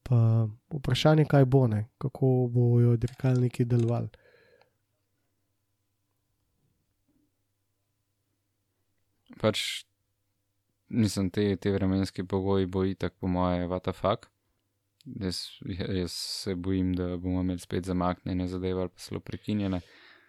[0.03, 1.85] Pa vprašanje, kaj bo, ne?
[1.97, 4.09] kako bojo dirkalniki delovali.
[9.41, 9.85] Pač,
[10.89, 14.29] mislim, te, te vremenski pogoji bo itak, po moje, vatafak.
[15.05, 19.81] Jaz, jaz se bojim, da bomo imeli spet zamaknjene zadeve ali pa celo prekinjene.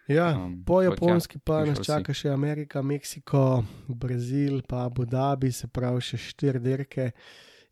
[0.07, 1.91] Ja, Um, po ja, japonski pa nas slišal si.
[1.91, 7.11] čaka še Amerika, Meksiko, Brazil, pa Abu Dhabi, se pravi še štiri dirke.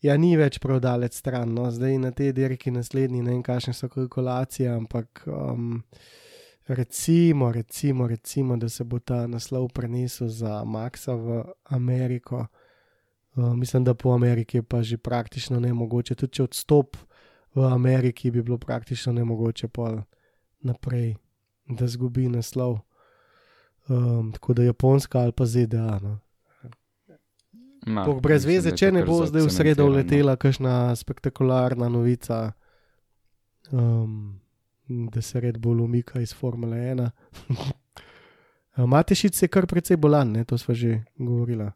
[0.01, 1.68] Ja, ni več prav daleč stran, no.
[1.72, 5.84] zdaj na te dirki naslednji, ne vem, kakšne so kalkulacije, ampak um,
[6.67, 12.45] recimo, recimo, recimo, da se bo ta naslov prenesel za Maxa v Ameriko.
[13.35, 16.97] Uh, mislim, da po Ameriki je pa že praktično nemogoče, tudi če odstop
[17.55, 20.01] v Ameriki, bi bilo praktično nemogoče pol
[20.61, 21.15] naprej
[21.75, 22.79] da zgubi naslov.
[23.88, 25.99] Um, tako da Japonska ali pa ZDA.
[25.99, 26.19] No.
[27.88, 31.89] Ma, Bog brez mislim, veze, je če ne bo zdaj v sredo uletela kakšna spektakularna
[31.89, 32.51] novica,
[33.71, 34.40] um,
[35.07, 37.09] da se red bolj umika iz Formule 1.
[38.88, 40.45] Matešic je kar precej bolan, ne?
[40.45, 41.69] to smo že govorili.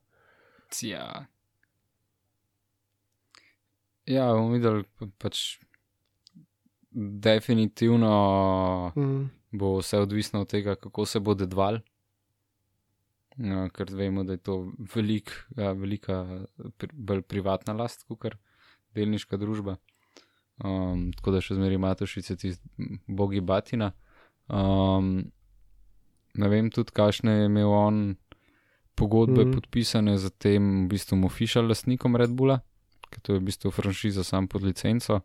[0.81, 1.25] Ja.
[4.05, 5.59] Ja, bomo videli, pa- pač
[6.91, 8.11] definitivno
[8.95, 9.29] Mm.
[9.51, 11.79] bo vse odvisno od tega, kako se bo dedval.
[13.37, 14.55] Ja, ker vemo, da je to
[14.95, 16.45] velik, ja, velika,
[16.77, 18.35] pri, bolj privatna last, kot
[18.93, 19.75] delniška družba.
[20.63, 22.53] Um, tako da še zmeraj Matošice, ti
[23.07, 23.91] bogi Batina.
[24.47, 25.25] Um,
[26.35, 28.03] ne vem tudi, kakšne je imel on
[28.95, 29.55] pogodbe mm.
[29.57, 32.61] podpisane z tem, v bistvu, official lastnikom Red Bulla,
[33.09, 35.19] ker to je v bistvu franšiza sam pod licenco.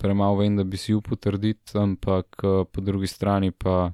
[0.00, 3.92] Premalo vem, da bi si upal trditi, ampak eh, po drugi strani pa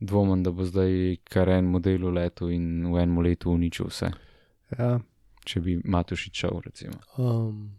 [0.00, 4.12] dvomim, da bo zdaj kar en model v letu in v enem letu uničil vse,
[4.74, 4.98] Ja,
[5.44, 6.98] če bi Matošič šel, recimo.
[7.16, 7.72] um,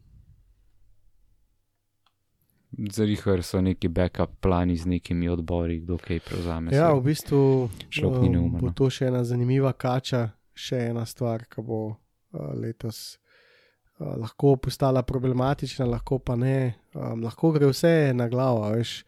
[2.77, 6.75] Zarihar so neki backup plani z nekimi odbori, kdo kaj prevzame.
[6.75, 7.69] ja, v bistvu
[8.01, 8.73] neumen, bo no.
[8.75, 15.05] to še ena zanimiva kača, še ena stvar, ki bo uh, letos uh, lahko postala
[15.07, 16.75] problematična, lahko pa ne.
[16.91, 18.99] Um, lahko gre vse na glavo, veš.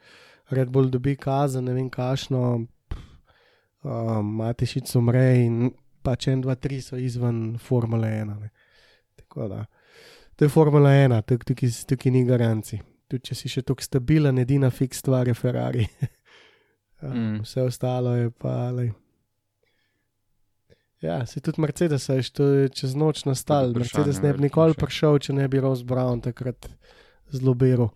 [0.55, 2.43] Red Bull dobi kazen, ne vem kašno,
[3.83, 5.73] um, Matešic umre in
[6.07, 8.31] pač en, dva, tri so izven Formule 1.
[8.31, 8.53] Ne.
[9.19, 9.65] Tako da,
[10.39, 12.79] to je Formula 1, tukaj, tukaj, tukaj ni garanci.
[13.07, 15.87] Tudi če si še tako stabilen, edina fiks stvar je Ferrari.
[15.87, 16.07] Um,
[16.97, 17.43] Mm.
[17.45, 18.71] Vse ostalo je pa.
[18.73, 18.89] Lej.
[21.01, 23.69] Ja, se tudi Mercedes, veš, to je čez noč nastal.
[23.77, 24.81] Mercedes ne bi nikoli še.
[24.81, 26.65] prišel, če ne bi Rose Brown takrat
[27.29, 27.91] zelo beru.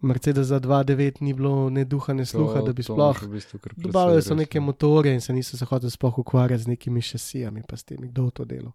[0.00, 3.22] Mercedes za 2.9 ni bilo ne duha, ne sluha, da bi to sploh.
[3.22, 6.66] v bistvu Dobavili precej so neke motore in se niso se hoteli sploh ukvarjati z
[6.76, 8.72] nekimi šasijami, pa s tem, kdo to dela.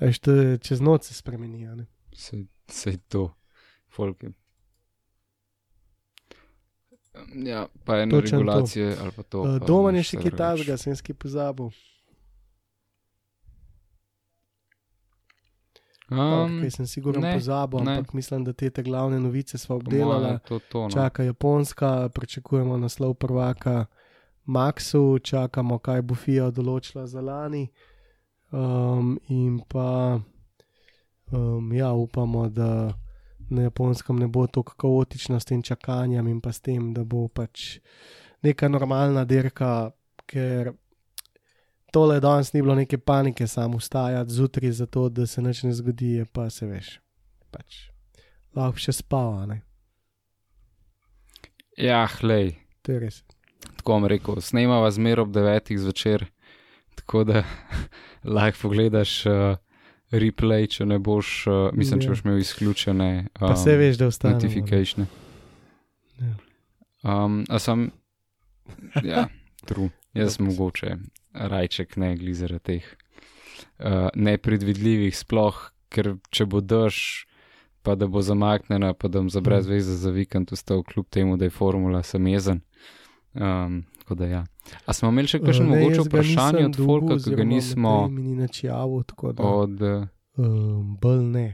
[0.00, 1.74] Veš, to je čez noč se spremenijo.
[1.74, 1.86] ne.
[2.12, 3.34] Sej, sej to,
[3.88, 4.32] folk je.
[7.34, 8.42] Ja, pa eno Točno to.
[8.42, 9.40] regulacije ali pa to.
[9.40, 11.70] Uh, Doma je še kaj tajnega, sem skaj pozabil.
[16.10, 17.92] Um, Kaj sem sigurno ne, pozabil, ne.
[17.92, 20.38] ampak mislim, da te, te glavne novice smo obdelali.
[20.48, 20.90] To, to, no.
[20.90, 23.86] Čaka Japonska, pričakujemo naslov prvaka
[24.46, 27.68] Maxu, čakamo, kaj bo FIA določila za lani.
[27.68, 27.89] Um,
[29.28, 30.20] in pa,
[31.32, 32.98] um, ja, upamo, da
[33.50, 37.28] na japonskem ne bo tako kaotično s tem čakanjem in pa s tem, da bo
[37.28, 37.78] pač
[38.42, 39.90] neka normalna dirka,
[40.26, 40.72] ker
[41.92, 46.24] tole danes ni bilo neke panike, samo vstajati zjutraj, zato da se nič ne zgodi,
[46.32, 47.00] pa se veš.
[47.50, 47.90] Pač,
[48.54, 49.60] lahko še spava, ne.
[51.78, 53.22] Ja, hlej, To je res.
[53.76, 56.28] tako vam rekel, snemava zmer ob devetih zvečer,
[56.94, 57.44] tako da
[58.24, 59.56] lahko pogledaš uh,
[60.10, 62.10] replay, če ne boš, uh, mislim, če Ja.
[62.10, 64.34] boš imel izključene Pa se veš, da ostane.
[64.34, 65.06] notifikation.
[66.18, 66.34] Ja.
[67.02, 67.90] Um, a sem,
[69.04, 69.28] ja,
[69.68, 69.90] true.
[70.12, 70.96] Jaz mogoče
[71.32, 72.82] rajček ne glizera teh
[73.78, 77.26] uh, nepredvidljivih, sploh, ker če bo dež,
[77.82, 81.36] pa da bo zamaknjena, pa da bom za brez veze za vikend ustal, kljub temu,
[81.36, 82.60] da je formula, sem jezen.
[83.32, 84.44] Um, Tako da ja.
[84.86, 88.34] A smo imeli še kakšno Eh, ne, mogoče vprašanje od Folka, ki ga nismo ni
[88.34, 89.42] nič javil, tako da.
[89.44, 89.82] od.
[89.82, 91.44] eh, Um, bolj ne.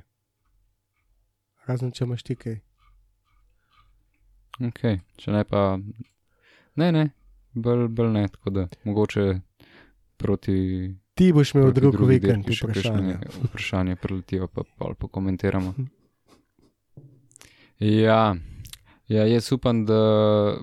[1.66, 2.56] Razen če imaš ti kaj.
[4.62, 4.80] Ok,
[5.16, 5.76] če ne pa.
[6.76, 7.04] Ne, ne,
[7.52, 9.26] bolj, bolj ne, tako da mogoče
[10.16, 10.56] proti.
[11.14, 13.18] Ti boš imel drug vikend še vprašanje.
[13.42, 15.74] Vprašanje preletijo, pa pol pokomentiramo.
[17.78, 18.32] Ja,
[19.08, 20.00] ja, jaz upam, da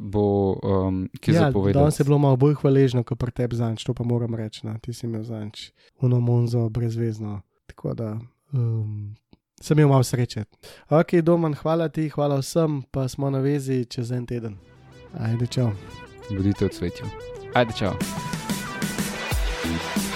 [0.02, 1.84] bo um, ki Ja, zapovedal.
[1.84, 4.66] danes je bilo malo bolj hvaležno, kot pri tebi zanč, to pa moram reči.
[4.68, 4.76] No.
[4.82, 5.72] Ti si imel zanč,
[6.02, 7.42] uno monzo brezvezno.
[7.66, 8.20] Tako da
[8.54, 9.16] um,
[9.62, 10.44] sem imel malo sreče.
[10.90, 14.58] Ok, Doman, hvala ti, hvala vsem, pa smo na vezi čez en teden.
[15.20, 15.72] Ajde, čau.
[16.30, 17.06] Bodite v cvetju.
[17.54, 17.94] Ajde, čau.
[19.64, 20.13] Thank